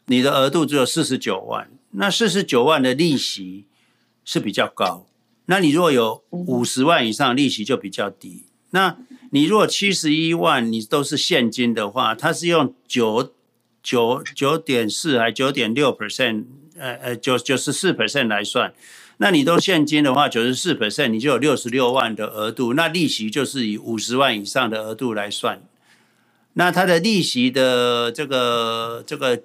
[0.06, 3.64] 你的额度只有四十九万，那四十九万的利息。
[4.27, 5.07] 是比较高，
[5.47, 8.43] 那你如果有五十万以上，利息就比较低。
[8.70, 8.98] 那
[9.31, 13.32] 你如果七十一万，你都是现金的话，它是用九
[13.81, 16.44] 九九点四还九点六 percent，
[16.77, 18.74] 呃呃九九十四 percent 来算。
[19.19, 22.74] 那你都现金的话，九十四 percent，你就有六十六万的额度。
[22.74, 25.62] 那利息就是以五十万以上的额度来算。
[26.55, 29.40] 那它的利息的这个这个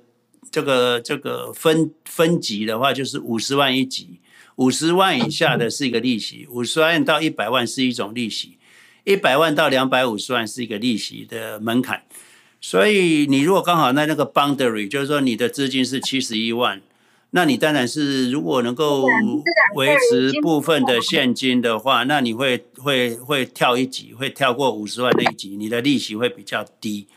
[0.50, 4.18] 这个这个分分级的话，就是五十万一级。
[4.62, 8.60] 五十万以下的是一个利息，五十万到一百万是一种利息，
[9.06, 12.04] 一百万到两百五十万是一个利息的门槛。
[12.62, 16.80] 所以你如果刚好在那个 boundary，就是说你的资金是七十一万，
[17.32, 19.08] 那你当然是如果能够
[19.74, 27.08] 维持部分的现金的话，那你会会会跳一级，会跳过五十万那一级，你的利息会比较低。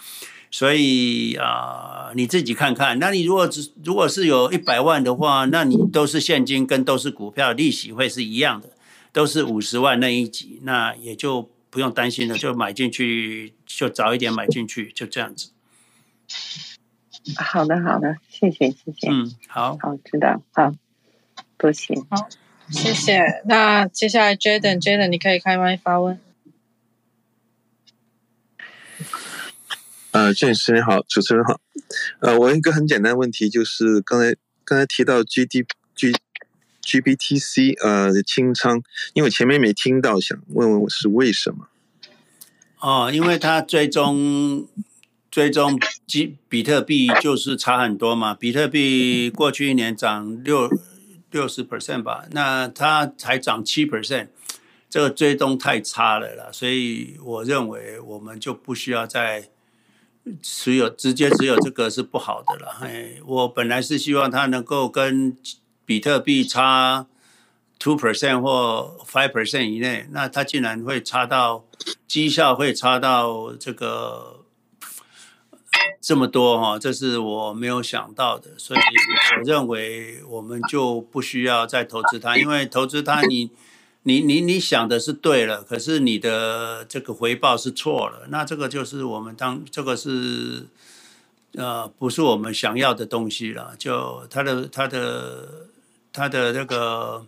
[0.55, 3.01] 所以啊、呃，你自己看看。
[3.01, 8.68] 那你如果只如果是有一百万的话，那你都是现金跟都是股票，利息会是一样的，
[9.12, 15.51] 都是五十万那一级，那也就不用担心了，就买进去，就早一点买进去，就这样子。
[17.35, 19.10] 好的，好的，谢谢，谢谢。
[19.10, 20.72] 嗯，好，好，知道，好，
[21.59, 21.97] 多谢。
[22.09, 22.28] 好，
[22.70, 23.43] 谢谢。
[23.47, 26.20] 那接下来 Jaden，Jaden，你可以开麦发问。
[30.24, 31.60] 呃，郑老师好，主持人好。
[32.20, 34.34] 呃，我一个很简单的问题，就是刚才
[34.64, 36.14] 刚才提到 G D G
[36.80, 38.82] G B T C 呃清仓，
[39.12, 41.68] 因为我前面没听到，想问问我是为什么？
[42.80, 44.66] 哦，因为它追踪
[45.30, 50.70] 追踪比比特币就是差很多嘛，比特币过去一年涨六
[51.32, 54.28] 六十 percent 吧，那它才涨七 percent，
[54.88, 59.51] 这个追踪太差了啦，所以我认为我们就不需要再。
[60.42, 65.36] 持有直接只有这个是不好的了，哎，我本来是希望它能够跟
[65.84, 67.06] 比特币差
[67.78, 71.64] two percent 或 five percent 以内，那它竟然会差到
[72.09, 74.40] 绩效会差到这个
[76.01, 83.51] 这么多哈，这是我没有想到的，所以我认为我们就不需要再投资它，因为投资它你
[84.05, 90.68] 你你你想的是对了，可是你的这个回报是错了，那这个就是我们当这个是
[91.55, 95.68] 呃不是我们想要的东西了，就它的它的
[96.12, 97.26] 它的那个。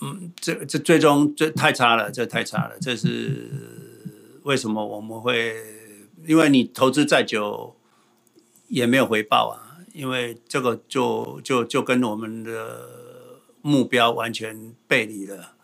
[0.00, 2.72] 嗯，这这最终这太差了，这太差了。
[2.80, 3.50] 这是
[4.42, 5.54] 为什么我们会？
[6.26, 7.76] 因为你投资再久
[8.68, 9.84] 也没有回报啊。
[9.92, 13.03] 因为这个就就就跟我们的
[13.66, 15.54] 目标完全背离了，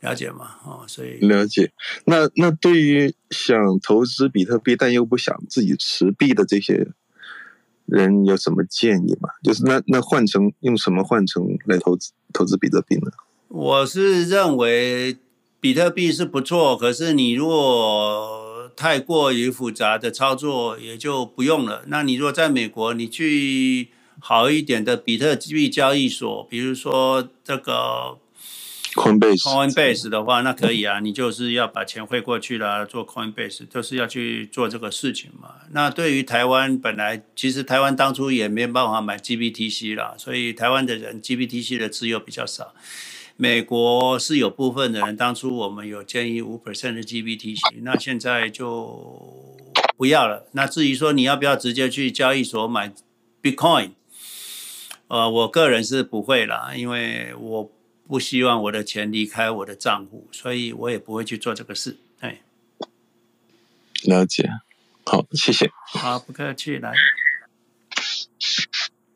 [0.00, 0.56] 了解吗？
[0.64, 1.70] 哦，所以了解。
[2.06, 6.88] 那那对于想投资比特币但又不想自己持币的这些
[7.84, 9.28] 人有什么建议吗？
[9.44, 13.10] 就是那那换成用什么换成来投资投资比特币呢？
[13.48, 15.18] 我是认为
[15.60, 21.84] 比特币是不错，可是你如果太过于复杂的操作，也就不用了。
[21.88, 23.90] 那你如果在美国，你去
[24.20, 28.18] 好一点的比特币交易所，比如说这个
[28.94, 35.56] Coinbase Coinbase 的话，那可以啊，你就是要把钱汇过去了，做 Coinbase，就是要去做这个事情嘛。
[35.72, 42.72] 那对于台湾，本来其实台湾当初也没办法买 GBTC 啦，所以台湾的人 GBTC 的持有比较少。
[43.36, 49.54] 美国是有部分的人，当初我们有建议五 percent 的 GBTC，那现在就
[49.98, 50.48] 不要了。
[50.52, 52.94] 那至于说你要不要直接去交易所买
[53.42, 53.90] Bitcoin，
[55.08, 57.70] 呃，我个人是不会啦，因为我
[58.06, 61.96] 不希望我的钱离开我的账户，所以我也不会去做这个事。
[62.20, 62.42] 哎，
[64.04, 64.50] 了解，
[65.04, 65.70] 好，谢谢。
[65.86, 66.92] 好，不客气，来。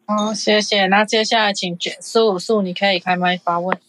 [0.07, 0.87] 好，谢谢。
[0.87, 3.81] 那接下来请苏苏，你可以开麦发问。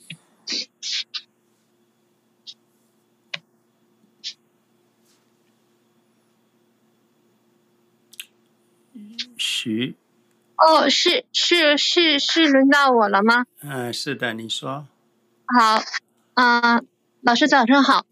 [9.37, 9.95] 徐，
[10.63, 13.45] 哦，是是是是轮到我了吗？
[13.63, 14.85] 嗯，是的，你说。
[15.47, 15.81] 好，
[16.35, 16.81] 嗯、呃，
[17.21, 18.05] 老师早上好。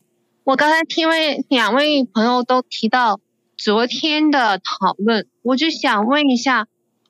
[0.44, 3.20] 我刚才听为两位朋友都提到
[3.56, 6.68] 昨天的讨论，我就想问一下，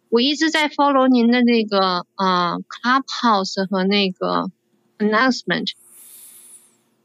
[0.10, 4.52] 我一直在 follow 您的那个呃 Clubhouse 和那个
[4.98, 5.72] announcement。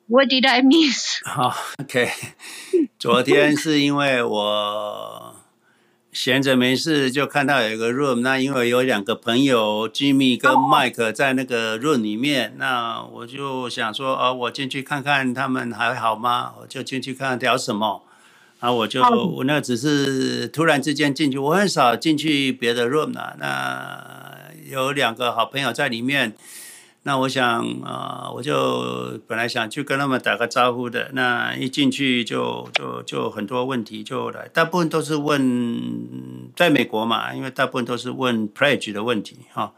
[0.06, 1.24] What did I miss？
[1.24, 2.10] 好，OK。
[2.98, 5.36] 昨天是因为我。
[6.14, 16.52] 闲着没事就看到有一个 room，那因为有两个朋友 Jimmy 跟 Mike 在那个 room 里面，那我就想说，哦，我进去看看他们还好吗？
[16.60, 18.04] 我就进去看看聊什么。
[18.60, 23.34] 啊我就我那只是突然之间进去，我很少进去别的 room 啊。
[23.40, 26.36] 那有两个好朋友在里面。
[27.06, 31.10] 那我想啊、我就本来想去跟他们打个招呼的。
[31.12, 39.74] 那一进去就就就很多问题就来，大部分都是问在美国嘛，因为大部分都是问 pledge 的问题哈、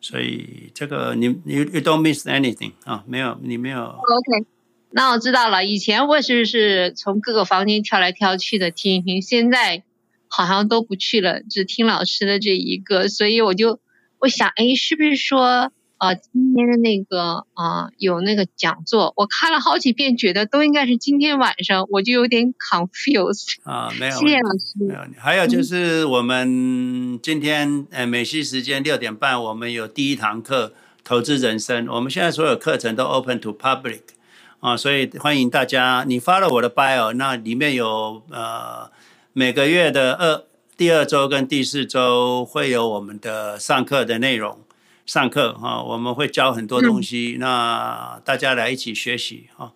[0.00, 3.82] 所以这个你你 you don't miss anything 啊、没有你没有。
[3.84, 4.46] OK，
[4.88, 5.66] 那我知道了。
[5.66, 9.82] 以前我是是从各个房间跳来跳去的听一听，现在
[10.28, 13.08] 好像都不去了，只听老师的这一个。
[13.08, 13.80] 所以我就
[14.18, 15.70] 我想，哎，是不是说？
[16.04, 24.74] 啊，今天的那个啊，有那个讲座，我看了好几遍，觉得都应该是今天晚上，我就有点 confused 啊，没有，谢谢老师。
[24.86, 31.88] 没有，还有就是我们今天呃美西时间六点半，我们有第一堂课投资人生。
[31.88, 34.02] 我们现在所有课程都 open to public
[34.60, 36.04] 啊，所以欢迎大家。
[36.06, 38.90] 你发了我的 bio，那里面有呃
[39.32, 40.44] 每个月的二
[40.76, 44.58] 第二周跟第四周会有我们的上课的内容。
[45.06, 49.72] 上课哈，我们会教很多东西，那大家来一起学习哈。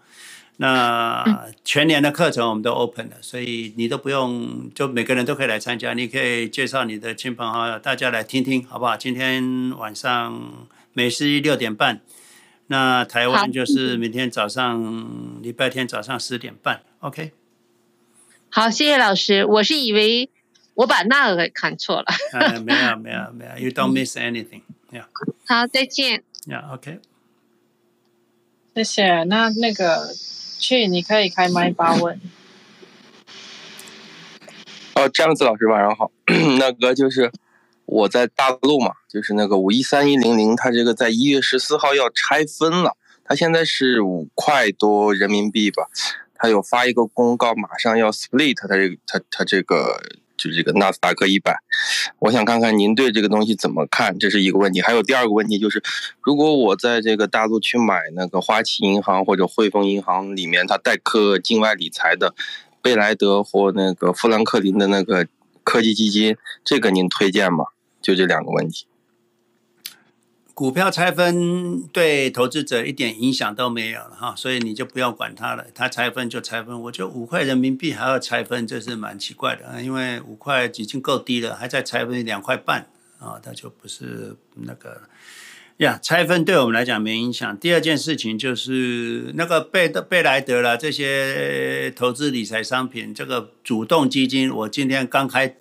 [0.60, 5.94] 那全年的课程我们都 open 了，所以你都不用，就每个人都可以来参加。
[5.94, 8.96] 你可以介绍你的亲朋好友，大家来听听，好不好？
[8.96, 12.00] 今天晚上美西六点半，
[12.66, 17.30] 那台湾就是明天早上礼拜天早上十点半，OK。
[18.50, 19.44] 好，谢谢老师。
[19.44, 20.28] 我是以为
[20.74, 22.06] 我把那个给看错了。
[22.32, 24.62] 嗯，没有没有没有，You don't miss anything。
[24.90, 25.05] Yeah.
[25.47, 26.23] 好，再见。
[26.47, 27.01] Yeah, OK。
[28.74, 29.24] 谢谢。
[29.24, 30.15] 那那个
[30.59, 32.19] 去，你可以开麦发问。
[34.94, 36.10] 哦，詹姆斯老师晚上好。
[36.59, 37.31] 那个就是
[37.85, 45.89] 我在大陆嘛，就是那个五一三一零零，它这个在一月十四号要拆分了，它现在是五块多人民币吧，
[46.35, 50.01] 它有发一个公告，马上要 split 它这个它它这个。
[50.39, 51.59] 就这个纳斯达克一百，
[52.20, 54.81] 我想看看您对这个东西怎么看，这是一个问题。
[54.81, 55.82] 还有第二个问题就是，
[56.23, 62.35] 如果我在这个大陆去买那个花旗银行或者汇丰银行里面它代客境外理财的，
[62.81, 65.27] 贝莱德或那个富兰克林的那个
[65.65, 67.65] 科技基金，这个您推荐吗？
[68.01, 68.86] 就这两个问题。
[70.59, 76.82] 股票拆分对投资者一点影响都没有了哈，所以你就不要管它了，它拆分就拆分。
[76.82, 82.90] 我觉得五块人民币还要拆分，这是蛮奇怪的，因为五块已经够低了，还在拆分两块半
[83.20, 85.02] 啊，它就不是那个
[85.76, 85.97] 呀。
[86.02, 87.56] 拆分对我们来讲没影响。
[87.59, 95.56] 第二件事情就是那个贝德贝莱德啦，这些投资理财商品，这个主动基金，我今天刚开。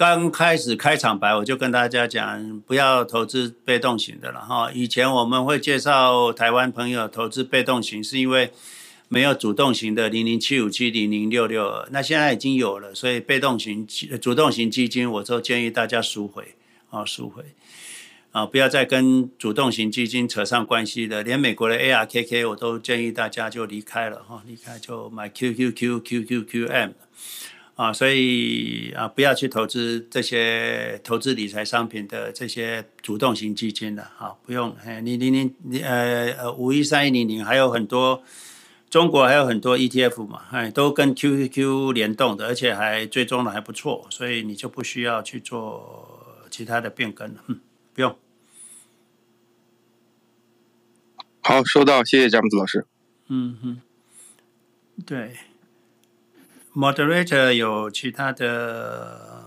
[0.00, 4.72] 刚开始开场白，我就跟大家讲，不要投资被动型的了哈。
[4.72, 8.50] 以前我们会介绍台湾朋友投资被动型，是因为
[9.08, 13.86] 没有主动型的零零七五七零零六六二，那现在已经有了，所以被动型、
[14.18, 16.54] 主动型基金，我都建议大家赎回
[16.88, 17.44] 啊，赎回
[18.32, 21.22] 啊，不要再跟主动型基金扯上关系的。
[21.22, 26.92] 连美国的 ARKK 我都建议大家就离开了哈，离开就买 QQQ、QQQM。
[27.80, 34.02] 啊，所以啊，不要去投资这些投资理财商品的这些主动型基金了。
[34.18, 38.22] 啊，不用，哎，你零零你呃呃五一三一零零还有很多，
[38.90, 47.42] 中国还有很多 ETF 嘛，哎，都跟 QQQ 联动的，而且还追踪的还不错，所以你就不需要去做其他的变更了。
[47.46, 47.60] 嗯，
[47.94, 48.14] 不用。
[51.40, 52.84] 好，收到，谢谢詹姆斯老师。
[53.28, 53.80] 嗯哼，
[55.06, 55.34] 对。
[56.74, 59.44] Moderator 有其他的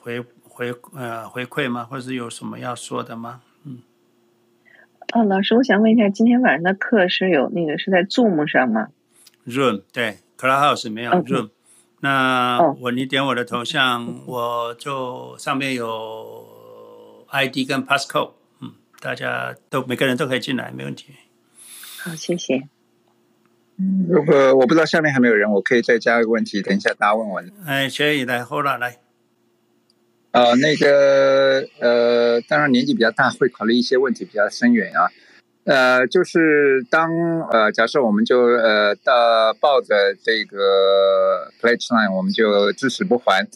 [0.00, 1.84] 回回呃回馈吗？
[1.84, 3.42] 或者是有什么要说的吗？
[3.64, 3.82] 嗯。
[5.12, 8.88] 哦，老师，我想问一下，今天晚上的课是有那个是在 Zoom 上吗
[9.46, 11.24] ？Room 对，Clubhouse 没有 Room。
[11.24, 11.50] Okay.
[12.00, 21.14] 那我你点我的头像，我就上面有 ID 跟 Passcode，嗯，大家都每个人都可以进来，没问题。
[22.02, 22.68] 好，谢谢。
[24.08, 27.42] 如果我不知道下面还没有人，我可以再加一个问题，等一下大家问我。
[27.66, 28.96] 哎，可以来，后来来。
[30.30, 35.10] 呃，那个呃，当然年纪比较大，会考虑一些问题比较深远啊。
[35.64, 37.10] 呃，就是当
[37.50, 43.46] 呃，假设我们就呃，到抱着这个 pledge line，我们就至死不还。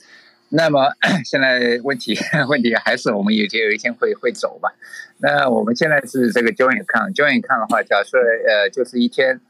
[0.51, 0.93] 那么
[1.25, 2.15] 现在问题
[2.49, 4.71] 问题还是我们有就有一天会会走吧？
[5.19, 9.41] 那我们现在是这个 joint account，joint account 的话，假设呃，就是一天。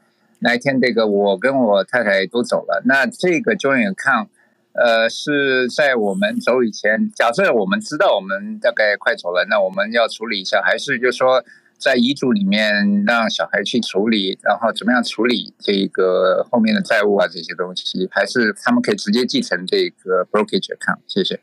[0.43, 2.81] 那一天，这个我跟我太太都走了。
[2.85, 4.27] 那这个 joint account，
[4.73, 11.43] 呃，是在我们走以前，假设我们知道我们大概快走了，那我们要处理一下，还是就是说
[11.77, 20.99] 在遗嘱里面让小孩去处理，然后怎么样处理这个后面的债务啊这些东西，还是他们可以直接继承这个 brokerage account？
[21.05, 21.39] 谢谢。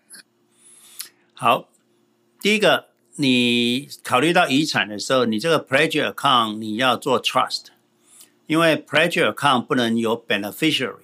[1.34, 1.68] 好，
[2.40, 7.66] 第一个，你考虑到遗产的时候，你这个 pledge account 你要做 trust。
[8.48, 10.94] 因为 pledge account 不能有 beneficiary，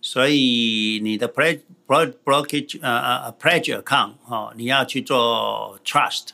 [0.00, 6.30] 所以你的 pledge brokerage 呃呃 pledge account 哦，你要去做 trust。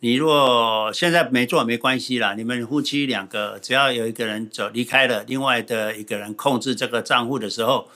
[0.00, 7.88] 你如果现在没做没关系啦，你们夫妻两个只要有一个人走离开了，另外的一个人控制这个账户的时候，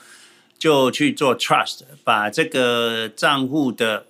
[0.57, 4.05] 就去做 trust，把这个账户的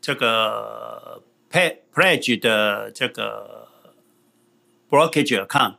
[0.00, 3.68] 这个 pledge 的这个
[4.90, 5.76] brokerage account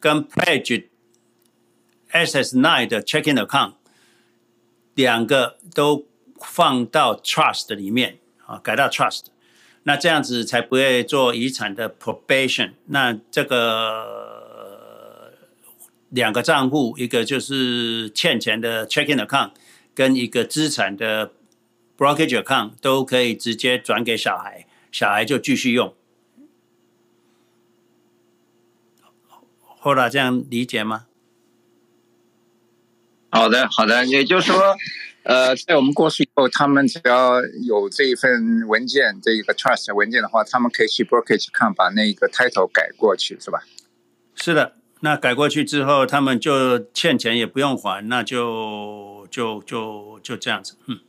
[0.00, 0.84] 跟 pledge
[2.24, 3.74] SS9 的 checking account
[4.94, 6.06] 两个都
[6.40, 9.26] 放到 trust 里面啊，改到 trust，
[9.82, 12.72] 那这样子才不会做遗产的 probation。
[12.86, 15.32] 那这个
[16.10, 19.50] 两个账户，一个就是欠钱的 checking account，
[19.94, 21.32] 跟一个资产的
[21.98, 25.94] brokerage account 都可以直接转给小孩，小孩就继续用。
[29.78, 31.05] 后来这样理解吗？
[33.36, 34.76] 好的，好的，也就是说，
[35.24, 43.62] 呃，在我们过去以后，他们只要有这一份文件，这一个 trust 文件的话，他们可以去 brokerage 看，把那个 title 改过去，是吧？
[44.34, 51.00] 是的，那改过去之后，他们就欠钱也不用还，那就就就就这样子，嗯。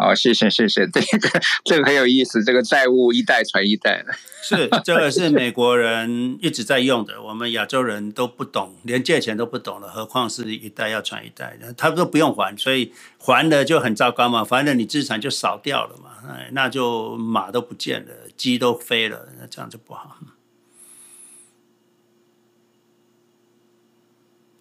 [0.00, 20.16] 好，谢谢谢谢，这个这个很有意思，这个债务一代传一代的， 是这个是美国人一直在用的，我们亚洲人都不懂，连借钱都不懂了，何况是一代要传一代的，他都不用还，所以还了就很糟糕嘛，反正你资产就少掉了嘛，哎，那就马都不见了，鸡都飞了，那这样就不好。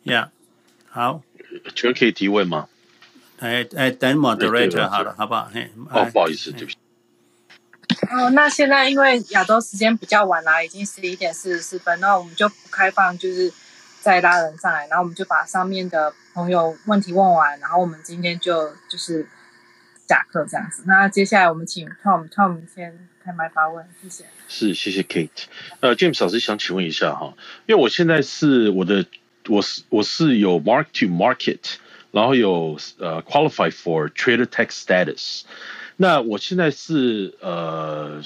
[0.03, 1.21] 呀、yeah，好，
[1.75, 2.67] 全可以提问吗？
[3.39, 5.49] 哎哎，等 moderator 好了，好不好？
[5.53, 6.77] 嘿，哦，不好意思，对不起。
[8.11, 13.51] 哦，那现在因为亚洲时间比较晚啦，已经十一点四十四分，那我们就不开放，就是
[14.01, 19.27] 再拉人上来，然后我们就把上面的朋友问题问完，然后我们今天就就是
[20.07, 20.83] 下课这样子。
[20.85, 24.25] 那接下来我们请 Tom Tom 先开麦发问，谢谢。
[24.47, 25.45] 是，谢谢 Kate。
[25.81, 27.33] 呃，James 老师想请问一下哈，
[27.65, 29.05] 因为我现在是我的
[29.47, 31.75] 我是我是有 Mark to Market，
[32.11, 35.41] 然后有呃 Qualify for Trader Tech Status。
[35.95, 38.21] 那我现在是呃。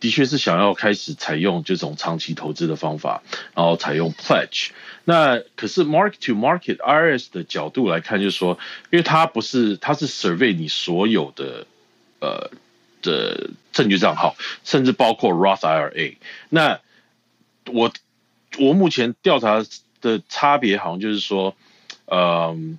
[0.00, 3.22] 的确是想要开始采用这种长期投资的方法，
[3.54, 4.70] 然后采用 pledge。
[5.04, 8.58] 那可是 mark to market IRS 的角度来看，就是说，
[8.88, 11.66] 因为它不是，它是 survey 你所有的
[12.20, 12.50] 呃
[13.02, 16.16] 的证据账号，甚至包括 Roth IRA。
[16.48, 16.80] 那
[17.66, 17.92] 我
[18.58, 19.62] 我目前调查
[20.00, 21.54] 的差别好像就是说，
[22.06, 22.78] 嗯、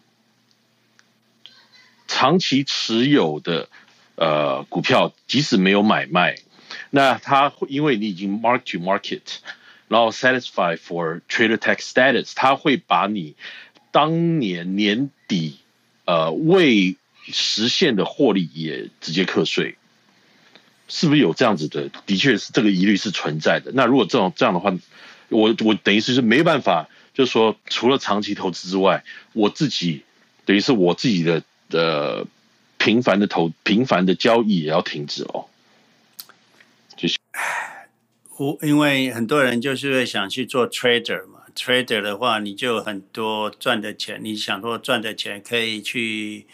[2.11, 3.69] 长期持有的
[4.15, 6.35] 呃股票，即使没有买卖。
[6.89, 9.21] 那它会因为你已经 mark to market，
[9.87, 13.35] 然后 satisfy for trader tech status，它会把你
[13.91, 15.59] 当年年底
[16.03, 16.97] 呃未
[17.27, 19.77] 实现的获利也直接课税，
[20.89, 21.89] 是不是有这样子的？
[22.05, 23.71] 的确是这个疑虑是存在的。
[23.73, 24.77] 那如果这种这样的话，
[25.29, 30.03] 我我等于是是没办法，就是说除了长期投资之外，我自己
[30.43, 31.41] 等于是我自己的
[31.71, 32.27] 的
[32.77, 35.47] 频繁的投频繁的交易也要停止哦。
[38.37, 46.47] 我因为很多人就是会想去做 trader 嘛，trader 的话你就很多赚的钱，你想说赚的钱可以去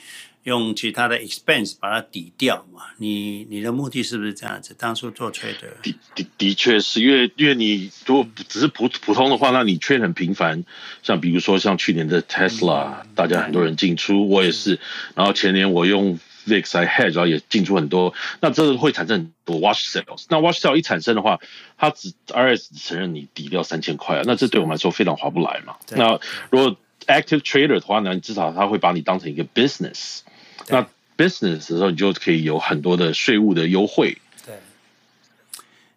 [0.48, 2.84] 用其他的 expense 把它抵掉嘛？
[2.98, 4.74] 你你的目的是不是这样子？
[4.80, 10.64] 当初做 trader 的的的确是因为因为你如果只是普普通的话，那你 trade 很频繁，
[11.03, 14.80] 像比如说像去年的 Tesla，嗯，大家很多人进出，我也是，
[15.15, 16.18] 然后前年我用。
[16.48, 20.24] VIX 来 hedge，然后也进出很多，那这会产生很多 wash sales。
[20.30, 21.41] 那 wash sale 一产生的话，
[21.78, 25.76] 它只 IRS 只承认你抵掉三千块啊，那这对我们来说非常划不来嘛。
[25.90, 26.18] 那
[26.49, 30.19] 如果 active trader 的话呢，至少他会把你当成一个 business。
[30.68, 30.88] 那
[31.18, 34.18] business 的时候，你就可以有很多的税务的优惠。
[34.45, 34.56] 对，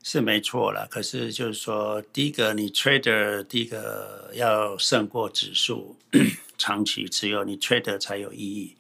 [0.02, 0.86] 是没错了。
[0.90, 5.96] 可是就是说，第一个你 trader 第一个要胜过指数，
[6.56, 8.76] 长期持有你 trader 才有意义。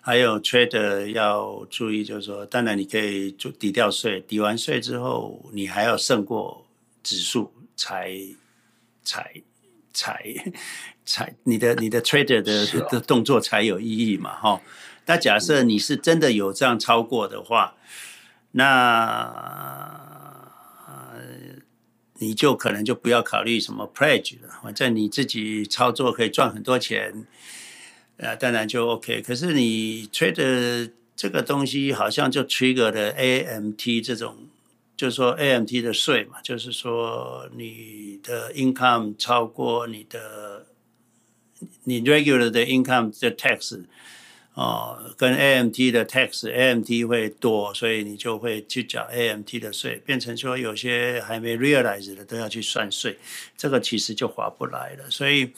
[0.00, 6.66] 还有 trader 要注意，就是说，当然你可以就抵掉税，抵完税之后，你还要胜过
[7.02, 8.14] 指数，才
[9.02, 9.32] 才
[9.94, 10.22] 才
[11.06, 14.60] 才你的你的 trader 的的动作才有意义嘛，哈。
[15.06, 17.74] 那假设你是真的有这样超过的话，
[18.52, 19.30] 那
[22.18, 27.26] 你就可能就不要考虑什么 pledge 了，反正你自己操作可以赚很多钱。
[28.16, 29.20] 呃，当然就 OK。
[29.22, 34.46] 可是你吹的这个东西，好像就 trigger 了 AMT 这种，
[34.96, 40.66] 就是说 AMT 的税嘛，就是说你的 income 超过你的
[41.82, 43.82] 你 regular 的 income 的 tax
[44.54, 53.18] 哦，跟 AMT 的 tax，AMT 会多，所以你就会去缴 AMT 的税，变成说有些还没 realize 的都要去算税，
[53.56, 55.10] 这个其实就划不来了。
[55.10, 55.50] 所以，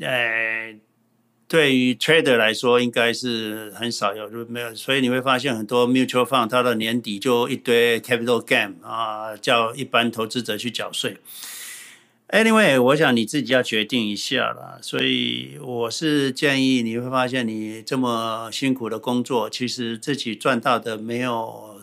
[0.00, 0.74] 呃。
[1.50, 11.16] 对于 trader 来说，应该是很少有，没有，所以你会发现很多 mutual fund 它的年底就一堆 capital gain 啊，叫一般投资者去缴税。
[12.30, 14.78] Anyway，我想你自己要决定一下啦。
[14.82, 21.80] 所以我是建议你会发现，你这么辛苦的工作，其实自己赚到的没有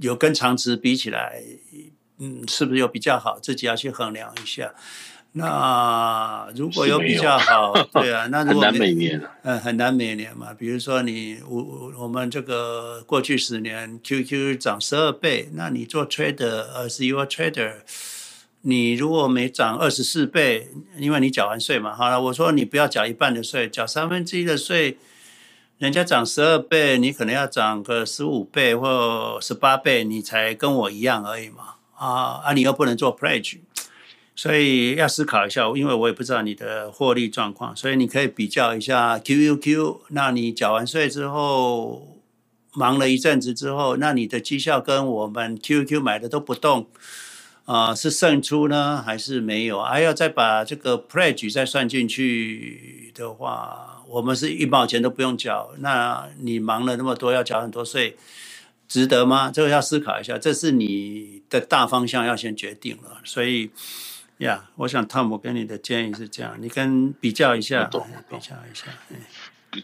[0.00, 1.42] 有跟长职比起来，
[2.18, 3.38] 嗯，是不是有比较好？
[3.40, 4.74] 自己要去衡量一下。
[5.32, 10.52] 那如果有比较好， 对啊，那如果很难每年，嗯，很难每年嘛。
[10.52, 17.76] 比如说你我我们这个过去十年 QQ 涨十二倍，那你做 trader，呃，是 your trader，
[18.62, 20.68] 你如果没涨二十四倍，
[20.98, 24.98] 因为你缴完税嘛，好了，我说你不要缴一半的税，缴三分之一的税，
[25.78, 33.58] 人家涨十二倍，你可能要涨个十五倍或十八倍，你才跟我一样而已嘛，啊啊，你又不能做 pledge。
[34.36, 39.96] 所以要思考一下，因为我也不知道你的获利状况，所以你可以比较一下 QQQ。
[40.08, 42.16] 那你缴完税之后，
[42.72, 46.86] 忙了一阵子之后，那你的绩效跟我们 QQ 买的都不动，
[47.70, 49.80] 啊、呃，是胜出呢，还是没有？
[49.80, 55.70] 还要再把这个 pledge 再算进去的话，我们是一毛钱都不用缴。
[55.78, 58.16] 那你忙了那么多，要缴很多税，
[58.88, 59.52] 值得吗？
[59.54, 63.20] 这个要思考一下，这是你的大方向要先决定了。
[63.24, 63.70] 所以。
[64.40, 68.86] 呀、yeah，我想汤姆跟你的建议是这样，你跟比较一下，比较一下。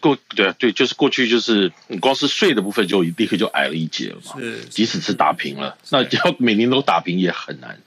[0.00, 4.40] 过对啊，对，就是过去就是你光是税的部分就立刻就矮了一截了嘛。
[4.40, 7.80] 是，即使是打平了，那要每年都打平也很难。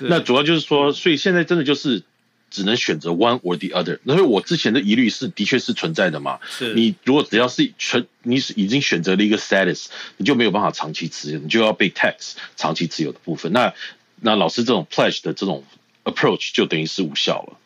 [0.00, 2.02] 那主要就是说，所以现在真的就是
[2.50, 3.98] 只能选择 one or the other。
[4.04, 6.40] 因为我之前的疑虑是的确是存在的嘛。
[6.46, 6.74] 是。
[6.74, 9.86] 你如果只要是纯，你是已经选择了一个 status，
[10.18, 13.52] 你就没有办法长期持有，你就要被 tax 长期持有的部分。
[13.52, 13.72] 那
[14.20, 15.64] 那老师这种 pledge 的这种
[16.04, 17.58] approach 就等于是无效了，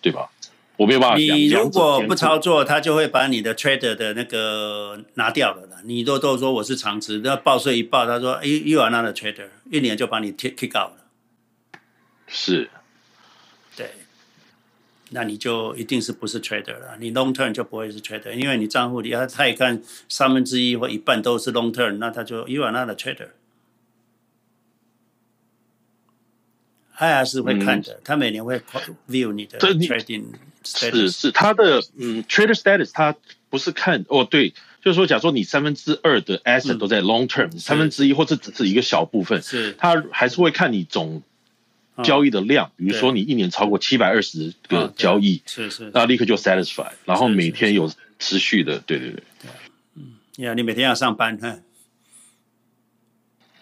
[0.00, 0.30] 对吧？
[0.78, 1.16] 我没有办法。
[1.16, 5.78] 你如果不操作，他就会把你的 trader 的那个拿掉了啦。
[5.84, 11.04] 你都都说我是长持，那报税一报，他说 you you are not a trader，一年就把你 kick out 了。
[12.28, 12.70] 是。
[13.76, 13.90] 对。
[15.10, 16.96] 那你就一定是不是 trader 了？
[17.00, 23.30] 你 long term 就不会是 trader，因为你账户里他他一看三分之一或一半都是 long term，那他就 you are not a trader。
[26.94, 28.60] 他还是会看的，嗯、他每年会
[29.08, 30.26] view 你的 trading。
[30.76, 33.14] 是是，他的嗯，trader status，他
[33.48, 34.50] 不是看哦，对，
[34.82, 41.22] 就是说，假如说你三分之二的 asset 都在 long term，嗯、三分之一或者只是一个小部分，是，他还是会看你总
[42.02, 49.22] 交易的量，哦、比如说你一年超过七百二十个交易，是、哦、是，那立刻就 satisfy，然后每天有持续的，对对对，
[49.94, 51.58] 嗯，呀，你每天要上班，哈，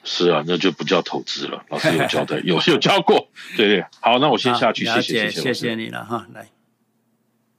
[0.05, 6.49] 是啊，那就不叫投资了，老师有交代， 有有教过，对对，好，那我先下去，谢谢谢谢，谢谢你了哈，来。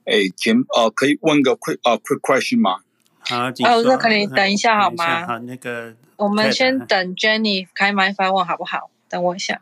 [0.08, 2.80] 哎，Jim，呃，可以问个 quick 呃 quick question 吗？
[3.20, 5.28] 好，哦，那可以等一下好吗？
[5.28, 8.90] 好，那个我们先等 Jenny 开麦发问好不好？
[9.10, 9.62] 等我一下。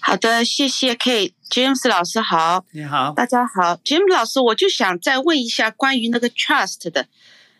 [0.00, 2.64] 好的，谢谢 Kate，James 老师好。
[2.70, 7.08] 你好，大家好，James 老师，我就想再问一下关于那个 trust 的。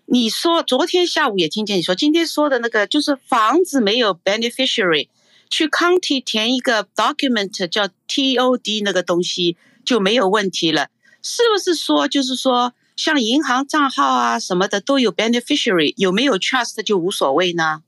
[0.06, 5.08] 你说昨天下午也听见你说，今天说的那个就是房子没有 beneficiary，
[5.50, 10.88] 去 county 填一个 document 叫 TOD 那个东西就没有问题了。
[11.22, 17.82] 是不是说，就是说，像银行账号啊什么的都有 beneficiary，有没有 trust 就无所谓呢？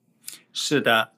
[0.52, 1.11] 是的，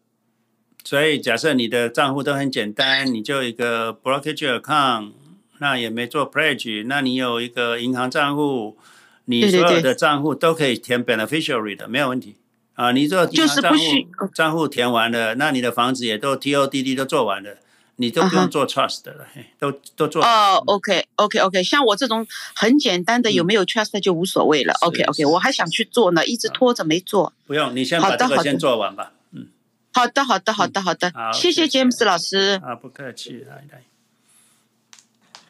[0.85, 5.13] 所以假设你的账户都很简单，你就一个 brokerage account，
[5.59, 8.77] 那也没做 pledge，那你有一个银行账户，
[9.25, 12.37] 你所有的账户都可以填 beneficiary 的，没有问题
[12.75, 12.93] 啊。
[12.93, 17.57] 你这银行账户账户填完了，那你的房子也都 TODD 都做完了。
[17.97, 19.45] 你都不用做 trust 了，uh -huh.
[19.59, 27.33] 都都做哦、oh,，OK OK OK，像我这种很简单的有没有 trust 就无所谓了、嗯、，OK OK，我还想去做呢，一直拖着没做。
[27.47, 29.13] 不用，你先把这个先做完吧。
[29.33, 29.49] 嗯，
[29.93, 32.59] 好的好的好的好的，好谢谢 James 老师。
[32.65, 33.83] 啊，不客气，来来。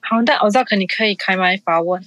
[0.00, 2.04] 好，的我知道可你可以开麦发问。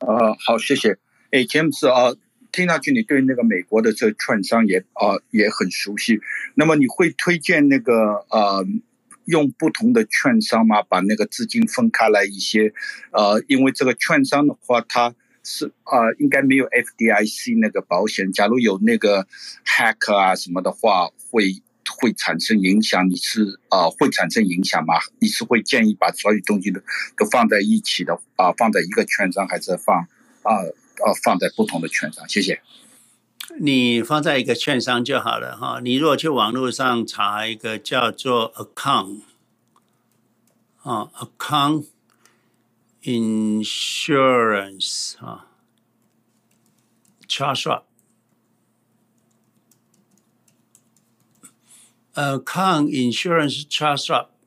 [0.00, 0.98] 呃，好，谢谢。
[1.32, 2.14] 哎，James 啊，
[2.52, 6.20] 听上去你对那个美国的这个券商也啊、呃、也很熟悉，
[6.54, 8.64] 那么你会推荐那个呃？
[9.28, 12.72] 用不同的券商嘛，把那个资金分开来一些，
[13.12, 15.14] 呃，因为这个券商的话，它
[15.44, 18.32] 是啊、呃，应该没有 FDIC 那个保险。
[18.32, 19.26] 假如有那个
[19.66, 21.62] hack 啊什么的话，会
[22.00, 23.08] 会产生影响。
[23.10, 24.94] 你是啊、呃，会产生影响吗？
[25.18, 26.80] 你是会建议把所有东西都
[27.16, 30.08] 都放在一起的啊、放在一个券商，还是放
[30.42, 30.56] 啊
[31.04, 32.26] 啊、放在不同的券商？
[32.28, 32.60] 谢谢。
[33.60, 35.80] 你放在一个券商就好了哈。
[35.82, 39.22] 你如果去网络上查一个叫做 account
[40.82, 41.86] 啊，account
[43.02, 44.36] insurance
[45.24, 45.48] 啊
[47.26, 47.82] ，Charles
[52.14, 54.37] Schwab，account insurance Charles Schwab。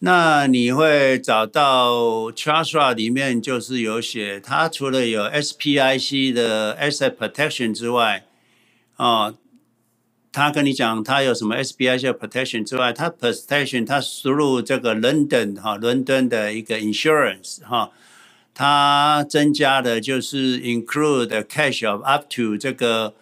[0.00, 8.26] 那你会找到 Charles Schwab 里面就是有写，它除了有 SPIC 的 Asset Protection 之外，
[8.96, 9.34] 哦，
[10.30, 17.90] 他跟你讲他有什么 SPIC Protection 之外，他 Protection 他输入这个 London 哈伦敦的一个 Insurance 哈，
[18.52, 23.14] 它增加的就是 Include Cash of Up to 这个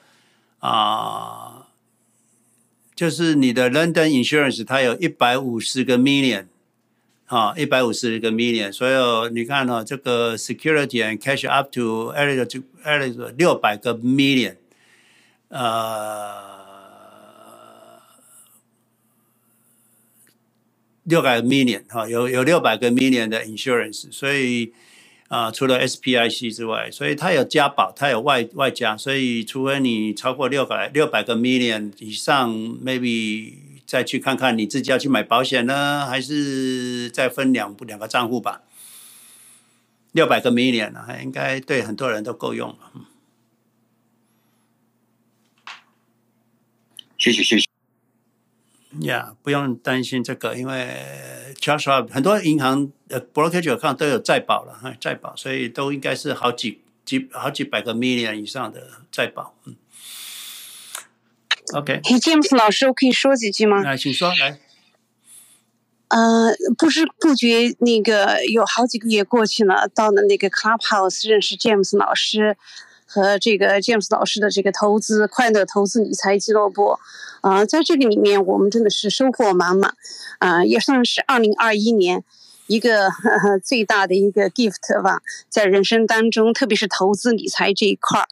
[0.58, 1.68] 啊，
[2.96, 6.46] 就是你的 London Insurance 它有一百五十个 Million。
[7.26, 8.92] 啊，一百五十个 million，所以
[9.32, 12.26] 你看哈、哦，这个 security and cash up to a
[13.36, 14.56] 六百个 million，
[15.48, 16.42] 呃，
[21.04, 24.74] 六百个 million 哈，有有六百个 million 的 insurance，所以
[25.28, 33.63] 啊、除了 SPIC 之外，所以它有加保，它有外外加，所以除非你超过六百六百个 million 以上，maybe。
[33.94, 38.62] 再去看看你自己要去买保险呢，还是再分两两个账户吧？
[40.10, 42.90] 六百个 million 呢，应该对很多人都够用了。
[47.16, 47.66] 谢谢谢谢。
[49.02, 59.54] 呀、yeah，不用担心这个，因为 Charles 很多银行呃 brokerage account 都有再保了哈，再保，所以都应该是好几几好几百个 million 以上的再保。
[59.66, 59.76] 嗯。
[61.72, 63.82] OK，嘿，James 老师，我可以说几句吗？
[63.82, 64.58] 来，请说来。
[66.08, 72.56] 呃，不知不觉那个有好几个月过去了，到了那个 Clubhouse 认识 James 老师
[73.06, 76.98] 和这个 James 老师的这个投资快乐投资理财俱乐部，
[77.40, 79.96] 啊、呃，在这个里面我们真的是收获满满，
[80.38, 82.22] 啊、呃，也算是二零二一年
[82.66, 88.28] 一个呵 呵最大的一个 gift 吧，在人生当中，特别是投资理财这一块儿。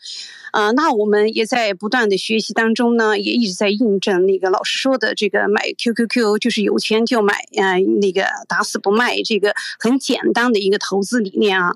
[0.53, 11.75] 啊、那我们也在不断的学习当中呢，也一直在印证那个老师说的这个买 QQQ 就是有钱就买，啊、那个打死不卖，这个很简单的一个投资理念啊。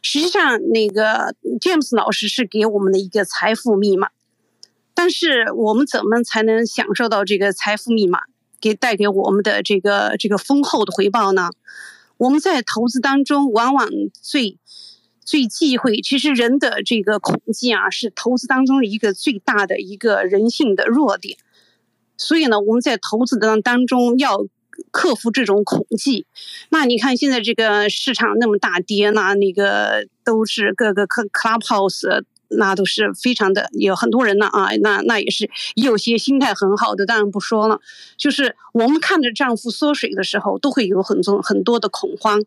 [0.00, 4.10] 实际上，那个 James 老师是给我们的一个财富密码，
[4.94, 8.20] 但是我们怎么才能享受到这个财富密码
[8.60, 11.50] 给带给我们的这个这个丰厚的回报呢？
[12.16, 13.88] 我们在投资当中往往
[14.22, 14.56] 最。
[15.28, 21.36] 最忌讳，其实人的这个恐惧啊，是投资当中的一个最大的一个人性的弱点。
[22.16, 24.46] 所以呢，我们在投资当当中要
[24.90, 26.24] 克服这种恐惧。
[26.70, 37.82] 那你看现在这个市场那么大跌，那那个都是各个 clubhouse，那都是非常的有很多人呢啊，那那也是有些心态很好的，当然不说了。
[38.16, 42.40] 就是我们看着账户缩水的时候，都会有很多很多的恐慌。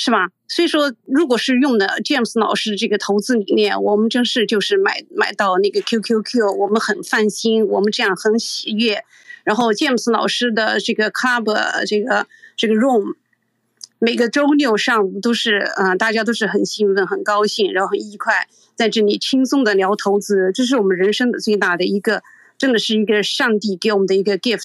[0.00, 0.28] 是吧？
[0.46, 9.02] 所以说，如果是用的 James 老师这个投资理念，我们真是就是买买到那个 QQQ，我们很放心，我们这样很喜悦。
[9.42, 11.52] 然后 James 老师的这个 Club
[11.84, 13.16] 这个这个 Room，
[13.98, 18.46] 每个周六上午都是嗯、呃，大家都是很兴奋、很高兴，然后很愉快，
[18.76, 22.22] 在这里轻松的聊投资，这是我们人生的最大的一个。
[22.58, 24.64] 真的是一个上帝给我们的一个 gift，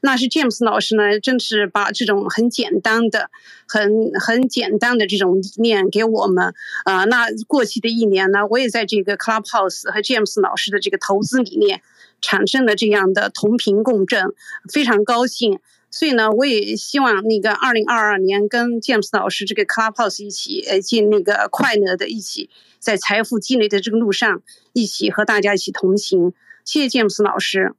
[0.00, 3.28] 那是 James 老师呢，真是把这种很简单的、
[3.66, 6.54] 很很简单的这种理念给我们。
[6.84, 11.82] 啊、那过去的一年呢，我也在这个 Clubhouse 和 James 老师的这个投资理念
[12.20, 14.32] 产生了这样的同频共振，
[14.72, 15.58] 非常高兴。
[15.90, 22.48] 所以呢，我也希望那个二零二二年跟 James 老师这个 Clubhouse 一起，呃，进那个快乐的一起，
[22.78, 24.42] 在财富积累的这个路上，
[24.72, 26.32] 一起和大家一起同行。
[26.64, 27.74] 谢谢詹姆斯老师。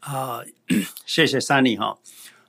[0.00, 0.40] 啊，
[1.06, 1.98] 谢谢 Sunny 哈。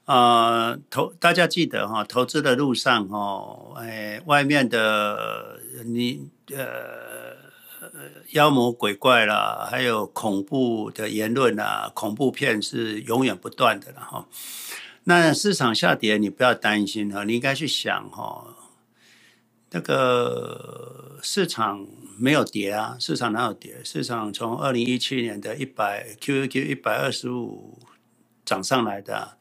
[0.05, 7.37] 啊，投大家记得哈，投资的路上哈，哎，外面的你呃
[8.31, 14.27] 妖魔鬼怪啦，还有恐怖的言论啊，恐怖片是永远不断的了哈。
[15.05, 18.52] 那市场下跌，你不要担心哈，你应该去想哈，
[19.73, 21.85] 那个市场。
[22.15, 23.81] 没有跌啊，市场哪有跌？
[23.83, 27.79] 市场从二零一七年的一百 QQQ 一百二十五
[28.45, 29.35] 涨上来的，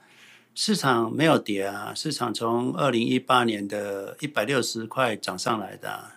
[0.54, 1.92] 市场没有跌啊。
[1.94, 6.12] 市场从二零一八年的一百六十块涨上来的，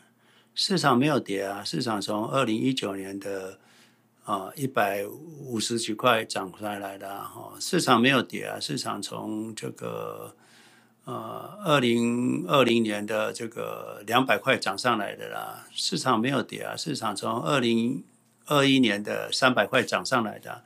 [0.55, 1.61] 市场没有跌啊。
[1.61, 3.59] 市场从二零一九年的
[4.23, 8.57] 啊一百五十几块涨上来的哈，市场没有跌啊。
[8.61, 10.33] 市场从这个。
[11.06, 18.03] 呃，二零二零年的这个两百块涨上来的啦，市场没有跌啊，市场从二零
[18.48, 20.64] 二一年的三百块涨上来的，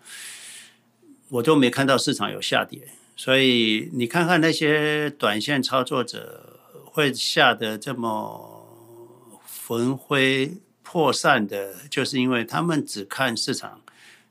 [1.27, 2.87] 我都没看到市场有下跌，
[3.17, 8.65] 所以你看看那些短线操作者会下得这么
[9.67, 13.81] 魂飞魄散的，就是因为他们只看市场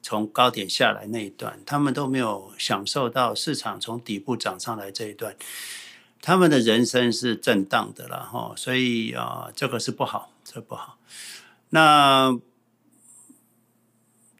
[0.00, 5.36] 从高点下来那一段，他们都没有享受到市场从底部涨上来这一段。
[6.20, 10.98] 他们的人生是震荡的了哈，所以啊，这个是不好，这不好。
[11.70, 12.38] 那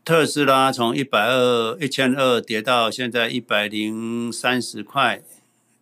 [0.04, 5.22] 特斯拉从一百二、一千二跌到现在一百零三十块，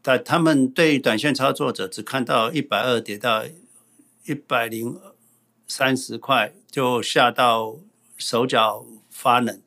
[0.02, 3.44] 但他们对短线操作者只看到一百二跌到
[4.26, 5.00] 一百零
[5.66, 7.76] 三十块，就吓到
[8.16, 9.60] 手脚发冷。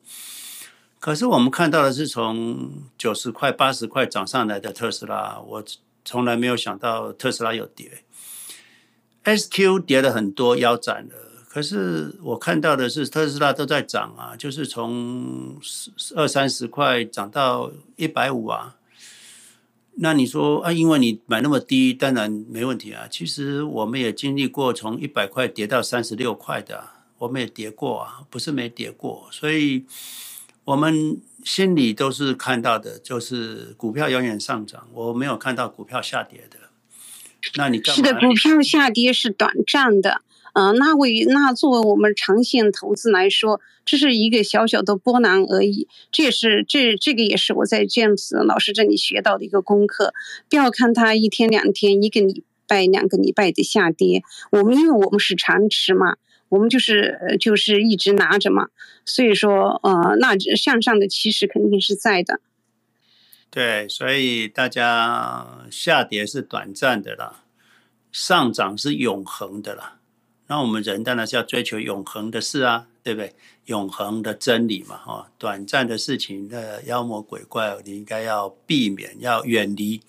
[0.98, 5.64] 可是我们看到的是从九十块、八十块涨上来的特斯拉，我。
[6.10, 8.02] 从来没有想到特斯拉有跌
[9.22, 11.14] ，SQ 跌了很多，腰斩了。
[11.48, 15.56] 可是我看到的是特斯拉都在涨啊，就是从
[16.16, 18.74] 二三十块涨到一百五啊。
[19.98, 23.06] 那你说啊，因为你买那么低，当然没问题啊。
[23.08, 26.88] 其实我们也经历过从一百块跌到三十六块的，
[27.18, 29.28] 我们也跌过啊，不是没跌过。
[29.30, 29.84] 所以
[30.64, 31.20] 我们。
[31.44, 36.58] 心里都是看到的，就是股票永远上涨，我没有看到股票下跌的。
[37.56, 40.20] 那你是的，股票下跌是短暂的，
[40.52, 45.88] 嗯、那为那作为我们长线投资来说，这是一个小小的波澜而已。
[46.12, 50.12] 这也是这这个也是我在 James 老师这里学到的一个功课。
[50.50, 56.16] 不要看它一天两天、一个礼拜、两个礼拜的下跌，我们因为我们是长持嘛。
[56.50, 58.68] 我们就是就是一直拿着嘛，
[59.06, 62.40] 所以说呃，那向上的趋势肯定是在的。
[63.48, 67.44] 对，所以大家下跌是短暂的啦，
[68.12, 69.96] 上涨是永恒的啦。
[70.48, 73.34] 那我们人当然是要追求永恒的事啊，对不对？
[73.66, 80.00] 永恒的真理嘛，哈，短暂的事情的妖魔鬼怪，你应该要避免，要远离，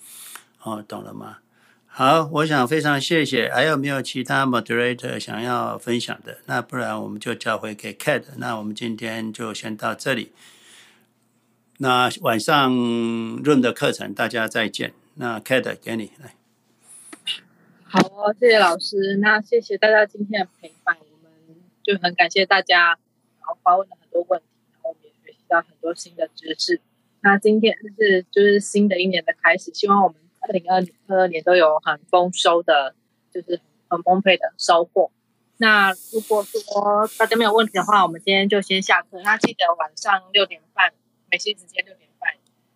[0.62, 1.38] 哦，懂了吗？
[1.94, 3.50] 好，我想非常谢谢。
[3.50, 6.38] 还有没有其他 moderator 想要分享的？
[6.46, 8.22] 那不然我们就交回给 Cat。
[8.38, 10.32] 那我们今天就先到这里。
[11.80, 14.94] 那晚上 Room 的课程大家再见。
[15.16, 16.34] 那 Cat 给你来。
[17.82, 19.18] 好哦，谢谢老师。
[19.18, 21.30] 那谢谢大家今天的陪伴，我们
[21.82, 26.80] 就很感谢大家，然后发问了很多问题，然后我们也学习到很多新的知识。
[27.20, 32.94] 那今天是就是新的一年的开始，希望我们二零二二年都有很丰收的，
[33.32, 35.10] 就是很丰沛的收获。
[35.56, 39.20] 那如果说大家没有问题的话，我们今天就先下课。
[39.22, 40.92] 那记得晚上六点半，
[41.30, 42.32] 美西时间六点半，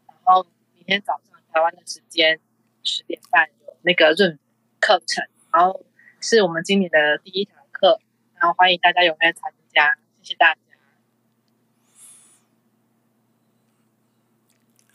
[0.06, 2.40] 然后明天早上台湾的时间
[2.82, 4.38] 十点半有那个润。
[4.78, 5.84] 课程，然后
[6.20, 7.98] 是我们今年的第一堂课，
[8.38, 10.60] 然后欢迎大家踊跃参加，谢谢大家。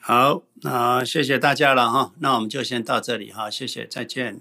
[0.03, 4.39] 好，那谢谢大家了哈，那我们就先到这里哈，谢谢，再见。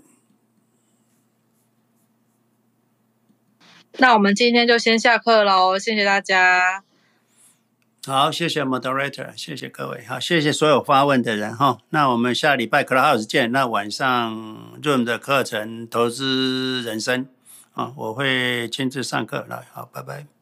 [3.99, 6.83] 那我们今天就先下课喽，谢谢大家。
[8.07, 11.79] 好，谢谢 Moderator，谢谢各位，好，谢谢所有发问的人哈。
[11.91, 13.53] 那我们下礼拜 Clubhouse 见。
[13.53, 17.29] 那晚上 Room 的课程投资人生
[17.75, 20.40] 啊，我会亲自上课来，好，拜拜。